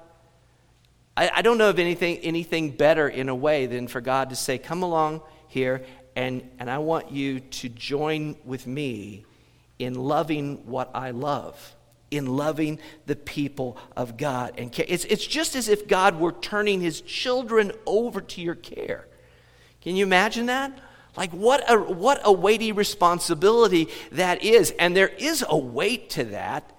I, 1.17 1.31
I 1.35 1.43
don't 1.43 1.59
know 1.59 1.69
of 1.69 1.79
anything, 1.79 2.17
anything 2.19 2.71
better 2.71 3.09
in 3.09 3.29
a 3.29 3.35
way 3.35 3.67
than 3.67 3.89
for 3.89 4.01
God 4.01 4.31
to 4.31 4.37
say, 4.37 4.57
Come 4.57 4.83
along 4.83 5.21
here, 5.49 5.85
and, 6.15 6.49
and 6.59 6.71
I 6.71 6.79
want 6.79 7.11
you 7.11 7.41
to 7.41 7.69
join 7.69 8.37
with 8.45 8.67
me 8.67 9.25
in 9.79 9.95
loving 9.95 10.67
what 10.67 10.91
I 10.95 11.11
love, 11.11 11.75
in 12.11 12.27
loving 12.27 12.79
the 13.07 13.17
people 13.17 13.79
of 13.97 14.17
God. 14.17 14.55
And 14.59 14.77
it's, 14.79 15.05
it's 15.07 15.27
just 15.27 15.57
as 15.57 15.69
if 15.69 15.89
God 15.89 16.21
were 16.21 16.33
turning 16.33 16.81
his 16.81 17.01
children 17.01 17.73
over 17.87 18.21
to 18.21 18.41
your 18.41 18.55
care. 18.55 19.09
Can 19.81 19.97
you 19.97 20.05
imagine 20.05 20.47
that? 20.47 20.79
Like, 21.17 21.31
what 21.33 21.71
a, 21.71 21.79
what 21.79 22.21
a 22.25 22.33
weighty 22.33 22.73
responsibility 22.73 23.89
that 24.13 24.43
is. 24.43 24.73
And 24.79 24.97
there 24.97 25.09
is 25.09 25.45
a 25.47 25.57
weight 25.57 26.11
to 26.11 26.25
that 26.25 26.71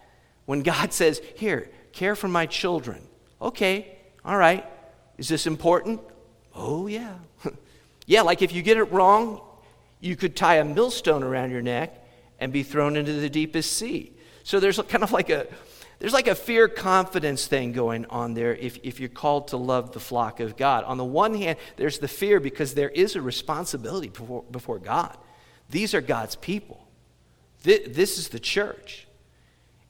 when 0.46 0.64
God 0.64 0.94
says, 0.94 1.22
Here, 1.36 1.70
care 1.92 2.16
for 2.16 2.28
my 2.28 2.46
children. 2.46 3.02
Okay, 3.42 3.98
all 4.24 4.38
right. 4.38 4.66
Is 5.18 5.28
this 5.28 5.46
important? 5.46 6.02
Oh, 6.56 6.88
yeah. 6.88 7.16
Yeah, 8.06 8.22
like 8.22 8.42
if 8.42 8.52
you 8.54 8.62
get 8.62 8.78
it 8.78 8.84
wrong, 8.92 9.42
you 10.00 10.16
could 10.16 10.36
tie 10.36 10.56
a 10.56 10.66
millstone 10.66 11.24
around 11.24 11.52
your 11.52 11.62
neck 11.62 12.06
and 12.40 12.52
be 12.52 12.64
thrown 12.64 12.98
into 12.98 13.14
the 13.14 13.30
deepest 13.30 13.74
sea. 13.74 14.14
So 14.44 14.60
there's 14.60 14.78
kind 14.90 15.04
of 15.04 15.12
like 15.12 15.30
a 15.30 15.48
there's 16.00 16.12
like 16.12 16.28
a 16.28 16.36
fear 16.36 16.68
confidence 16.68 17.48
thing 17.48 17.72
going 17.72 18.06
on 18.08 18.34
there 18.34 18.54
if, 18.56 18.78
if 18.84 19.00
you're 19.00 19.08
called 19.08 19.48
to 19.50 19.58
love 19.58 19.94
the 19.94 20.02
flock 20.02 20.42
of 20.42 20.58
God. 20.58 20.84
On 20.84 20.98
the 20.98 21.06
one 21.06 21.34
hand, 21.34 21.58
there's 21.78 22.00
the 22.00 22.10
fear 22.10 22.42
because 22.42 22.74
there 22.74 22.90
is 22.90 23.16
a 23.16 23.22
responsibility 23.22 24.10
before, 24.10 24.44
before 24.52 24.80
God. 24.80 25.18
These 25.70 25.94
are 25.94 26.02
God's 26.02 26.36
people, 26.36 26.86
this 27.64 28.18
is 28.18 28.28
the 28.28 28.40
church. 28.40 29.08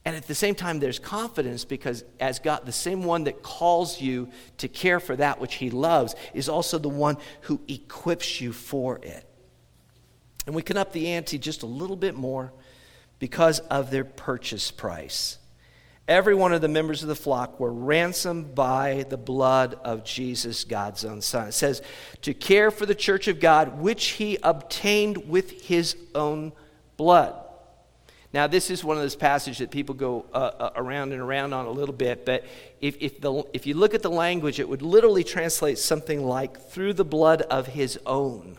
And 0.06 0.16
at 0.16 0.28
the 0.28 0.36
same 0.36 0.54
time, 0.54 0.80
there's 0.80 1.00
confidence 1.00 1.64
because, 1.64 2.04
as 2.20 2.40
God, 2.40 2.66
the 2.66 2.74
same 2.74 3.04
one 3.04 3.24
that 3.24 3.42
calls 3.42 4.02
you 4.02 4.30
to 4.58 4.68
care 4.68 5.00
for 5.00 5.16
that 5.16 5.40
which 5.40 5.56
He 5.56 5.70
loves 5.70 6.14
is 6.34 6.50
also 6.50 6.78
the 6.78 6.90
one 6.90 7.18
who 7.42 7.62
equips 7.68 8.42
you 8.42 8.52
for 8.52 8.98
it. 8.98 9.26
And 10.46 10.54
we 10.54 10.62
can 10.62 10.76
up 10.76 10.92
the 10.92 11.08
ante 11.08 11.38
just 11.38 11.64
a 11.64 11.68
little 11.68 11.96
bit 11.96 12.16
more 12.16 12.52
because 13.18 13.60
of 13.60 13.92
their 13.92 14.04
purchase 14.04 14.72
price. 14.72 15.38
Every 16.06 16.36
one 16.36 16.52
of 16.52 16.60
the 16.60 16.68
members 16.68 17.02
of 17.02 17.08
the 17.08 17.16
flock 17.16 17.62
were 17.62 17.72
ransomed 17.72 18.54
by 18.54 19.06
the 19.08 19.16
blood 19.16 19.76
of 19.86 20.04
Jesus, 20.04 20.66
God's 20.66 21.06
own 21.06 21.22
Son. 21.22 21.48
It 21.48 21.54
says, 21.54 21.82
to 22.24 22.34
care 22.34 22.72
for 22.72 22.86
the 22.86 22.94
church 22.94 23.30
of 23.30 23.40
God, 23.40 23.80
which 23.80 24.08
he 24.08 24.38
obtained 24.44 25.30
with 25.30 25.62
his 25.62 25.96
own 26.14 26.52
blood. 26.98 27.43
Now, 28.34 28.48
this 28.48 28.72
is 28.72 28.84
one 28.84 28.98
of 28.98 29.04
those 29.04 29.16
passages 29.16 29.60
that 29.60 29.70
people 29.70 29.94
go 29.94 30.26
uh, 30.34 30.38
uh, 30.38 30.70
around 30.76 31.12
and 31.14 31.22
around 31.22 31.54
on 31.54 31.68
a 31.68 31.72
little 31.72 31.94
bit, 31.94 32.26
but 32.26 32.44
if, 32.82 32.98
if, 33.00 33.22
the, 33.22 33.44
if 33.54 33.68
you 33.68 33.76
look 33.76 33.94
at 33.94 34.02
the 34.02 34.10
language, 34.10 34.60
it 34.60 34.68
would 34.68 34.82
literally 34.82 35.24
translate 35.24 35.78
something 35.78 36.26
like 36.26 36.60
through 36.60 36.94
the 36.94 37.06
blood 37.06 37.44
of 37.44 37.68
his 37.68 38.00
own. 38.08 38.58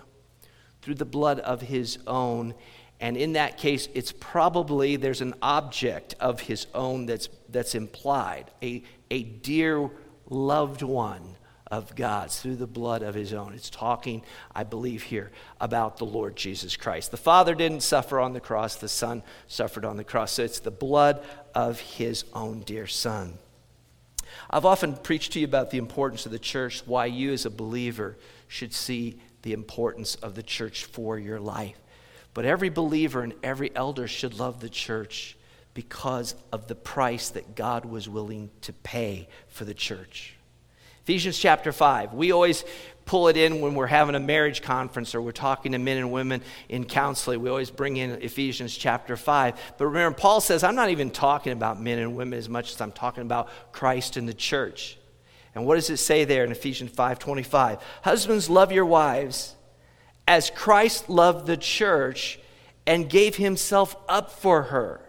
Through 0.80 0.94
the 0.94 1.04
blood 1.04 1.40
of 1.40 1.60
his 1.60 1.98
own. 2.06 2.54
And 3.00 3.16
in 3.16 3.32
that 3.32 3.58
case, 3.58 3.88
it's 3.94 4.12
probably 4.12 4.94
there's 4.94 5.20
an 5.20 5.34
object 5.42 6.14
of 6.20 6.40
his 6.40 6.68
own 6.72 7.06
that's, 7.06 7.28
that's 7.48 7.74
implied, 7.74 8.52
a, 8.62 8.84
a 9.10 9.24
dear 9.24 9.90
loved 10.30 10.82
one 10.82 11.36
of 11.74 11.96
God's 11.96 12.40
through 12.40 12.54
the 12.54 12.68
blood 12.68 13.02
of 13.02 13.16
his 13.16 13.32
own. 13.32 13.52
It's 13.52 13.68
talking, 13.68 14.22
I 14.54 14.62
believe, 14.62 15.02
here 15.02 15.32
about 15.60 15.96
the 15.96 16.06
Lord 16.06 16.36
Jesus 16.36 16.76
Christ. 16.76 17.10
The 17.10 17.16
Father 17.16 17.54
didn't 17.54 17.82
suffer 17.82 18.20
on 18.20 18.32
the 18.32 18.40
cross, 18.40 18.76
the 18.76 18.88
Son 18.88 19.24
suffered 19.48 19.84
on 19.84 19.96
the 19.96 20.04
cross. 20.04 20.32
So 20.32 20.44
it's 20.44 20.60
the 20.60 20.70
blood 20.70 21.24
of 21.52 21.80
his 21.80 22.24
own 22.32 22.60
dear 22.60 22.86
Son. 22.86 23.38
I've 24.48 24.64
often 24.64 24.94
preached 24.94 25.32
to 25.32 25.40
you 25.40 25.46
about 25.46 25.72
the 25.72 25.78
importance 25.78 26.26
of 26.26 26.32
the 26.32 26.38
church, 26.38 26.86
why 26.86 27.06
you 27.06 27.32
as 27.32 27.44
a 27.44 27.50
believer 27.50 28.16
should 28.46 28.72
see 28.72 29.20
the 29.42 29.52
importance 29.52 30.14
of 30.14 30.36
the 30.36 30.42
church 30.44 30.84
for 30.84 31.18
your 31.18 31.40
life. 31.40 31.76
But 32.34 32.44
every 32.44 32.68
believer 32.68 33.22
and 33.22 33.34
every 33.42 33.74
elder 33.74 34.06
should 34.06 34.38
love 34.38 34.60
the 34.60 34.68
church 34.68 35.36
because 35.72 36.36
of 36.52 36.68
the 36.68 36.76
price 36.76 37.30
that 37.30 37.56
God 37.56 37.84
was 37.84 38.08
willing 38.08 38.50
to 38.60 38.72
pay 38.72 39.28
for 39.48 39.64
the 39.64 39.74
church. 39.74 40.36
Ephesians 41.04 41.38
chapter 41.38 41.70
5. 41.70 42.14
We 42.14 42.32
always 42.32 42.64
pull 43.04 43.28
it 43.28 43.36
in 43.36 43.60
when 43.60 43.74
we're 43.74 43.86
having 43.86 44.14
a 44.14 44.20
marriage 44.20 44.62
conference 44.62 45.14
or 45.14 45.20
we're 45.20 45.32
talking 45.32 45.72
to 45.72 45.78
men 45.78 45.98
and 45.98 46.10
women 46.10 46.40
in 46.70 46.86
counseling. 46.86 47.42
We 47.42 47.50
always 47.50 47.70
bring 47.70 47.98
in 47.98 48.12
Ephesians 48.22 48.74
chapter 48.74 49.14
5. 49.14 49.74
But 49.76 49.84
remember, 49.84 50.16
Paul 50.16 50.40
says, 50.40 50.64
I'm 50.64 50.74
not 50.74 50.88
even 50.88 51.10
talking 51.10 51.52
about 51.52 51.78
men 51.78 51.98
and 51.98 52.16
women 52.16 52.38
as 52.38 52.48
much 52.48 52.72
as 52.72 52.80
I'm 52.80 52.90
talking 52.90 53.20
about 53.20 53.50
Christ 53.70 54.16
and 54.16 54.26
the 54.26 54.32
church. 54.32 54.96
And 55.54 55.66
what 55.66 55.74
does 55.74 55.90
it 55.90 55.98
say 55.98 56.24
there 56.24 56.42
in 56.42 56.50
Ephesians 56.50 56.92
5:25? 56.92 57.82
Husbands, 58.00 58.48
love 58.48 58.72
your 58.72 58.86
wives 58.86 59.56
as 60.26 60.48
Christ 60.48 61.10
loved 61.10 61.46
the 61.46 61.58
church 61.58 62.40
and 62.86 63.10
gave 63.10 63.36
himself 63.36 63.94
up 64.08 64.30
for 64.30 64.62
her. 64.62 65.03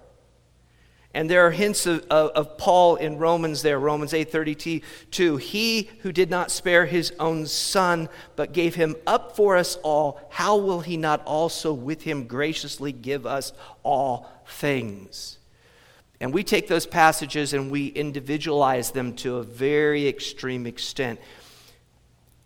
And 1.15 1.29
there 1.29 1.47
are 1.47 1.51
hints 1.51 1.85
of, 1.85 2.05
of, 2.09 2.31
of, 2.31 2.57
Paul 2.57 2.97
in 2.97 3.17
Romans 3.17 3.61
there, 3.61 3.79
Romans 3.79 4.11
8:32. 4.11 5.39
He 5.39 5.89
who 6.01 6.11
did 6.11 6.29
not 6.29 6.51
spare 6.51 6.85
his 6.85 7.13
own 7.21 7.45
son, 7.45 8.09
but 8.35 8.51
gave 8.51 8.75
him 8.75 8.97
up 9.07 9.33
for 9.33 9.55
us 9.55 9.77
all, 9.77 10.19
how 10.29 10.57
will 10.57 10.81
he 10.81 10.97
not 10.97 11.25
also 11.25 11.71
with 11.71 12.01
him 12.01 12.27
graciously 12.27 12.91
give 12.91 13.25
us 13.25 13.53
all 13.81 14.29
things? 14.45 15.39
And 16.19 16.33
we 16.33 16.43
take 16.43 16.67
those 16.67 16.85
passages 16.85 17.53
and 17.53 17.71
we 17.71 17.87
individualize 17.87 18.91
them 18.91 19.13
to 19.15 19.37
a 19.37 19.43
very 19.43 20.09
extreme 20.09 20.67
extent. 20.67 21.21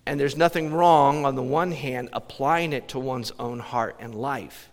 And 0.06 0.20
there's 0.20 0.38
nothing 0.38 0.72
wrong, 0.72 1.26
on 1.26 1.34
the 1.34 1.42
one 1.42 1.72
hand, 1.72 2.10
applying 2.14 2.74
it 2.74 2.88
to 2.90 3.00
one's 3.00 3.32
own 3.40 3.58
heart 3.58 3.96
and 4.00 4.14
life 4.14 4.70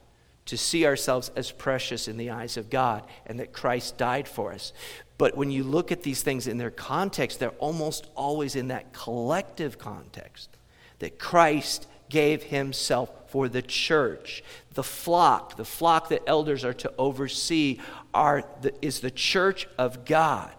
to 0.46 0.56
see 0.56 0.86
ourselves 0.86 1.30
as 1.36 1.50
precious 1.50 2.08
in 2.08 2.16
the 2.16 2.30
eyes 2.30 2.56
of 2.56 2.70
God 2.70 3.04
and 3.26 3.38
that 3.40 3.52
Christ 3.52 3.98
died 3.98 4.28
for 4.28 4.52
us. 4.52 4.72
But 5.18 5.36
when 5.36 5.50
you 5.50 5.64
look 5.64 5.92
at 5.92 6.02
these 6.02 6.22
things 6.22 6.46
in 6.46 6.58
their 6.58 6.70
context, 6.70 7.38
they're 7.38 7.50
almost 7.50 8.08
always 8.14 8.54
in 8.56 8.68
that 8.68 8.92
collective 8.92 9.78
context 9.78 10.50
that 10.98 11.18
Christ 11.18 11.86
gave 12.08 12.44
himself 12.44 13.10
for 13.28 13.48
the 13.48 13.62
church. 13.62 14.44
The 14.74 14.84
flock, 14.84 15.56
the 15.56 15.64
flock 15.64 16.08
that 16.10 16.22
elders 16.26 16.64
are 16.64 16.74
to 16.74 16.92
oversee, 16.96 17.80
are 18.14 18.44
the, 18.62 18.72
is 18.84 19.00
the 19.00 19.10
church 19.10 19.68
of 19.78 20.04
God 20.04 20.52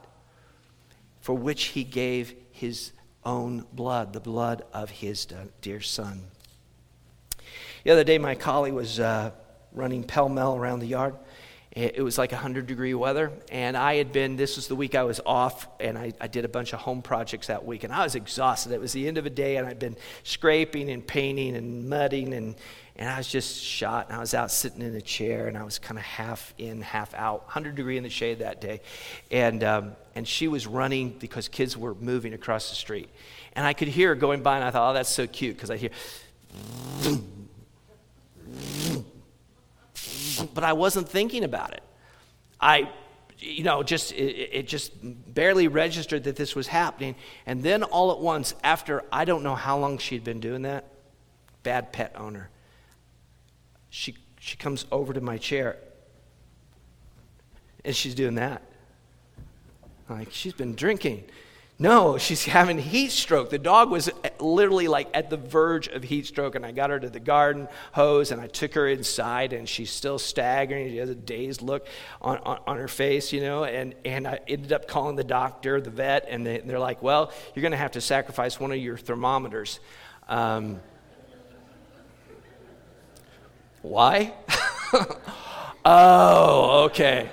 for 1.21 1.34
which 1.34 1.65
he 1.65 1.84
gave 1.84 2.36
his 2.52 2.91
own 3.23 3.65
blood, 3.73 4.13
the 4.13 4.19
blood 4.19 4.63
of 4.73 4.89
his 4.89 5.28
dear 5.62 5.82
son. 5.82 6.23
The 7.84 7.91
other 7.91 8.04
day, 8.04 8.17
my 8.17 8.36
collie 8.36 8.71
was 8.71 9.00
uh, 9.00 9.32
running 9.78 10.04
pell 10.04 10.30
mell 10.30 10.56
around 10.56 10.80
the 10.80 10.88
yard. 10.88 11.16
It 11.78 12.04
was 12.04 12.18
like 12.18 12.32
100 12.32 12.66
degree 12.66 12.96
weather, 12.96 13.32
and 13.52 13.78
I 13.78 13.98
had 13.98 14.12
been, 14.12 14.36
this 14.36 14.56
was 14.56 14.68
the 14.68 14.76
week 14.76 14.96
I 14.96 15.04
was 15.04 15.22
off, 15.24 15.68
and 15.80 15.96
I, 15.96 16.12
I, 16.20 16.26
did 16.26 16.44
a 16.44 16.48
bunch 16.48 16.74
of 16.74 16.80
home 16.80 17.04
projects 17.04 17.48
that 17.48 17.66
week, 17.66 17.84
and 17.84 17.94
I 17.94 18.04
was 18.04 18.16
exhausted. 18.16 18.72
It 18.72 18.80
was 18.80 18.94
the 18.94 19.08
end 19.08 19.20
of 19.20 19.28
a 19.28 19.30
day, 19.30 19.58
and 19.58 19.68
I'd 19.68 19.78
been 19.78 19.96
scraping 20.24 20.90
and 20.90 21.06
painting 21.06 21.56
and 21.56 21.88
mudding, 21.88 22.34
and, 22.34 22.56
and 22.96 23.08
I 23.08 23.18
was 23.18 23.28
just 23.28 23.63
shot, 23.63 24.08
and 24.08 24.18
I 24.18 24.20
was 24.20 24.34
out 24.34 24.50
sitting 24.50 24.82
in 24.82 24.96
a 24.96 25.02
chair, 25.02 25.48
and 25.48 25.56
I 25.56 25.62
was 25.62 25.78
kind 25.78 26.00
of 26.00 26.04
half 26.04 26.52
in, 26.58 26.82
half 26.82 27.13
out, 27.13 27.42
100 27.42 27.76
degree 27.76 27.98
in 27.98 28.02
the 28.02 28.10
shade 28.10 28.40
that 28.40 28.60
day. 28.60 28.82
And, 29.30 29.63
um, 29.63 29.96
and 30.16 30.28
she 30.28 30.48
was 30.48 30.66
running 30.66 31.12
because 31.20 31.48
kids 31.48 31.78
were 31.78 31.94
moving 31.94 32.34
across 32.34 32.72
the 32.72 32.76
street. 32.76 33.10
And 33.54 33.68
I 33.68 33.74
could 33.74 33.90
hear 33.90 34.10
her 34.10 34.16
going 34.16 34.42
by, 34.42 34.56
and 34.56 34.66
I 34.66 34.72
thought, 34.72 34.90
oh, 34.90 34.94
that's 34.96 35.13
so 35.13 35.28
cute, 35.28 35.56
because 35.56 35.70
I 35.70 35.78
hear, 35.78 35.92
but 40.53 40.63
I 40.63 40.73
wasn't 40.73 41.08
thinking 41.10 41.43
about 41.43 41.73
it. 41.73 41.84
I 42.60 42.89
you 43.39 43.63
know, 43.63 43.84
just 43.84 44.13
it, 44.13 44.49
it, 44.51 44.67
just 44.67 44.93
barely 45.01 45.67
registered 45.67 46.23
that 46.23 46.36
this 46.36 46.56
was 46.56 46.67
happening. 46.67 47.15
And 47.45 47.62
then 47.62 47.84
all 47.84 48.12
at 48.12 48.19
once, 48.19 48.56
after 48.63 49.03
I 49.12 49.25
don't 49.25 49.43
know 49.43 49.56
how 49.56 49.77
long 49.77 49.99
she'd 49.99 50.23
been 50.23 50.39
doing 50.39 50.63
that, 50.63 50.86
bad 51.63 51.93
pet 51.93 52.13
owner, 52.15 52.49
she 53.89 54.15
she 54.39 54.58
comes 54.58 54.86
over 54.91 55.13
to 55.13 55.21
my 55.21 55.38
chair 55.38 55.77
and 57.84 57.95
she's 57.95 58.15
doing 58.15 58.36
that. 58.36 58.62
Like 60.10 60.30
she's 60.32 60.53
been 60.53 60.75
drinking. 60.75 61.25
No, 61.80 62.18
she's 62.18 62.44
having 62.58 62.78
heat 62.78 63.12
stroke. 63.12 63.50
The 63.50 63.60
dog 63.60 63.90
was 63.90 64.10
literally 64.40 64.88
like 64.88 65.10
at 65.13 65.30
the 65.30 65.38
verge 65.38 65.88
of 65.88 66.04
heat 66.04 66.26
stroke, 66.26 66.56
and 66.56 66.66
I 66.66 66.72
got 66.72 66.90
her 66.90 67.00
to 67.00 67.10
the 67.10 67.20
garden 67.20 67.68
hose 67.92 68.32
and 68.32 68.42
I 68.42 68.48
took 68.48 68.74
her 68.74 68.88
inside, 68.88 69.54
and 69.54 69.68
she's 69.68 69.92
still 69.92 70.20
staggering. 70.20 70.90
She 70.90 70.98
has 70.98 71.10
a 71.10 71.16
dazed 71.16 71.62
look 71.62 71.88
on, 72.22 72.38
on, 72.40 72.60
on 72.66 72.78
her 72.78 72.88
face, 72.88 73.32
you 73.32 73.42
know. 73.42 73.63
And, 73.63 73.94
and 74.06 74.28
I 74.28 74.40
ended 74.48 74.74
up 74.74 74.88
calling 74.88 75.16
the 75.16 75.24
doctor, 75.24 75.80
the 75.80 75.90
vet, 75.90 76.26
and 76.30 76.46
they, 76.46 76.62
are 76.62 76.80
like, 76.80 77.02
Well, 77.04 77.32
you're 77.54 77.62
going 77.62 77.72
to 77.72 77.78
have 77.78 77.92
to 77.92 78.02
sacrifice 78.02 78.60
one 78.60 78.72
of 78.72 78.78
your 78.78 78.98
thermometers. 78.98 79.80
Um, 80.28 80.80
why? 83.82 84.34
oh, 85.86 86.86
okay. 86.86 87.30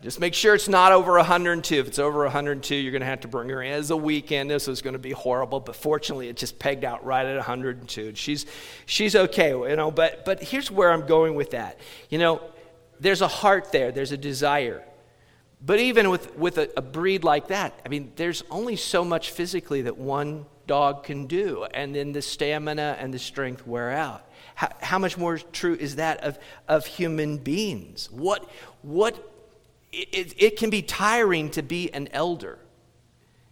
Just 0.00 0.20
make 0.20 0.32
sure 0.32 0.54
it's 0.54 0.68
not 0.68 0.92
over 0.92 1.14
102. 1.14 1.74
If 1.74 1.88
it's 1.88 1.98
over 1.98 2.20
102, 2.20 2.74
you're 2.76 2.92
going 2.92 3.00
to 3.00 3.06
have 3.06 3.20
to 3.20 3.28
bring 3.28 3.48
her 3.48 3.62
in. 3.62 3.72
As 3.72 3.90
a 3.90 3.96
weekend, 3.96 4.48
this 4.48 4.68
was 4.68 4.80
going 4.80 4.92
to 4.92 4.98
be 4.98 5.10
horrible, 5.10 5.58
but 5.58 5.74
fortunately, 5.74 6.28
it 6.28 6.36
just 6.36 6.58
pegged 6.60 6.84
out 6.84 7.04
right 7.04 7.26
at 7.26 7.34
102. 7.34 8.14
She's, 8.14 8.46
she's 8.86 9.16
okay, 9.16 9.50
you 9.50 9.74
know. 9.74 9.90
But, 9.90 10.24
but 10.24 10.40
here's 10.40 10.70
where 10.70 10.92
I'm 10.92 11.06
going 11.06 11.34
with 11.34 11.50
that. 11.50 11.80
You 12.10 12.18
know, 12.18 12.40
there's 13.00 13.22
a 13.22 13.28
heart 13.28 13.72
there, 13.72 13.90
there's 13.90 14.12
a 14.12 14.16
desire. 14.16 14.84
But 15.64 15.80
even 15.80 16.10
with, 16.10 16.36
with 16.36 16.58
a, 16.58 16.70
a 16.76 16.82
breed 16.82 17.24
like 17.24 17.48
that, 17.48 17.80
I 17.84 17.88
mean, 17.88 18.12
there's 18.14 18.44
only 18.50 18.76
so 18.76 19.04
much 19.04 19.32
physically 19.32 19.82
that 19.82 19.98
one 19.98 20.46
dog 20.68 21.02
can 21.02 21.26
do, 21.26 21.64
and 21.74 21.92
then 21.92 22.12
the 22.12 22.22
stamina 22.22 22.96
and 23.00 23.12
the 23.12 23.18
strength 23.18 23.66
wear 23.66 23.90
out. 23.90 24.24
How, 24.54 24.68
how 24.80 24.98
much 25.00 25.18
more 25.18 25.38
true 25.38 25.74
is 25.74 25.96
that 25.96 26.22
of, 26.22 26.38
of 26.68 26.86
human 26.86 27.38
beings? 27.38 28.08
What, 28.12 28.48
what 28.82 29.37
it, 29.92 30.34
it 30.36 30.56
can 30.58 30.70
be 30.70 30.82
tiring 30.82 31.50
to 31.50 31.62
be 31.62 31.92
an 31.92 32.08
elder. 32.12 32.58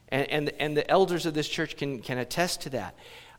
And, 0.09 0.31
and, 0.31 0.53
and 0.61 0.77
the 0.77 0.89
elders 0.91 1.27
of 1.27 1.35
this 1.35 1.49
church 1.49 1.77
can, 1.77 2.01
can 2.01 2.19
attest 2.19 2.63
to 2.63 2.71
that. 2.71 2.95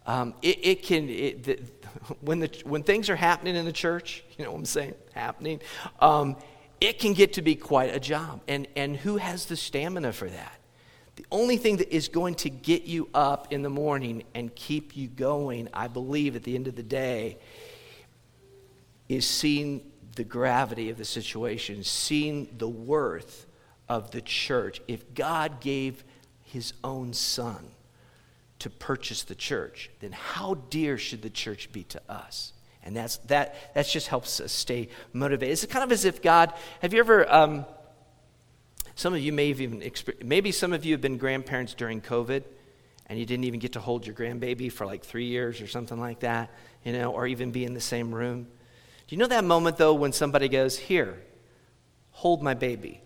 Um, 0.06 0.34
it, 0.42 0.60
it, 0.66 0.84
can, 0.84 1.10
it, 1.10 1.44
the, 1.44 1.60
when, 2.22 2.40
the, 2.40 2.50
when 2.66 2.84
things 2.84 3.10
are 3.10 3.16
happening 3.16 3.56
in 3.56 3.66
the 3.66 3.74
church, 3.74 4.24
you 4.38 4.46
know 4.46 4.52
what 4.52 4.60
I'm 4.60 4.66
saying? 4.66 4.96
Happening, 5.14 5.62
um, 6.00 6.36
it 6.80 7.00
can 7.00 7.14
get 7.14 7.34
to 7.34 7.42
be 7.42 7.56
quite 7.56 7.96
a 7.96 8.00
job. 8.00 8.42
And, 8.48 8.68
and 8.76 8.96
who 8.96 9.18
has 9.18 9.46
the 9.46 9.56
stamina 9.56 10.14
for 10.14 10.30
that? 10.30 10.54
The 11.16 11.26
only 11.32 11.58
thing 11.58 11.78
that 11.78 11.94
is 11.94 12.10
going 12.10 12.36
to 12.36 12.50
get 12.50 12.84
you 12.84 13.10
up 13.14 13.52
in 13.52 13.64
the 13.64 13.72
morning 13.72 14.24
and 14.36 14.54
keep 14.54 14.96
you 14.96 15.08
going, 15.08 15.68
I 15.74 15.88
believe, 15.88 16.36
at 16.36 16.44
the 16.44 16.54
end 16.54 16.68
of 16.68 16.76
the 16.76 16.84
day, 16.84 17.40
is 19.10 19.28
seeing 19.28 19.82
the 20.18 20.26
gravity 20.26 20.90
of 20.90 20.98
the 20.98 21.06
situation, 21.06 21.84
seeing 21.84 22.50
the 22.58 22.68
worth 22.68 23.46
of 23.88 24.12
the 24.12 24.22
church. 24.22 24.82
If 24.88 25.14
God 25.14 25.62
gave 25.62 26.04
his 26.44 26.74
own 26.84 27.14
son 27.14 27.72
to 28.60 28.70
purchase 28.70 29.24
the 29.24 29.36
church, 29.36 29.90
then 30.02 30.12
how 30.12 30.56
dear 30.70 30.98
should 30.98 31.22
the 31.22 31.30
church 31.30 31.72
be 31.72 31.84
to 31.86 32.02
us? 32.10 32.52
And 32.84 32.96
that's, 32.96 33.18
that, 33.28 33.74
that 33.76 33.88
just 33.88 34.08
helps 34.08 34.40
us 34.40 34.52
stay 34.52 34.90
motivated. 35.14 35.54
It's 35.54 35.66
kind 35.66 35.84
of 35.84 35.92
as 35.92 36.06
if 36.06 36.22
God, 36.22 36.54
have 36.82 36.94
you 36.94 37.00
ever, 37.00 37.32
um, 37.32 37.66
some 38.96 39.14
of 39.14 39.20
you 39.20 39.32
may 39.32 39.50
have 39.50 39.62
even, 39.62 39.82
experienced, 39.82 40.28
maybe 40.28 40.52
some 40.52 40.74
of 40.74 40.86
you 40.86 40.94
have 40.94 41.02
been 41.02 41.18
grandparents 41.18 41.74
during 41.74 42.02
COVID 42.02 42.44
and 43.08 43.20
you 43.20 43.26
didn't 43.26 43.44
even 43.46 43.60
get 43.60 43.74
to 43.74 43.80
hold 43.80 44.06
your 44.06 44.16
grandbaby 44.16 44.72
for 44.72 44.86
like 44.86 45.04
three 45.04 45.28
years 45.28 45.62
or 45.62 45.68
something 45.68 46.00
like 46.00 46.22
that, 46.22 46.50
you 46.84 46.94
know, 46.94 47.12
or 47.12 47.28
even 47.28 47.52
be 47.52 47.66
in 47.66 47.74
the 47.74 47.82
same 47.82 48.14
room. 48.14 48.48
Do 49.08 49.16
you 49.16 49.20
know 49.20 49.28
that 49.28 49.44
moment, 49.44 49.78
though, 49.78 49.94
when 49.94 50.12
somebody 50.12 50.50
goes, 50.50 50.78
Here, 50.78 51.22
hold 52.12 52.44
my 52.44 52.54
baby? 52.54 53.02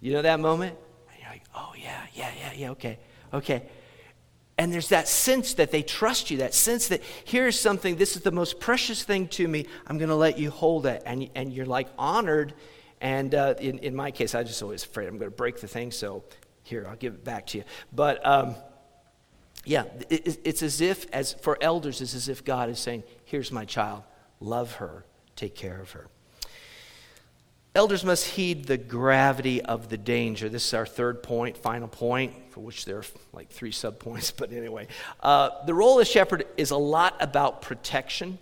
You 0.00 0.12
know 0.12 0.22
that 0.22 0.40
moment? 0.40 0.76
And 1.10 1.20
you're 1.20 1.30
like, 1.30 1.44
Oh, 1.54 1.72
yeah, 1.76 2.06
yeah, 2.14 2.30
yeah, 2.38 2.52
yeah, 2.54 2.70
okay, 2.70 2.98
okay. 3.32 3.62
And 4.58 4.72
there's 4.72 4.88
that 4.88 5.06
sense 5.06 5.54
that 5.54 5.70
they 5.70 5.82
trust 5.82 6.30
you, 6.30 6.38
that 6.38 6.52
sense 6.52 6.88
that 6.88 7.00
here's 7.24 7.58
something, 7.58 7.96
this 7.96 8.16
is 8.16 8.22
the 8.22 8.32
most 8.32 8.58
precious 8.58 9.04
thing 9.04 9.28
to 9.28 9.46
me, 9.46 9.66
I'm 9.86 9.98
going 9.98 10.08
to 10.08 10.16
let 10.16 10.36
you 10.36 10.50
hold 10.50 10.84
it. 10.84 11.00
And, 11.06 11.30
and 11.36 11.52
you're 11.52 11.64
like 11.64 11.88
honored. 11.96 12.54
And 13.00 13.34
uh, 13.36 13.54
in, 13.60 13.78
in 13.78 13.94
my 13.94 14.10
case, 14.10 14.34
I 14.34 14.42
just 14.42 14.60
always 14.60 14.84
afraid 14.84 15.06
I'm 15.06 15.16
going 15.16 15.30
to 15.30 15.36
break 15.36 15.60
the 15.60 15.68
thing, 15.68 15.92
so 15.92 16.24
here, 16.64 16.86
I'll 16.88 16.96
give 16.96 17.14
it 17.14 17.24
back 17.24 17.46
to 17.48 17.58
you. 17.58 17.64
But 17.92 18.24
um, 18.26 18.56
yeah, 19.64 19.84
it, 20.10 20.40
it's 20.44 20.62
as 20.62 20.80
if, 20.80 21.06
as 21.12 21.34
for 21.34 21.56
elders, 21.60 22.00
it's 22.00 22.14
as 22.14 22.28
if 22.28 22.44
God 22.44 22.68
is 22.68 22.80
saying, 22.80 23.04
Here's 23.28 23.52
my 23.52 23.66
child. 23.66 24.04
Love 24.40 24.76
her. 24.76 25.04
Take 25.36 25.54
care 25.54 25.78
of 25.78 25.90
her. 25.90 26.06
Elders 27.74 28.02
must 28.02 28.24
heed 28.24 28.64
the 28.64 28.78
gravity 28.78 29.60
of 29.60 29.90
the 29.90 29.98
danger. 29.98 30.48
This 30.48 30.66
is 30.66 30.72
our 30.72 30.86
third 30.86 31.22
point, 31.22 31.58
final 31.58 31.88
point, 31.88 32.32
for 32.48 32.60
which 32.60 32.86
there 32.86 32.96
are 32.96 33.04
like 33.34 33.50
three 33.50 33.70
subpoints, 33.70 34.32
but 34.36 34.50
anyway. 34.50 34.86
Uh, 35.20 35.50
the 35.66 35.74
role 35.74 36.00
of 36.00 36.06
shepherd 36.06 36.46
is 36.56 36.70
a 36.70 36.78
lot 36.78 37.16
about 37.20 37.60
protection 37.60 38.38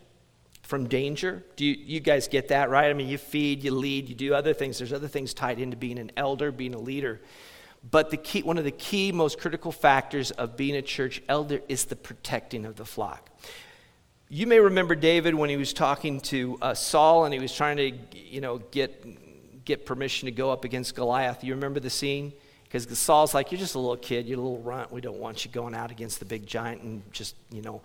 from 0.62 0.86
danger. 0.86 1.42
Do 1.56 1.64
you, 1.64 1.74
you 1.74 1.98
guys 1.98 2.28
get 2.28 2.48
that, 2.48 2.70
right? 2.70 2.88
I 2.88 2.92
mean, 2.92 3.08
you 3.08 3.18
feed, 3.18 3.64
you 3.64 3.72
lead, 3.72 4.08
you 4.08 4.14
do 4.14 4.34
other 4.34 4.54
things. 4.54 4.78
There's 4.78 4.92
other 4.92 5.08
things 5.08 5.34
tied 5.34 5.58
into 5.58 5.76
being 5.76 5.98
an 5.98 6.12
elder, 6.16 6.52
being 6.52 6.74
a 6.74 6.80
leader. 6.80 7.20
But 7.90 8.10
the 8.10 8.18
key, 8.18 8.44
one 8.44 8.56
of 8.56 8.64
the 8.64 8.70
key, 8.70 9.10
most 9.10 9.40
critical 9.40 9.72
factors 9.72 10.30
of 10.30 10.56
being 10.56 10.76
a 10.76 10.82
church 10.82 11.22
elder 11.28 11.60
is 11.68 11.86
the 11.86 11.96
protecting 11.96 12.64
of 12.64 12.76
the 12.76 12.84
flock. 12.84 13.30
You 14.28 14.48
may 14.48 14.58
remember 14.58 14.96
David 14.96 15.36
when 15.36 15.50
he 15.50 15.56
was 15.56 15.72
talking 15.72 16.20
to 16.22 16.58
uh, 16.60 16.74
Saul 16.74 17.26
and 17.26 17.32
he 17.32 17.38
was 17.38 17.54
trying 17.54 17.76
to, 17.76 17.92
you 18.18 18.40
know, 18.40 18.58
get, 18.58 19.64
get 19.64 19.86
permission 19.86 20.26
to 20.26 20.32
go 20.32 20.50
up 20.50 20.64
against 20.64 20.96
Goliath. 20.96 21.44
You 21.44 21.54
remember 21.54 21.78
the 21.78 21.90
scene? 21.90 22.32
Because 22.64 22.98
Saul's 22.98 23.34
like, 23.34 23.52
You're 23.52 23.60
just 23.60 23.76
a 23.76 23.78
little 23.78 23.96
kid, 23.96 24.26
you're 24.26 24.40
a 24.40 24.42
little 24.42 24.60
runt. 24.62 24.90
We 24.90 25.00
don't 25.00 25.18
want 25.18 25.44
you 25.44 25.50
going 25.52 25.76
out 25.76 25.92
against 25.92 26.18
the 26.18 26.24
big 26.24 26.44
giant 26.44 26.82
and 26.82 27.02
just, 27.12 27.36
you 27.52 27.62
know, 27.62 27.82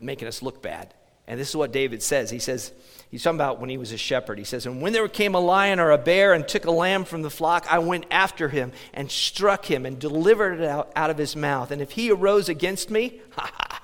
making 0.00 0.26
us 0.26 0.40
look 0.40 0.62
bad. 0.62 0.94
And 1.26 1.38
this 1.38 1.50
is 1.50 1.56
what 1.56 1.72
David 1.72 2.02
says. 2.02 2.30
He 2.30 2.38
says, 2.38 2.72
He's 3.10 3.22
talking 3.22 3.36
about 3.36 3.60
when 3.60 3.68
he 3.68 3.76
was 3.76 3.92
a 3.92 3.98
shepherd. 3.98 4.38
He 4.38 4.44
says, 4.44 4.64
And 4.64 4.80
when 4.80 4.94
there 4.94 5.06
came 5.08 5.34
a 5.34 5.40
lion 5.40 5.80
or 5.80 5.90
a 5.90 5.98
bear 5.98 6.32
and 6.32 6.48
took 6.48 6.64
a 6.64 6.70
lamb 6.70 7.04
from 7.04 7.20
the 7.20 7.30
flock, 7.30 7.66
I 7.70 7.78
went 7.78 8.06
after 8.10 8.48
him 8.48 8.72
and 8.94 9.10
struck 9.10 9.66
him 9.66 9.84
and 9.84 9.98
delivered 9.98 10.60
it 10.60 10.66
out, 10.66 10.90
out 10.96 11.10
of 11.10 11.18
his 11.18 11.36
mouth. 11.36 11.70
And 11.70 11.82
if 11.82 11.90
he 11.90 12.10
arose 12.10 12.48
against 12.48 12.90
me, 12.90 13.20
ha 13.32 13.50
ha 13.54 13.66
ha, 13.70 13.82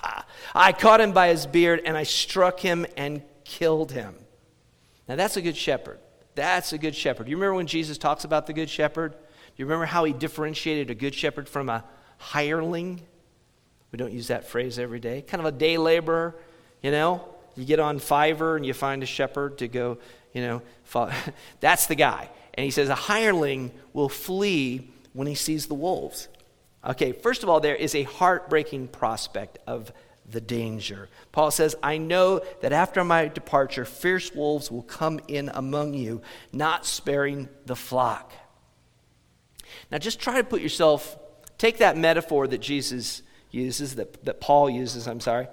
I 0.54 0.72
caught 0.72 1.00
him 1.00 1.12
by 1.12 1.28
his 1.28 1.46
beard 1.46 1.82
and 1.84 1.96
I 1.96 2.02
struck 2.02 2.60
him 2.60 2.86
and 2.96 3.22
killed 3.44 3.92
him. 3.92 4.14
Now 5.08 5.16
that's 5.16 5.36
a 5.36 5.42
good 5.42 5.56
shepherd. 5.56 5.98
That's 6.34 6.72
a 6.72 6.78
good 6.78 6.96
shepherd. 6.96 7.28
You 7.28 7.36
remember 7.36 7.54
when 7.54 7.66
Jesus 7.66 7.98
talks 7.98 8.24
about 8.24 8.46
the 8.46 8.52
good 8.52 8.68
shepherd? 8.68 9.12
Do 9.12 9.18
you 9.56 9.66
remember 9.66 9.86
how 9.86 10.04
he 10.04 10.12
differentiated 10.12 10.90
a 10.90 10.94
good 10.94 11.14
shepherd 11.14 11.48
from 11.48 11.68
a 11.68 11.84
hireling? 12.18 13.00
We 13.92 13.98
don't 13.98 14.12
use 14.12 14.28
that 14.28 14.48
phrase 14.48 14.78
every 14.78 14.98
day. 14.98 15.22
Kind 15.22 15.40
of 15.40 15.46
a 15.46 15.56
day 15.56 15.78
laborer, 15.78 16.34
you 16.82 16.90
know? 16.90 17.28
You 17.54 17.64
get 17.64 17.78
on 17.78 18.00
Fiverr 18.00 18.56
and 18.56 18.66
you 18.66 18.74
find 18.74 19.04
a 19.04 19.06
shepherd 19.06 19.58
to 19.58 19.68
go, 19.68 19.98
you 20.32 20.42
know, 20.42 20.62
follow. 20.82 21.12
that's 21.60 21.86
the 21.86 21.94
guy. 21.94 22.28
And 22.54 22.64
he 22.64 22.72
says, 22.72 22.88
a 22.88 22.96
hireling 22.96 23.70
will 23.92 24.08
flee 24.08 24.90
when 25.12 25.28
he 25.28 25.36
sees 25.36 25.66
the 25.66 25.74
wolves. 25.74 26.28
Okay, 26.84 27.12
first 27.12 27.42
of 27.44 27.48
all, 27.48 27.60
there 27.60 27.76
is 27.76 27.94
a 27.94 28.02
heartbreaking 28.02 28.88
prospect 28.88 29.58
of 29.66 29.92
the 30.28 30.40
danger. 30.40 31.08
Paul 31.32 31.50
says, 31.50 31.76
I 31.82 31.98
know 31.98 32.40
that 32.60 32.72
after 32.72 33.04
my 33.04 33.28
departure, 33.28 33.84
fierce 33.84 34.34
wolves 34.34 34.70
will 34.70 34.82
come 34.82 35.20
in 35.28 35.50
among 35.52 35.94
you, 35.94 36.22
not 36.52 36.86
sparing 36.86 37.48
the 37.66 37.76
flock. 37.76 38.32
Now, 39.90 39.98
just 39.98 40.20
try 40.20 40.38
to 40.38 40.44
put 40.44 40.62
yourself, 40.62 41.18
take 41.58 41.78
that 41.78 41.96
metaphor 41.96 42.46
that 42.46 42.58
Jesus 42.58 43.22
uses, 43.50 43.96
that, 43.96 44.24
that 44.24 44.40
Paul 44.40 44.70
uses, 44.70 45.06
I'm 45.06 45.20
sorry. 45.20 45.46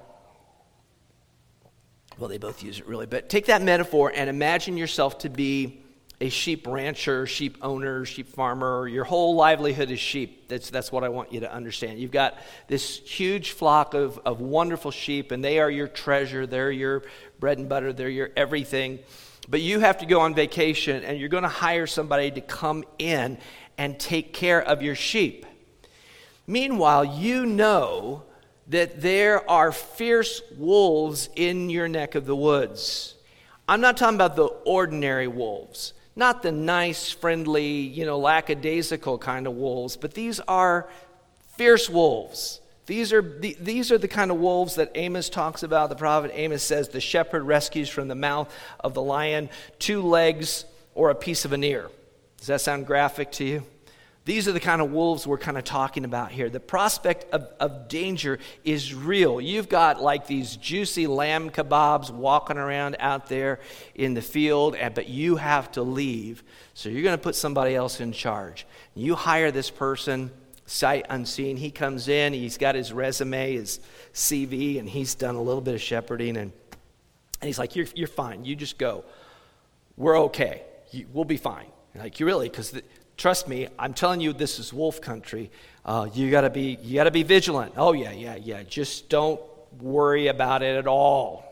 Well, 2.17 2.29
they 2.29 2.37
both 2.37 2.63
use 2.63 2.79
it 2.79 2.87
really, 2.87 3.05
but 3.07 3.29
take 3.29 3.47
that 3.47 3.61
metaphor 3.61 4.11
and 4.13 4.29
imagine 4.29 4.77
yourself 4.77 5.19
to 5.19 5.29
be 5.29 5.80
a 6.21 6.29
sheep 6.29 6.67
rancher, 6.67 7.25
sheep 7.25 7.57
owner, 7.63 8.05
sheep 8.05 8.29
farmer. 8.29 8.87
Your 8.87 9.03
whole 9.03 9.33
livelihood 9.33 9.89
is 9.89 9.99
sheep. 9.99 10.47
That's, 10.47 10.69
that's 10.69 10.91
what 10.91 11.03
I 11.03 11.09
want 11.09 11.33
you 11.33 11.39
to 11.39 11.51
understand. 11.51 11.97
You've 11.97 12.11
got 12.11 12.37
this 12.67 12.99
huge 12.99 13.51
flock 13.51 13.95
of, 13.95 14.19
of 14.19 14.39
wonderful 14.39 14.91
sheep, 14.91 15.31
and 15.31 15.43
they 15.43 15.57
are 15.57 15.69
your 15.69 15.87
treasure. 15.87 16.45
They're 16.45 16.71
your 16.71 17.01
bread 17.39 17.57
and 17.57 17.67
butter. 17.67 17.91
They're 17.91 18.07
your 18.07 18.29
everything. 18.37 18.99
But 19.49 19.61
you 19.61 19.79
have 19.79 19.97
to 19.97 20.05
go 20.05 20.19
on 20.19 20.35
vacation, 20.35 21.03
and 21.03 21.19
you're 21.19 21.27
going 21.27 21.41
to 21.41 21.49
hire 21.49 21.87
somebody 21.87 22.29
to 22.29 22.41
come 22.41 22.83
in 22.99 23.39
and 23.79 23.99
take 23.99 24.31
care 24.31 24.61
of 24.61 24.83
your 24.83 24.95
sheep. 24.95 25.47
Meanwhile, 26.45 27.03
you 27.05 27.47
know 27.47 28.25
that 28.67 29.01
there 29.01 29.49
are 29.49 29.71
fierce 29.71 30.39
wolves 30.55 31.29
in 31.35 31.71
your 31.71 31.87
neck 31.87 32.13
of 32.13 32.27
the 32.27 32.35
woods. 32.35 33.15
I'm 33.67 33.81
not 33.81 33.97
talking 33.97 34.15
about 34.15 34.35
the 34.35 34.45
ordinary 34.45 35.27
wolves 35.27 35.93
not 36.21 36.43
the 36.43 36.51
nice, 36.51 37.09
friendly, 37.09 37.65
you 37.65 38.05
know, 38.05 38.19
lackadaisical 38.19 39.17
kind 39.17 39.47
of 39.47 39.53
wolves, 39.53 39.97
but 39.97 40.13
these 40.13 40.39
are 40.41 40.87
fierce 41.57 41.89
wolves. 41.89 42.61
These 42.85 43.11
are, 43.11 43.23
the, 43.23 43.57
these 43.59 43.91
are 43.91 43.97
the 43.97 44.07
kind 44.07 44.29
of 44.29 44.37
wolves 44.37 44.75
that 44.75 44.91
Amos 44.93 45.29
talks 45.29 45.63
about. 45.63 45.89
The 45.89 45.95
prophet 45.95 46.29
Amos 46.35 46.61
says 46.61 46.89
the 46.89 47.01
shepherd 47.01 47.41
rescues 47.41 47.89
from 47.89 48.07
the 48.07 48.13
mouth 48.13 48.53
of 48.79 48.93
the 48.93 49.01
lion 49.01 49.49
two 49.79 50.03
legs 50.03 50.65
or 50.93 51.09
a 51.09 51.15
piece 51.15 51.43
of 51.43 51.53
an 51.53 51.63
ear. 51.63 51.89
Does 52.37 52.47
that 52.47 52.61
sound 52.61 52.85
graphic 52.85 53.31
to 53.33 53.43
you? 53.43 53.63
These 54.23 54.47
are 54.47 54.51
the 54.51 54.59
kind 54.59 54.81
of 54.81 54.91
wolves 54.91 55.25
we're 55.25 55.39
kind 55.39 55.57
of 55.57 55.63
talking 55.63 56.05
about 56.05 56.31
here. 56.31 56.47
The 56.47 56.59
prospect 56.59 57.25
of, 57.33 57.49
of 57.59 57.87
danger 57.87 58.37
is 58.63 58.93
real. 58.93 59.41
You've 59.41 59.67
got 59.67 59.99
like 59.99 60.27
these 60.27 60.55
juicy 60.57 61.07
lamb 61.07 61.49
kebabs 61.49 62.11
walking 62.11 62.57
around 62.57 62.97
out 62.99 63.29
there 63.29 63.59
in 63.95 64.13
the 64.13 64.21
field, 64.21 64.75
but 64.93 65.09
you 65.09 65.37
have 65.37 65.71
to 65.71 65.81
leave. 65.81 66.43
So 66.75 66.89
you're 66.89 67.01
going 67.01 67.17
to 67.17 67.21
put 67.21 67.35
somebody 67.35 67.73
else 67.73 67.99
in 67.99 68.11
charge. 68.11 68.67
You 68.93 69.15
hire 69.15 69.51
this 69.51 69.71
person, 69.71 70.29
sight 70.67 71.07
unseen. 71.09 71.57
He 71.57 71.71
comes 71.71 72.07
in, 72.07 72.33
he's 72.33 72.59
got 72.59 72.75
his 72.75 72.93
resume, 72.93 73.53
his 73.53 73.79
CV, 74.13 74.77
and 74.77 74.87
he's 74.87 75.15
done 75.15 75.33
a 75.33 75.41
little 75.41 75.61
bit 75.61 75.73
of 75.73 75.81
shepherding. 75.81 76.37
And, 76.37 76.51
and 77.41 77.47
he's 77.47 77.57
like, 77.57 77.75
you're, 77.75 77.87
you're 77.95 78.07
fine. 78.07 78.45
You 78.45 78.55
just 78.55 78.77
go. 78.77 79.03
We're 79.97 80.19
okay. 80.25 80.61
You, 80.91 81.07
we'll 81.11 81.25
be 81.25 81.37
fine. 81.37 81.65
Like, 81.95 82.19
you 82.19 82.25
really? 82.25 82.47
Because 82.47 82.79
trust 83.21 83.47
me, 83.47 83.67
I'm 83.77 83.93
telling 83.93 84.19
you, 84.19 84.33
this 84.33 84.57
is 84.57 84.73
wolf 84.73 84.99
country. 84.99 85.51
Uh, 85.85 86.09
you 86.11 86.31
gotta 86.31 86.49
be, 86.49 86.79
you 86.81 86.95
gotta 86.95 87.11
be 87.11 87.21
vigilant. 87.21 87.73
Oh 87.77 87.93
yeah, 87.93 88.11
yeah, 88.11 88.35
yeah. 88.35 88.63
Just 88.63 89.09
don't 89.09 89.39
worry 89.79 90.27
about 90.27 90.63
it 90.63 90.75
at 90.75 90.87
all. 90.87 91.50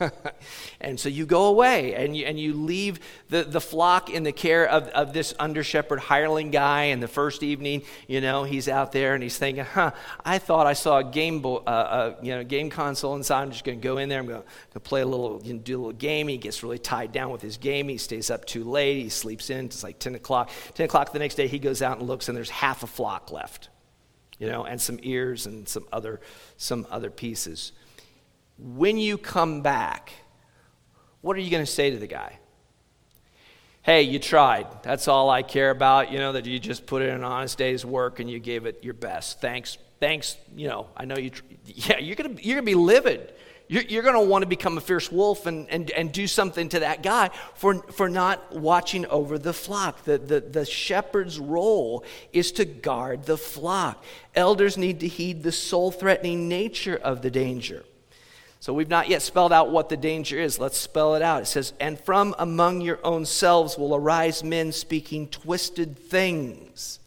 and 0.80 0.98
so 0.98 1.08
you 1.08 1.26
go 1.26 1.46
away 1.46 1.94
and 1.94 2.16
you, 2.16 2.26
and 2.26 2.38
you 2.38 2.54
leave 2.54 3.00
the, 3.28 3.44
the 3.44 3.60
flock 3.60 4.10
in 4.10 4.22
the 4.22 4.32
care 4.32 4.66
of, 4.68 4.88
of 4.88 5.12
this 5.12 5.34
under 5.38 5.62
shepherd 5.62 6.00
hireling 6.00 6.50
guy. 6.50 6.84
And 6.84 7.02
the 7.02 7.08
first 7.08 7.42
evening, 7.42 7.82
you 8.06 8.20
know, 8.20 8.44
he's 8.44 8.68
out 8.68 8.92
there 8.92 9.14
and 9.14 9.22
he's 9.22 9.38
thinking, 9.38 9.64
huh, 9.64 9.92
I 10.24 10.38
thought 10.38 10.66
I 10.66 10.72
saw 10.72 10.98
a 10.98 11.04
game, 11.04 11.40
bo- 11.40 11.62
uh, 11.66 11.70
uh, 11.70 12.16
you 12.22 12.34
know, 12.34 12.44
game 12.44 12.70
console 12.70 13.16
inside. 13.16 13.42
I'm 13.42 13.50
just 13.50 13.64
going 13.64 13.80
to 13.80 13.82
go 13.82 13.98
in 13.98 14.08
there. 14.08 14.20
I'm 14.20 14.26
going 14.26 14.42
to 14.72 14.80
play 14.80 15.02
a 15.02 15.06
little, 15.06 15.40
you 15.44 15.54
know, 15.54 15.60
do 15.60 15.76
a 15.76 15.78
little 15.78 15.92
game. 15.92 16.28
He 16.28 16.38
gets 16.38 16.62
really 16.62 16.78
tied 16.78 17.12
down 17.12 17.30
with 17.30 17.42
his 17.42 17.56
game. 17.56 17.88
He 17.88 17.98
stays 17.98 18.30
up 18.30 18.44
too 18.44 18.64
late. 18.64 19.02
He 19.02 19.08
sleeps 19.08 19.50
in. 19.50 19.66
It's 19.66 19.82
like 19.82 19.98
10 19.98 20.14
o'clock. 20.14 20.50
10 20.74 20.86
o'clock 20.86 21.12
the 21.12 21.18
next 21.18 21.36
day, 21.36 21.46
he 21.46 21.58
goes 21.58 21.82
out 21.82 21.98
and 21.98 22.06
looks 22.06 22.28
and 22.28 22.36
there's 22.36 22.50
half 22.50 22.82
a 22.82 22.86
flock 22.86 23.30
left, 23.30 23.68
you 24.38 24.48
know, 24.48 24.64
and 24.64 24.80
some 24.80 24.98
ears 25.02 25.46
and 25.46 25.68
some 25.68 25.86
other, 25.92 26.20
some 26.56 26.86
other 26.90 27.10
pieces 27.10 27.72
when 28.62 28.96
you 28.96 29.18
come 29.18 29.62
back, 29.62 30.12
what 31.20 31.36
are 31.36 31.40
you 31.40 31.50
going 31.50 31.64
to 31.64 31.70
say 31.70 31.90
to 31.90 31.96
the 31.96 32.06
guy? 32.06 32.38
Hey, 33.82 34.02
you 34.02 34.20
tried. 34.20 34.66
That's 34.84 35.08
all 35.08 35.28
I 35.28 35.42
care 35.42 35.70
about. 35.70 36.12
You 36.12 36.18
know, 36.18 36.32
that 36.32 36.46
you 36.46 36.60
just 36.60 36.86
put 36.86 37.02
in 37.02 37.10
an 37.10 37.24
honest 37.24 37.58
day's 37.58 37.84
work 37.84 38.20
and 38.20 38.30
you 38.30 38.38
gave 38.38 38.64
it 38.66 38.84
your 38.84 38.94
best. 38.94 39.40
Thanks. 39.40 39.78
Thanks. 39.98 40.36
You 40.54 40.68
know, 40.68 40.86
I 40.96 41.04
know 41.04 41.16
you. 41.16 41.30
Tr- 41.30 41.42
yeah, 41.66 41.98
you're 41.98 42.14
going 42.14 42.36
to 42.36 42.44
you're 42.44 42.54
gonna 42.54 42.66
be 42.66 42.76
livid. 42.76 43.34
You're, 43.68 43.84
you're 43.84 44.02
going 44.02 44.14
to 44.14 44.20
want 44.20 44.42
to 44.42 44.48
become 44.48 44.76
a 44.76 44.82
fierce 44.82 45.10
wolf 45.10 45.46
and, 45.46 45.68
and, 45.70 45.90
and 45.92 46.12
do 46.12 46.26
something 46.26 46.68
to 46.70 46.80
that 46.80 47.02
guy 47.02 47.30
for, 47.54 47.76
for 47.92 48.08
not 48.08 48.54
watching 48.54 49.06
over 49.06 49.38
the 49.38 49.54
flock. 49.54 50.04
The, 50.04 50.18
the, 50.18 50.40
the 50.40 50.66
shepherd's 50.66 51.38
role 51.38 52.04
is 52.34 52.52
to 52.52 52.66
guard 52.66 53.24
the 53.24 53.38
flock. 53.38 54.04
Elders 54.34 54.76
need 54.76 55.00
to 55.00 55.08
heed 55.08 55.42
the 55.42 55.52
soul 55.52 55.90
threatening 55.90 56.48
nature 56.48 56.96
of 56.96 57.22
the 57.22 57.30
danger. 57.30 57.84
So 58.62 58.72
we've 58.72 58.88
not 58.88 59.08
yet 59.08 59.22
spelled 59.22 59.52
out 59.52 59.72
what 59.72 59.88
the 59.88 59.96
danger 59.96 60.38
is. 60.38 60.60
Let's 60.60 60.78
spell 60.78 61.16
it 61.16 61.22
out. 61.22 61.42
It 61.42 61.46
says, 61.46 61.72
And 61.80 61.98
from 61.98 62.32
among 62.38 62.80
your 62.80 63.00
own 63.02 63.26
selves 63.26 63.76
will 63.76 63.92
arise 63.92 64.44
men 64.44 64.70
speaking 64.70 65.26
twisted 65.26 65.98
things. 65.98 67.00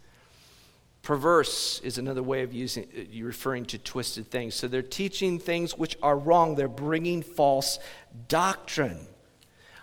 Perverse 1.01 1.79
is 1.79 1.97
another 1.97 2.21
way 2.21 2.43
of 2.43 2.51
using, 2.51 2.89
uh, 2.93 3.23
referring 3.23 3.63
to 3.67 3.77
twisted 3.77 4.29
things. 4.29 4.53
So 4.53 4.67
they're 4.67 4.81
teaching 4.81 5.39
things 5.39 5.77
which 5.77 5.97
are 6.03 6.17
wrong, 6.17 6.55
they're 6.55 6.67
bringing 6.67 7.23
false 7.23 7.79
doctrine. 8.27 9.07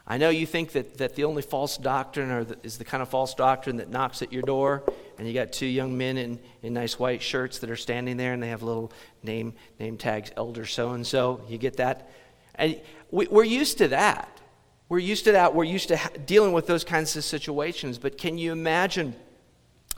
I 0.07 0.19
know 0.19 0.29
you 0.29 0.45
think 0.45 0.73
that, 0.73 0.99
that 0.99 1.17
the 1.17 1.25
only 1.25 1.41
false 1.41 1.79
doctrine 1.79 2.29
the, 2.49 2.59
is 2.63 2.77
the 2.77 2.85
kind 2.85 3.03
of 3.03 3.09
false 3.09 3.33
doctrine 3.33 3.79
that 3.79 3.89
knocks 3.89 4.21
at 4.21 4.31
your 4.31 4.43
door 4.43 4.83
and 5.23 5.29
you 5.29 5.35
got 5.35 5.53
two 5.53 5.67
young 5.67 5.97
men 5.97 6.19
in, 6.19 6.41
in 6.65 6.73
nice 6.73 6.99
white 6.99 7.23
shirts 7.23 7.61
that 7.61 7.71
are 7.71 7.77
standing 7.77 8.17
there 8.17 8.33
and 8.33 8.43
they 8.43 8.49
have 8.49 8.65
little 8.65 8.91
name, 9.23 9.55
name 9.79 9.97
tags, 9.97 10.33
elder 10.37 10.67
so 10.67 10.95
and 10.95 11.07
so. 11.07 11.41
You 11.49 11.59
get 11.59 11.77
that? 11.77 12.11
And 12.57 12.81
we, 13.13 13.29
we're 13.29 13.45
used 13.45 13.79
to 13.79 13.87
that. 13.87 14.41
We're 14.89 14.99
used 14.99 15.23
to 15.27 15.33
that. 15.33 15.55
We're 15.55 15.63
used 15.63 15.87
to 15.91 15.97
ha- 15.97 16.11
dealing 16.27 16.53
with 16.53 16.67
those 16.67 16.83
kinds 16.83 17.15
of 17.15 17.23
situations. 17.23 17.99
But 17.99 18.19
can 18.19 18.37
you 18.37 18.51
imagine 18.51 19.15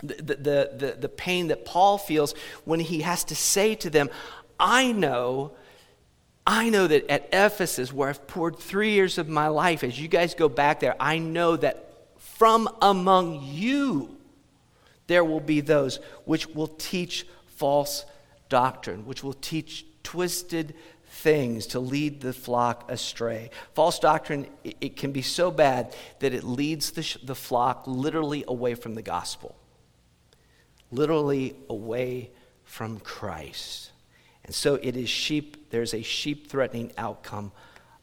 the, 0.02 0.14
the, 0.14 0.34
the, 0.76 0.96
the 1.00 1.08
pain 1.08 1.48
that 1.48 1.64
Paul 1.64 1.96
feels 1.96 2.34
when 2.66 2.80
he 2.80 3.00
has 3.00 3.24
to 3.24 3.34
say 3.34 3.74
to 3.76 3.88
them, 3.88 4.10
I 4.60 4.92
know. 4.92 5.52
I 6.46 6.68
know 6.68 6.86
that 6.86 7.10
at 7.10 7.30
Ephesus, 7.32 7.94
where 7.94 8.10
I've 8.10 8.26
poured 8.26 8.58
three 8.58 8.90
years 8.90 9.16
of 9.16 9.26
my 9.26 9.48
life, 9.48 9.84
as 9.84 9.98
you 9.98 10.06
guys 10.06 10.34
go 10.34 10.50
back 10.50 10.80
there, 10.80 10.96
I 11.00 11.16
know 11.16 11.56
that 11.56 12.10
from 12.18 12.68
among 12.82 13.40
you 13.42 14.18
there 15.06 15.24
will 15.24 15.40
be 15.40 15.60
those 15.60 15.98
which 16.24 16.46
will 16.48 16.68
teach 16.68 17.26
false 17.46 18.04
doctrine, 18.48 19.06
which 19.06 19.22
will 19.22 19.34
teach 19.34 19.86
twisted 20.02 20.74
things 21.06 21.68
to 21.68 21.80
lead 21.80 22.20
the 22.20 22.32
flock 22.32 22.90
astray. 22.90 23.50
False 23.74 23.98
doctrine, 23.98 24.46
it, 24.64 24.76
it 24.80 24.96
can 24.96 25.12
be 25.12 25.22
so 25.22 25.50
bad 25.50 25.94
that 26.18 26.34
it 26.34 26.44
leads 26.44 26.92
the, 26.92 27.02
sh- 27.02 27.18
the 27.22 27.34
flock 27.34 27.84
literally 27.86 28.44
away 28.48 28.74
from 28.74 28.94
the 28.94 29.02
gospel, 29.02 29.54
literally 30.90 31.56
away 31.68 32.30
from 32.64 32.98
Christ. 32.98 33.90
And 34.44 34.54
so 34.54 34.74
it 34.74 34.96
is 34.96 35.08
sheep, 35.08 35.70
there's 35.70 35.94
a 35.94 36.02
sheep 36.02 36.48
threatening 36.48 36.92
outcome 36.98 37.52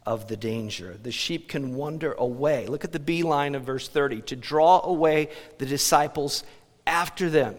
of 0.06 0.28
the 0.28 0.38
danger. 0.38 0.98
The 1.02 1.12
sheep 1.12 1.48
can 1.48 1.76
wander 1.76 2.14
away. 2.14 2.66
Look 2.66 2.84
at 2.84 2.92
the 2.92 3.00
B 3.00 3.22
line 3.22 3.54
of 3.54 3.64
verse 3.64 3.88
30 3.88 4.22
to 4.24 4.36
draw 4.36 4.82
away 4.84 5.30
the 5.60 5.66
disciples 5.66 6.44
after 6.86 7.30
them. 7.30 7.56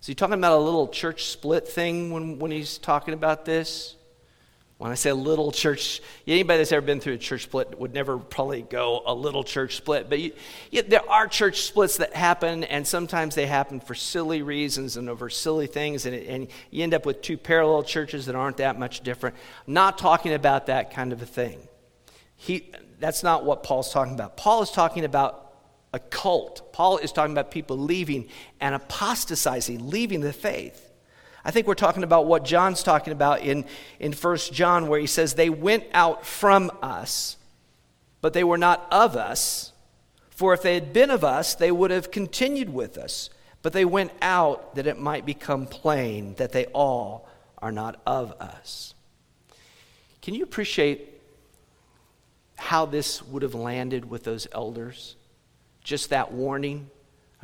Is 0.00 0.06
he 0.06 0.14
talking 0.14 0.34
about 0.34 0.58
a 0.58 0.62
little 0.62 0.88
church 0.88 1.26
split 1.26 1.68
thing 1.68 2.10
when, 2.10 2.38
when 2.38 2.50
he's 2.50 2.78
talking 2.78 3.12
about 3.12 3.44
this? 3.44 3.96
When 4.78 4.90
I 4.90 4.94
say 4.94 5.12
little 5.12 5.52
church, 5.52 6.00
anybody 6.26 6.56
that's 6.56 6.72
ever 6.72 6.80
been 6.80 7.00
through 7.00 7.12
a 7.12 7.18
church 7.18 7.42
split 7.42 7.78
would 7.78 7.92
never 7.92 8.16
probably 8.16 8.62
go 8.62 9.02
a 9.04 9.12
little 9.12 9.44
church 9.44 9.76
split. 9.76 10.08
But 10.08 10.20
you, 10.20 10.32
there 10.70 11.06
are 11.06 11.28
church 11.28 11.60
splits 11.60 11.98
that 11.98 12.14
happen, 12.14 12.64
and 12.64 12.86
sometimes 12.86 13.34
they 13.34 13.44
happen 13.44 13.80
for 13.80 13.94
silly 13.94 14.40
reasons 14.40 14.96
and 14.96 15.10
over 15.10 15.28
silly 15.28 15.66
things, 15.66 16.06
and, 16.06 16.14
it, 16.14 16.26
and 16.28 16.48
you 16.70 16.82
end 16.82 16.94
up 16.94 17.04
with 17.04 17.20
two 17.20 17.36
parallel 17.36 17.82
churches 17.82 18.24
that 18.24 18.34
aren't 18.34 18.56
that 18.56 18.78
much 18.78 19.02
different. 19.02 19.36
Not 19.66 19.98
talking 19.98 20.32
about 20.32 20.64
that 20.68 20.94
kind 20.94 21.12
of 21.12 21.20
a 21.20 21.26
thing. 21.26 21.60
He, 22.36 22.72
that's 22.98 23.22
not 23.22 23.44
what 23.44 23.62
Paul's 23.62 23.92
talking 23.92 24.14
about. 24.14 24.38
Paul 24.38 24.62
is 24.62 24.70
talking 24.70 25.04
about 25.04 25.49
a 25.92 25.98
cult. 25.98 26.72
Paul 26.72 26.98
is 26.98 27.12
talking 27.12 27.32
about 27.32 27.50
people 27.50 27.76
leaving 27.76 28.28
and 28.60 28.74
apostatizing, 28.74 29.90
leaving 29.90 30.20
the 30.20 30.32
faith. 30.32 30.90
I 31.44 31.50
think 31.50 31.66
we're 31.66 31.74
talking 31.74 32.02
about 32.02 32.26
what 32.26 32.44
John's 32.44 32.82
talking 32.82 33.12
about 33.12 33.40
in, 33.40 33.64
in 33.98 34.12
1 34.12 34.36
John, 34.52 34.88
where 34.88 35.00
he 35.00 35.06
says, 35.06 35.34
They 35.34 35.50
went 35.50 35.84
out 35.92 36.26
from 36.26 36.70
us, 36.82 37.36
but 38.20 38.34
they 38.34 38.44
were 38.44 38.58
not 38.58 38.86
of 38.90 39.16
us. 39.16 39.72
For 40.28 40.54
if 40.54 40.62
they 40.62 40.74
had 40.74 40.92
been 40.92 41.10
of 41.10 41.24
us, 41.24 41.54
they 41.54 41.72
would 41.72 41.90
have 41.90 42.10
continued 42.10 42.72
with 42.72 42.98
us. 42.98 43.30
But 43.62 43.72
they 43.72 43.84
went 43.84 44.12
out 44.22 44.74
that 44.74 44.86
it 44.86 44.98
might 44.98 45.26
become 45.26 45.66
plain 45.66 46.34
that 46.36 46.52
they 46.52 46.66
all 46.66 47.28
are 47.58 47.72
not 47.72 48.00
of 48.06 48.32
us. 48.40 48.94
Can 50.22 50.34
you 50.34 50.42
appreciate 50.42 51.20
how 52.56 52.86
this 52.86 53.22
would 53.22 53.42
have 53.42 53.54
landed 53.54 54.08
with 54.08 54.24
those 54.24 54.46
elders? 54.52 55.16
Just 55.82 56.10
that 56.10 56.32
warning. 56.32 56.90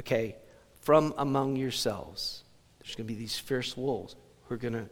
Okay, 0.01 0.37
from 0.81 1.14
among 1.18 1.57
yourselves, 1.57 2.44
there's 2.81 2.94
going 2.94 3.07
to 3.07 3.12
be 3.12 3.18
these 3.18 3.38
fierce 3.38 3.77
wolves 3.77 4.14
who 4.44 4.55
are 4.55 4.59
going 4.59 4.75
to, 4.75 4.88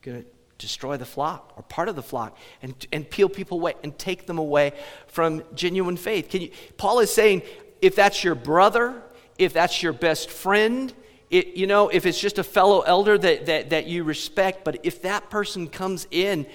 going 0.00 0.22
to 0.22 0.28
destroy 0.58 0.96
the 0.96 1.04
flock 1.04 1.52
or 1.56 1.62
part 1.64 1.88
of 1.88 1.96
the 1.96 2.02
flock 2.02 2.38
and, 2.62 2.86
and 2.92 3.08
peel 3.10 3.28
people 3.28 3.58
away 3.58 3.74
and 3.82 3.98
take 3.98 4.26
them 4.26 4.38
away 4.38 4.72
from 5.08 5.42
genuine 5.54 5.96
faith. 5.96 6.28
Can 6.30 6.40
you, 6.40 6.50
Paul 6.76 7.00
is 7.00 7.12
saying 7.12 7.42
if 7.80 7.96
that's 7.96 8.24
your 8.24 8.34
brother, 8.34 9.02
if 9.38 9.52
that's 9.52 9.82
your 9.82 9.92
best 9.92 10.30
friend, 10.30 10.92
it, 11.30 11.56
you 11.56 11.66
know, 11.66 11.88
if 11.88 12.06
it's 12.06 12.20
just 12.20 12.38
a 12.38 12.44
fellow 12.44 12.80
elder 12.80 13.18
that, 13.18 13.46
that, 13.46 13.70
that 13.70 13.86
you 13.86 14.04
respect, 14.04 14.64
but 14.64 14.78
if 14.84 15.02
that 15.02 15.30
person 15.30 15.68
comes 15.68 16.06
in 16.10 16.46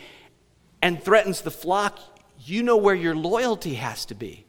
and 0.82 1.04
threatens 1.04 1.42
the 1.42 1.52
flock, 1.52 2.00
you 2.46 2.64
know 2.64 2.78
where 2.78 2.96
your 2.96 3.16
loyalty 3.16 3.76
has 3.76 4.06
to 4.06 4.16
be. 4.16 4.47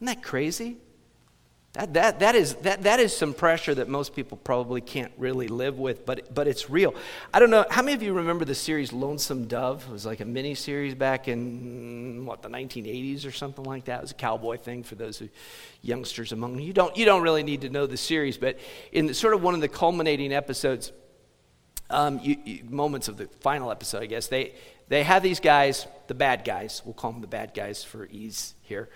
Isn't 0.00 0.06
that 0.06 0.22
crazy? 0.22 0.78
That, 1.74 1.94
that, 1.94 2.18
that, 2.18 2.34
is, 2.34 2.56
that, 2.56 2.82
that 2.82 2.98
is 2.98 3.16
some 3.16 3.32
pressure 3.32 3.72
that 3.76 3.88
most 3.88 4.16
people 4.16 4.36
probably 4.36 4.80
can't 4.80 5.12
really 5.16 5.46
live 5.46 5.78
with, 5.78 6.04
but, 6.04 6.34
but 6.34 6.48
it's 6.48 6.68
real. 6.68 6.96
I 7.32 7.38
don't 7.38 7.50
know, 7.50 7.64
how 7.70 7.82
many 7.82 7.94
of 7.94 8.02
you 8.02 8.12
remember 8.12 8.44
the 8.44 8.56
series 8.56 8.92
Lonesome 8.92 9.46
Dove? 9.46 9.84
It 9.88 9.92
was 9.92 10.04
like 10.04 10.18
a 10.18 10.24
mini 10.24 10.56
series 10.56 10.96
back 10.96 11.28
in, 11.28 12.26
what, 12.26 12.42
the 12.42 12.48
1980s 12.48 13.24
or 13.24 13.30
something 13.30 13.64
like 13.64 13.84
that? 13.84 13.98
It 13.98 14.02
was 14.02 14.10
a 14.10 14.14
cowboy 14.14 14.56
thing 14.56 14.82
for 14.82 14.96
those 14.96 15.22
youngsters 15.80 16.32
among 16.32 16.58
you. 16.58 16.66
You 16.66 16.72
don't, 16.72 16.96
you 16.96 17.04
don't 17.04 17.22
really 17.22 17.44
need 17.44 17.60
to 17.60 17.68
know 17.68 17.86
the 17.86 17.96
series, 17.96 18.36
but 18.36 18.58
in 18.90 19.06
the, 19.06 19.14
sort 19.14 19.34
of 19.34 19.40
one 19.40 19.54
of 19.54 19.60
the 19.60 19.68
culminating 19.68 20.32
episodes, 20.32 20.90
um, 21.88 22.18
you, 22.20 22.36
you, 22.44 22.64
moments 22.64 23.06
of 23.06 23.16
the 23.16 23.28
final 23.40 23.70
episode, 23.70 24.02
I 24.02 24.06
guess, 24.06 24.26
they, 24.26 24.54
they 24.88 25.04
have 25.04 25.22
these 25.22 25.38
guys, 25.38 25.86
the 26.08 26.14
bad 26.14 26.44
guys, 26.44 26.82
we'll 26.84 26.94
call 26.94 27.12
them 27.12 27.20
the 27.20 27.28
bad 27.28 27.54
guys 27.54 27.84
for 27.84 28.06
ease 28.06 28.54
here, 28.62 28.88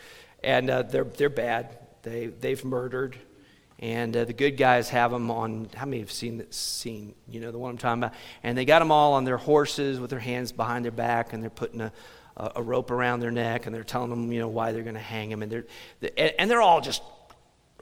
and 0.44 0.70
uh, 0.70 0.82
they're, 0.82 1.04
they're 1.04 1.28
bad 1.28 1.76
they, 2.04 2.26
they've 2.26 2.64
murdered. 2.64 3.16
And 3.80 4.16
uh, 4.16 4.24
the 4.24 4.32
good 4.32 4.52
guys 4.52 4.88
have 4.90 5.10
them 5.10 5.30
on, 5.30 5.68
how 5.74 5.84
many 5.84 5.98
have 5.98 6.12
seen 6.12 6.38
that 6.38 6.54
scene? 6.54 7.14
You 7.28 7.40
know, 7.40 7.50
the 7.50 7.58
one 7.58 7.72
I'm 7.72 7.78
talking 7.78 8.04
about. 8.04 8.14
And 8.42 8.56
they 8.56 8.64
got 8.64 8.78
them 8.78 8.92
all 8.92 9.14
on 9.14 9.24
their 9.24 9.36
horses 9.36 9.98
with 9.98 10.10
their 10.10 10.20
hands 10.20 10.52
behind 10.52 10.84
their 10.84 10.92
back, 10.92 11.32
and 11.32 11.42
they're 11.42 11.50
putting 11.50 11.80
a, 11.80 11.92
a 12.36 12.62
rope 12.62 12.92
around 12.92 13.20
their 13.20 13.32
neck, 13.32 13.66
and 13.66 13.74
they're 13.74 13.82
telling 13.82 14.10
them, 14.10 14.30
you 14.30 14.38
know, 14.38 14.48
why 14.48 14.70
they're 14.70 14.84
going 14.84 14.94
to 14.94 15.00
hang 15.00 15.28
them. 15.28 15.42
And 15.42 15.50
they're, 15.50 16.34
and 16.38 16.48
they're 16.48 16.62
all 16.62 16.80
just 16.80 17.02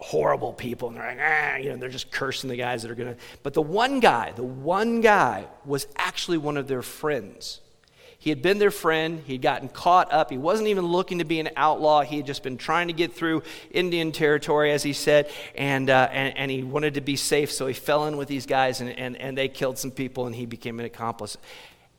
horrible 0.01 0.55
people. 0.55 0.89
And 0.89 0.97
they're 0.97 1.07
like, 1.07 1.19
ah, 1.21 1.57
you 1.57 1.71
know, 1.71 1.77
they're 1.77 1.91
just 1.91 2.11
cursing 2.11 2.49
the 2.49 2.57
guys 2.57 2.83
that 2.83 2.91
are 2.91 2.97
going 2.97 3.15
to. 3.15 3.21
But 3.43 3.53
the 3.53 3.63
one 3.63 4.01
guy, 4.01 4.33
the 4.33 4.43
one 4.43 5.03
guy 5.03 5.45
was 5.67 5.87
actually 5.97 6.39
one 6.39 6.57
of 6.57 6.69
their 6.69 6.83
friends. 6.83 7.61
He 8.23 8.31
had 8.31 8.41
been 8.41 8.61
their 8.61 8.71
friend. 8.71 9.21
He'd 9.27 9.43
gotten 9.43 9.69
caught 9.69 10.13
up. 10.13 10.31
He 10.31 10.39
wasn't 10.39 10.69
even 10.69 10.87
looking 10.87 11.19
to 11.19 11.25
be 11.25 11.41
an 11.41 11.51
outlaw. 11.57 12.03
He 12.03 12.19
had 12.19 12.27
just 12.27 12.45
been 12.45 12.57
trying 12.57 12.87
to 12.87 12.93
get 12.93 13.13
through 13.13 13.43
Indian 13.73 14.13
territory, 14.13 14.71
as 14.71 14.85
he 14.85 14.93
said, 14.93 15.29
and, 15.57 15.91
uh, 15.91 16.09
and, 16.13 16.39
and, 16.39 16.49
he 16.49 16.63
wanted 16.63 16.95
to 16.95 17.01
be 17.01 17.17
safe. 17.17 17.51
So 17.51 17.67
he 17.67 17.75
fell 17.75 18.07
in 18.07 18.17
with 18.17 18.29
these 18.29 18.47
guys, 18.47 18.81
and, 18.81 18.91
and, 18.91 19.17
and 19.17 19.37
they 19.37 19.49
killed 19.49 19.77
some 19.77 19.91
people, 19.91 20.27
and 20.27 20.37
he 20.37 20.47
became 20.47 20.79
an 20.79 20.87
accomplice. 20.87 21.37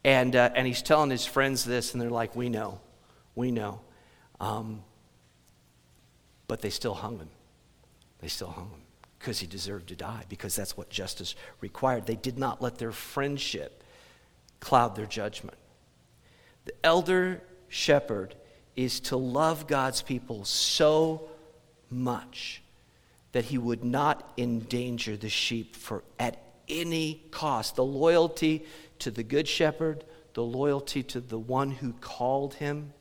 And, 0.05 0.33
uh, 0.33 0.51
and 0.55 0.65
he's 0.65 0.81
telling 0.81 1.09
his 1.09 1.25
friends 1.25 1.65
this, 1.65 1.91
and 1.91 2.01
they're 2.01 2.09
like, 2.09 2.37
We 2.37 2.47
know. 2.47 2.79
We 3.35 3.51
know. 3.51 3.81
Um, 4.39 4.81
but 6.47 6.61
they 6.61 6.69
still 6.69 6.93
hung 6.93 7.17
him. 7.17 7.29
They 8.19 8.29
still 8.29 8.51
hung 8.51 8.69
him 8.69 8.81
because 9.19 9.39
he 9.39 9.47
deserved 9.47 9.89
to 9.89 9.97
die, 9.97 10.23
because 10.29 10.55
that's 10.55 10.77
what 10.77 10.89
justice 10.89 11.35
required. 11.59 12.05
They 12.05 12.15
did 12.15 12.39
not 12.39 12.61
let 12.61 12.77
their 12.77 12.93
friendship 12.93 13.83
cloud 14.61 14.95
their 14.95 15.05
judgment. 15.05 15.57
The 16.65 16.73
elder 16.83 17.41
shepherd 17.67 18.35
is 18.75 18.99
to 19.01 19.17
love 19.17 19.67
God's 19.67 20.01
people 20.01 20.45
so 20.45 21.29
much 21.89 22.61
that 23.33 23.45
he 23.45 23.57
would 23.57 23.83
not 23.83 24.31
endanger 24.37 25.17
the 25.17 25.29
sheep 25.29 25.75
for 25.75 26.03
at 26.19 26.41
any 26.67 27.23
cost. 27.31 27.75
The 27.75 27.83
loyalty 27.83 28.65
to 28.99 29.11
the 29.11 29.23
good 29.23 29.47
shepherd, 29.47 30.03
the 30.33 30.43
loyalty 30.43 31.03
to 31.03 31.19
the 31.19 31.39
one 31.39 31.71
who 31.71 31.93
called 31.93 32.55
him, 32.55 32.93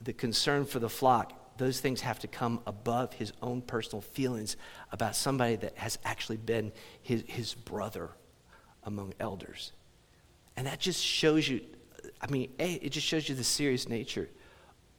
the 0.00 0.12
concern 0.12 0.64
for 0.66 0.78
the 0.78 0.88
flock, 0.88 1.32
those 1.56 1.80
things 1.80 2.00
have 2.02 2.18
to 2.20 2.28
come 2.28 2.60
above 2.66 3.14
his 3.14 3.32
own 3.40 3.62
personal 3.62 4.02
feelings 4.02 4.56
about 4.92 5.16
somebody 5.16 5.56
that 5.56 5.76
has 5.78 5.98
actually 6.04 6.36
been 6.36 6.72
his, 7.02 7.24
his 7.26 7.54
brother 7.54 8.10
among 8.82 9.14
elders. 9.20 9.72
And 10.56 10.66
that 10.66 10.80
just 10.80 11.02
shows 11.02 11.48
you 11.48 11.60
I 12.24 12.30
mean, 12.30 12.50
A, 12.58 12.72
it 12.74 12.90
just 12.90 13.06
shows 13.06 13.28
you 13.28 13.34
the 13.34 13.44
serious 13.44 13.86
nature 13.86 14.30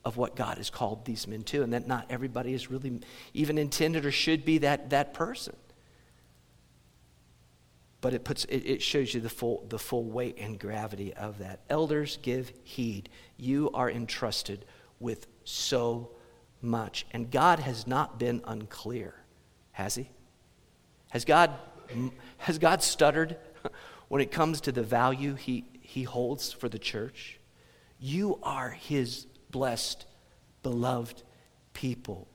of 0.05 0.15
what 0.15 0.36
God 0.36 0.57
has 0.57 0.69
called 0.69 1.05
these 1.05 1.28
men 1.28 1.41
to, 1.45 1.63
and 1.63 1.73
that 1.73 1.88
not 1.88 2.05
everybody 2.11 2.53
is 2.53 2.69
really 2.69 3.01
even 3.34 3.57
intended 3.57 4.05
or 4.05 4.11
should 4.11 4.45
be 4.45 4.59
that, 4.59 4.91
that 4.91 5.15
person. 5.15 5.55
But 7.99 8.13
it, 8.13 8.23
puts, 8.23 8.45
it, 8.45 8.57
it 8.57 8.82
shows 8.84 9.15
you 9.15 9.21
the 9.21 9.30
full, 9.30 9.65
the 9.67 9.80
full 9.80 10.03
weight 10.03 10.38
and 10.39 10.59
gravity 10.59 11.15
of 11.15 11.39
that. 11.39 11.61
Elders, 11.67 12.19
give 12.21 12.53
heed. 12.63 13.09
You 13.38 13.71
are 13.73 13.89
entrusted 13.89 14.63
with 14.99 15.26
so 15.43 16.11
much. 16.61 17.07
And 17.09 17.32
God 17.32 17.57
has 17.57 17.88
not 17.88 18.19
been 18.19 18.43
unclear, 18.45 19.15
has 19.71 19.95
He? 19.95 20.11
Has 21.09 21.26
God, 21.26 21.51
has 22.38 22.59
God 22.59 22.84
stuttered 22.84 23.38
when 24.09 24.21
it 24.21 24.32
comes 24.32 24.61
to 24.61 24.71
the 24.71 24.84
value 24.84 25.34
He, 25.34 25.65
he 25.86 26.03
holds 26.03 26.51
for 26.51 26.69
the 26.69 26.79
church. 26.79 27.39
You 27.99 28.39
are 28.43 28.69
his 28.69 29.27
blessed, 29.51 30.05
beloved 30.63 31.23
people 31.73 32.27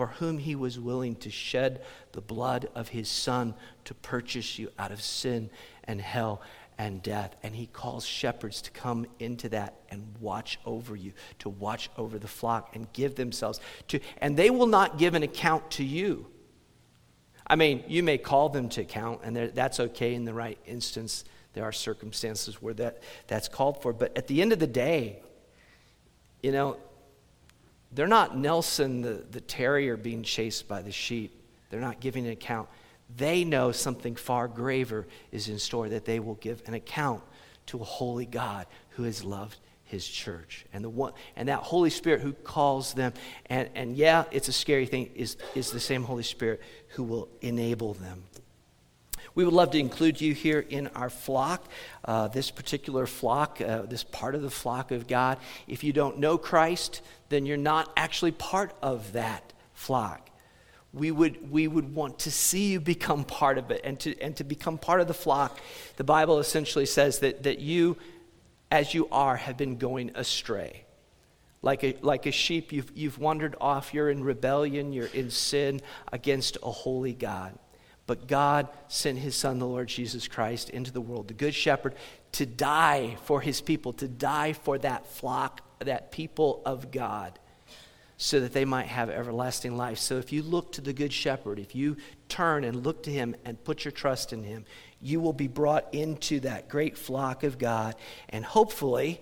for 0.00 0.06
whom 0.06 0.38
he 0.38 0.54
was 0.54 0.80
willing 0.80 1.14
to 1.14 1.28
shed 1.28 1.82
the 2.12 2.22
blood 2.22 2.66
of 2.74 2.88
his 2.88 3.06
son 3.06 3.52
to 3.84 3.92
purchase 3.92 4.58
you 4.58 4.70
out 4.78 4.90
of 4.90 5.02
sin 5.02 5.50
and 5.84 6.00
hell 6.00 6.40
and 6.78 7.02
death. 7.02 7.36
And 7.42 7.54
he 7.54 7.66
calls 7.66 8.06
shepherds 8.06 8.62
to 8.62 8.70
come 8.70 9.04
into 9.18 9.50
that 9.50 9.74
and 9.90 10.14
watch 10.18 10.58
over 10.64 10.96
you, 10.96 11.12
to 11.40 11.50
watch 11.50 11.90
over 11.98 12.18
the 12.18 12.26
flock 12.26 12.74
and 12.74 12.90
give 12.94 13.16
themselves 13.16 13.60
to, 13.88 14.00
and 14.22 14.38
they 14.38 14.48
will 14.48 14.66
not 14.66 14.96
give 14.96 15.14
an 15.14 15.22
account 15.22 15.70
to 15.72 15.84
you. 15.84 16.28
I 17.46 17.56
mean, 17.56 17.84
you 17.86 18.02
may 18.02 18.16
call 18.16 18.48
them 18.48 18.70
to 18.70 18.80
account, 18.80 19.20
and 19.22 19.36
that's 19.36 19.80
okay 19.80 20.14
in 20.14 20.24
the 20.24 20.32
right 20.32 20.58
instance. 20.64 21.26
There 21.52 21.64
are 21.64 21.72
circumstances 21.72 22.62
where 22.62 22.74
that, 22.74 23.02
that's 23.26 23.48
called 23.48 23.82
for. 23.82 23.92
But 23.92 24.16
at 24.16 24.26
the 24.26 24.40
end 24.40 24.52
of 24.52 24.58
the 24.58 24.66
day, 24.66 25.20
you 26.42 26.52
know, 26.52 26.76
they're 27.92 28.06
not 28.06 28.36
Nelson 28.36 29.02
the, 29.02 29.24
the 29.30 29.40
terrier 29.40 29.96
being 29.96 30.22
chased 30.22 30.68
by 30.68 30.82
the 30.82 30.92
sheep. 30.92 31.32
They're 31.70 31.80
not 31.80 32.00
giving 32.00 32.26
an 32.26 32.32
account. 32.32 32.68
They 33.16 33.44
know 33.44 33.72
something 33.72 34.14
far 34.14 34.46
graver 34.46 35.06
is 35.32 35.48
in 35.48 35.58
store, 35.58 35.88
that 35.88 36.04
they 36.04 36.20
will 36.20 36.36
give 36.36 36.62
an 36.66 36.74
account 36.74 37.22
to 37.66 37.80
a 37.80 37.84
holy 37.84 38.26
God 38.26 38.66
who 38.90 39.02
has 39.04 39.24
loved 39.24 39.56
his 39.84 40.06
church. 40.06 40.64
And, 40.72 40.84
the 40.84 40.88
one, 40.88 41.12
and 41.34 41.48
that 41.48 41.58
Holy 41.60 41.90
Spirit 41.90 42.20
who 42.20 42.32
calls 42.32 42.94
them, 42.94 43.12
and, 43.46 43.68
and 43.74 43.96
yeah, 43.96 44.24
it's 44.30 44.46
a 44.46 44.52
scary 44.52 44.86
thing, 44.86 45.10
is, 45.16 45.36
is 45.56 45.72
the 45.72 45.80
same 45.80 46.04
Holy 46.04 46.22
Spirit 46.22 46.60
who 46.90 47.02
will 47.02 47.28
enable 47.40 47.94
them. 47.94 48.22
We 49.34 49.44
would 49.44 49.54
love 49.54 49.70
to 49.72 49.78
include 49.78 50.20
you 50.20 50.34
here 50.34 50.60
in 50.60 50.88
our 50.88 51.10
flock, 51.10 51.64
uh, 52.04 52.28
this 52.28 52.50
particular 52.50 53.06
flock, 53.06 53.60
uh, 53.60 53.82
this 53.82 54.02
part 54.02 54.34
of 54.34 54.42
the 54.42 54.50
flock 54.50 54.90
of 54.90 55.06
God. 55.06 55.38
If 55.68 55.84
you 55.84 55.92
don't 55.92 56.18
know 56.18 56.36
Christ, 56.36 57.02
then 57.28 57.46
you're 57.46 57.56
not 57.56 57.92
actually 57.96 58.32
part 58.32 58.72
of 58.82 59.12
that 59.12 59.52
flock. 59.72 60.28
We 60.92 61.12
would, 61.12 61.50
we 61.50 61.68
would 61.68 61.94
want 61.94 62.18
to 62.20 62.32
see 62.32 62.72
you 62.72 62.80
become 62.80 63.24
part 63.24 63.58
of 63.58 63.70
it 63.70 63.82
and 63.84 64.00
to, 64.00 64.20
and 64.20 64.36
to 64.36 64.44
become 64.44 64.76
part 64.76 65.00
of 65.00 65.06
the 65.06 65.14
flock. 65.14 65.60
The 65.96 66.04
Bible 66.04 66.40
essentially 66.40 66.86
says 66.86 67.20
that, 67.20 67.44
that 67.44 67.60
you, 67.60 67.96
as 68.72 68.92
you 68.92 69.08
are, 69.12 69.36
have 69.36 69.56
been 69.56 69.78
going 69.78 70.10
astray. 70.16 70.84
Like 71.62 71.84
a, 71.84 71.96
like 72.00 72.26
a 72.26 72.32
sheep, 72.32 72.72
you've, 72.72 72.90
you've 72.96 73.18
wandered 73.18 73.54
off. 73.60 73.94
You're 73.94 74.10
in 74.10 74.24
rebellion, 74.24 74.92
you're 74.92 75.06
in 75.06 75.30
sin 75.30 75.80
against 76.12 76.56
a 76.62 76.70
holy 76.70 77.12
God. 77.12 77.56
But 78.10 78.26
God 78.26 78.66
sent 78.88 79.18
his 79.18 79.36
son, 79.36 79.60
the 79.60 79.68
Lord 79.68 79.86
Jesus 79.86 80.26
Christ, 80.26 80.68
into 80.68 80.90
the 80.90 81.00
world, 81.00 81.28
the 81.28 81.32
good 81.32 81.54
shepherd, 81.54 81.94
to 82.32 82.44
die 82.44 83.16
for 83.22 83.40
his 83.40 83.60
people, 83.60 83.92
to 83.92 84.08
die 84.08 84.52
for 84.52 84.78
that 84.78 85.06
flock, 85.06 85.60
that 85.78 86.10
people 86.10 86.60
of 86.66 86.90
God, 86.90 87.38
so 88.16 88.40
that 88.40 88.52
they 88.52 88.64
might 88.64 88.86
have 88.86 89.10
everlasting 89.10 89.76
life. 89.76 89.98
So 89.98 90.16
if 90.16 90.32
you 90.32 90.42
look 90.42 90.72
to 90.72 90.80
the 90.80 90.92
good 90.92 91.12
shepherd, 91.12 91.60
if 91.60 91.76
you 91.76 91.98
turn 92.28 92.64
and 92.64 92.84
look 92.84 93.04
to 93.04 93.12
him 93.12 93.36
and 93.44 93.62
put 93.62 93.84
your 93.84 93.92
trust 93.92 94.32
in 94.32 94.42
him, 94.42 94.64
you 95.00 95.20
will 95.20 95.32
be 95.32 95.46
brought 95.46 95.94
into 95.94 96.40
that 96.40 96.68
great 96.68 96.98
flock 96.98 97.44
of 97.44 97.58
God. 97.58 97.94
And 98.28 98.44
hopefully, 98.44 99.20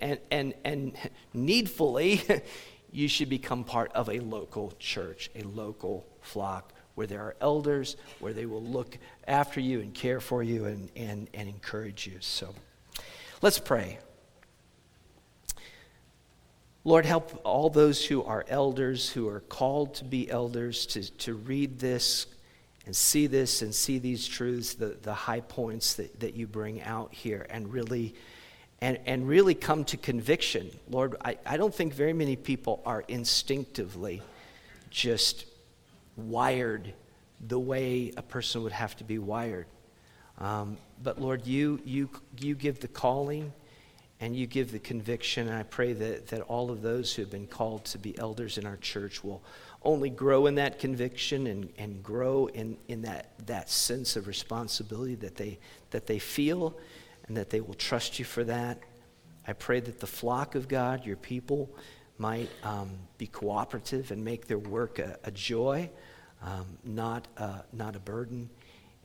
and, 0.00 0.18
and, 0.30 0.54
and 0.64 0.96
needfully, 1.34 2.22
you 2.90 3.06
should 3.06 3.28
become 3.28 3.64
part 3.64 3.92
of 3.92 4.08
a 4.08 4.20
local 4.20 4.72
church, 4.78 5.28
a 5.34 5.42
local 5.42 6.06
flock 6.22 6.72
where 6.94 7.06
there 7.06 7.20
are 7.20 7.36
elders, 7.40 7.96
where 8.20 8.32
they 8.32 8.46
will 8.46 8.62
look 8.62 8.98
after 9.26 9.60
you 9.60 9.80
and 9.80 9.94
care 9.94 10.20
for 10.20 10.42
you 10.42 10.66
and, 10.66 10.90
and, 10.96 11.28
and 11.34 11.48
encourage 11.48 12.06
you. 12.06 12.18
So 12.20 12.54
let's 13.42 13.58
pray. 13.58 13.98
Lord, 16.84 17.06
help 17.06 17.40
all 17.44 17.70
those 17.70 18.04
who 18.04 18.22
are 18.22 18.44
elders, 18.46 19.08
who 19.08 19.26
are 19.28 19.40
called 19.40 19.94
to 19.96 20.04
be 20.04 20.30
elders, 20.30 20.84
to, 20.86 21.10
to 21.18 21.34
read 21.34 21.78
this 21.78 22.26
and 22.84 22.94
see 22.94 23.26
this 23.26 23.62
and 23.62 23.74
see 23.74 23.98
these 23.98 24.26
truths, 24.26 24.74
the, 24.74 24.96
the 25.02 25.14
high 25.14 25.40
points 25.40 25.94
that, 25.94 26.20
that 26.20 26.34
you 26.34 26.46
bring 26.46 26.82
out 26.82 27.14
here, 27.14 27.46
and 27.48 27.72
really, 27.72 28.14
and, 28.82 28.98
and 29.06 29.26
really 29.26 29.54
come 29.54 29.84
to 29.84 29.96
conviction. 29.96 30.70
Lord, 30.90 31.16
I, 31.24 31.38
I 31.46 31.56
don't 31.56 31.74
think 31.74 31.94
very 31.94 32.12
many 32.12 32.36
people 32.36 32.82
are 32.84 33.02
instinctively 33.08 34.20
just 34.90 35.46
wired 36.16 36.92
the 37.46 37.58
way 37.58 38.12
a 38.16 38.22
person 38.22 38.62
would 38.62 38.72
have 38.72 38.96
to 38.96 39.04
be 39.04 39.18
wired. 39.18 39.66
Um, 40.38 40.78
but 41.02 41.20
Lord, 41.20 41.46
you, 41.46 41.80
you, 41.84 42.08
you 42.38 42.54
give 42.54 42.80
the 42.80 42.88
calling 42.88 43.52
and 44.20 44.34
you 44.34 44.46
give 44.46 44.72
the 44.72 44.78
conviction. 44.78 45.48
And 45.48 45.56
I 45.56 45.64
pray 45.64 45.92
that, 45.92 46.28
that 46.28 46.40
all 46.42 46.70
of 46.70 46.82
those 46.82 47.14
who 47.14 47.22
have 47.22 47.30
been 47.30 47.46
called 47.46 47.84
to 47.86 47.98
be 47.98 48.16
elders 48.18 48.58
in 48.58 48.66
our 48.66 48.76
church 48.76 49.22
will 49.22 49.42
only 49.82 50.08
grow 50.08 50.46
in 50.46 50.54
that 50.54 50.78
conviction 50.78 51.46
and, 51.46 51.68
and 51.76 52.02
grow 52.02 52.46
in, 52.46 52.78
in 52.88 53.02
that, 53.02 53.32
that 53.46 53.68
sense 53.68 54.16
of 54.16 54.26
responsibility 54.26 55.14
that 55.16 55.36
they, 55.36 55.58
that 55.90 56.06
they 56.06 56.18
feel 56.18 56.78
and 57.26 57.36
that 57.36 57.50
they 57.50 57.60
will 57.60 57.74
trust 57.74 58.18
you 58.18 58.24
for 58.24 58.44
that. 58.44 58.78
I 59.46 59.52
pray 59.52 59.80
that 59.80 60.00
the 60.00 60.06
flock 60.06 60.54
of 60.54 60.68
God, 60.68 61.04
your 61.04 61.16
people, 61.16 61.68
might 62.18 62.50
um, 62.62 62.90
be 63.18 63.26
cooperative 63.26 64.10
and 64.10 64.24
make 64.24 64.46
their 64.46 64.58
work 64.58 64.98
a, 64.98 65.18
a 65.24 65.30
joy, 65.30 65.90
um, 66.42 66.78
not, 66.84 67.26
not 67.72 67.96
a 67.96 68.00
burden. 68.00 68.50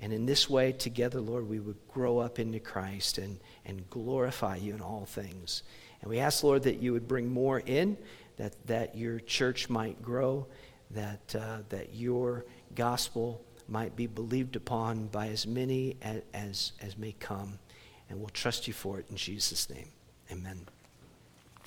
And 0.01 0.13
in 0.13 0.25
this 0.25 0.49
way, 0.49 0.71
together, 0.71 1.19
Lord, 1.19 1.49
we 1.49 1.59
would 1.59 1.77
grow 1.91 2.19
up 2.19 2.39
into 2.39 2.59
Christ 2.59 3.17
and, 3.17 3.39
and 3.65 3.89
glorify 3.89 4.55
you 4.55 4.73
in 4.73 4.81
all 4.81 5.05
things. 5.05 5.63
And 6.01 6.09
we 6.09 6.19
ask, 6.19 6.43
Lord, 6.43 6.63
that 6.63 6.81
you 6.81 6.93
would 6.93 7.07
bring 7.07 7.29
more 7.29 7.59
in, 7.59 7.97
that, 8.37 8.55
that 8.67 8.95
your 8.95 9.19
church 9.19 9.69
might 9.69 10.01
grow, 10.01 10.47
that, 10.91 11.35
uh, 11.35 11.59
that 11.69 11.93
your 11.93 12.45
gospel 12.75 13.43
might 13.67 13.95
be 13.95 14.07
believed 14.07 14.55
upon 14.55 15.07
by 15.07 15.27
as 15.27 15.45
many 15.45 15.97
as, 16.01 16.21
as, 16.33 16.71
as 16.81 16.97
may 16.97 17.11
come. 17.19 17.59
And 18.09 18.19
we'll 18.19 18.29
trust 18.29 18.67
you 18.67 18.73
for 18.73 18.99
it 18.99 19.05
in 19.09 19.17
Jesus' 19.17 19.69
name. 19.69 19.89
Amen. 20.31 20.78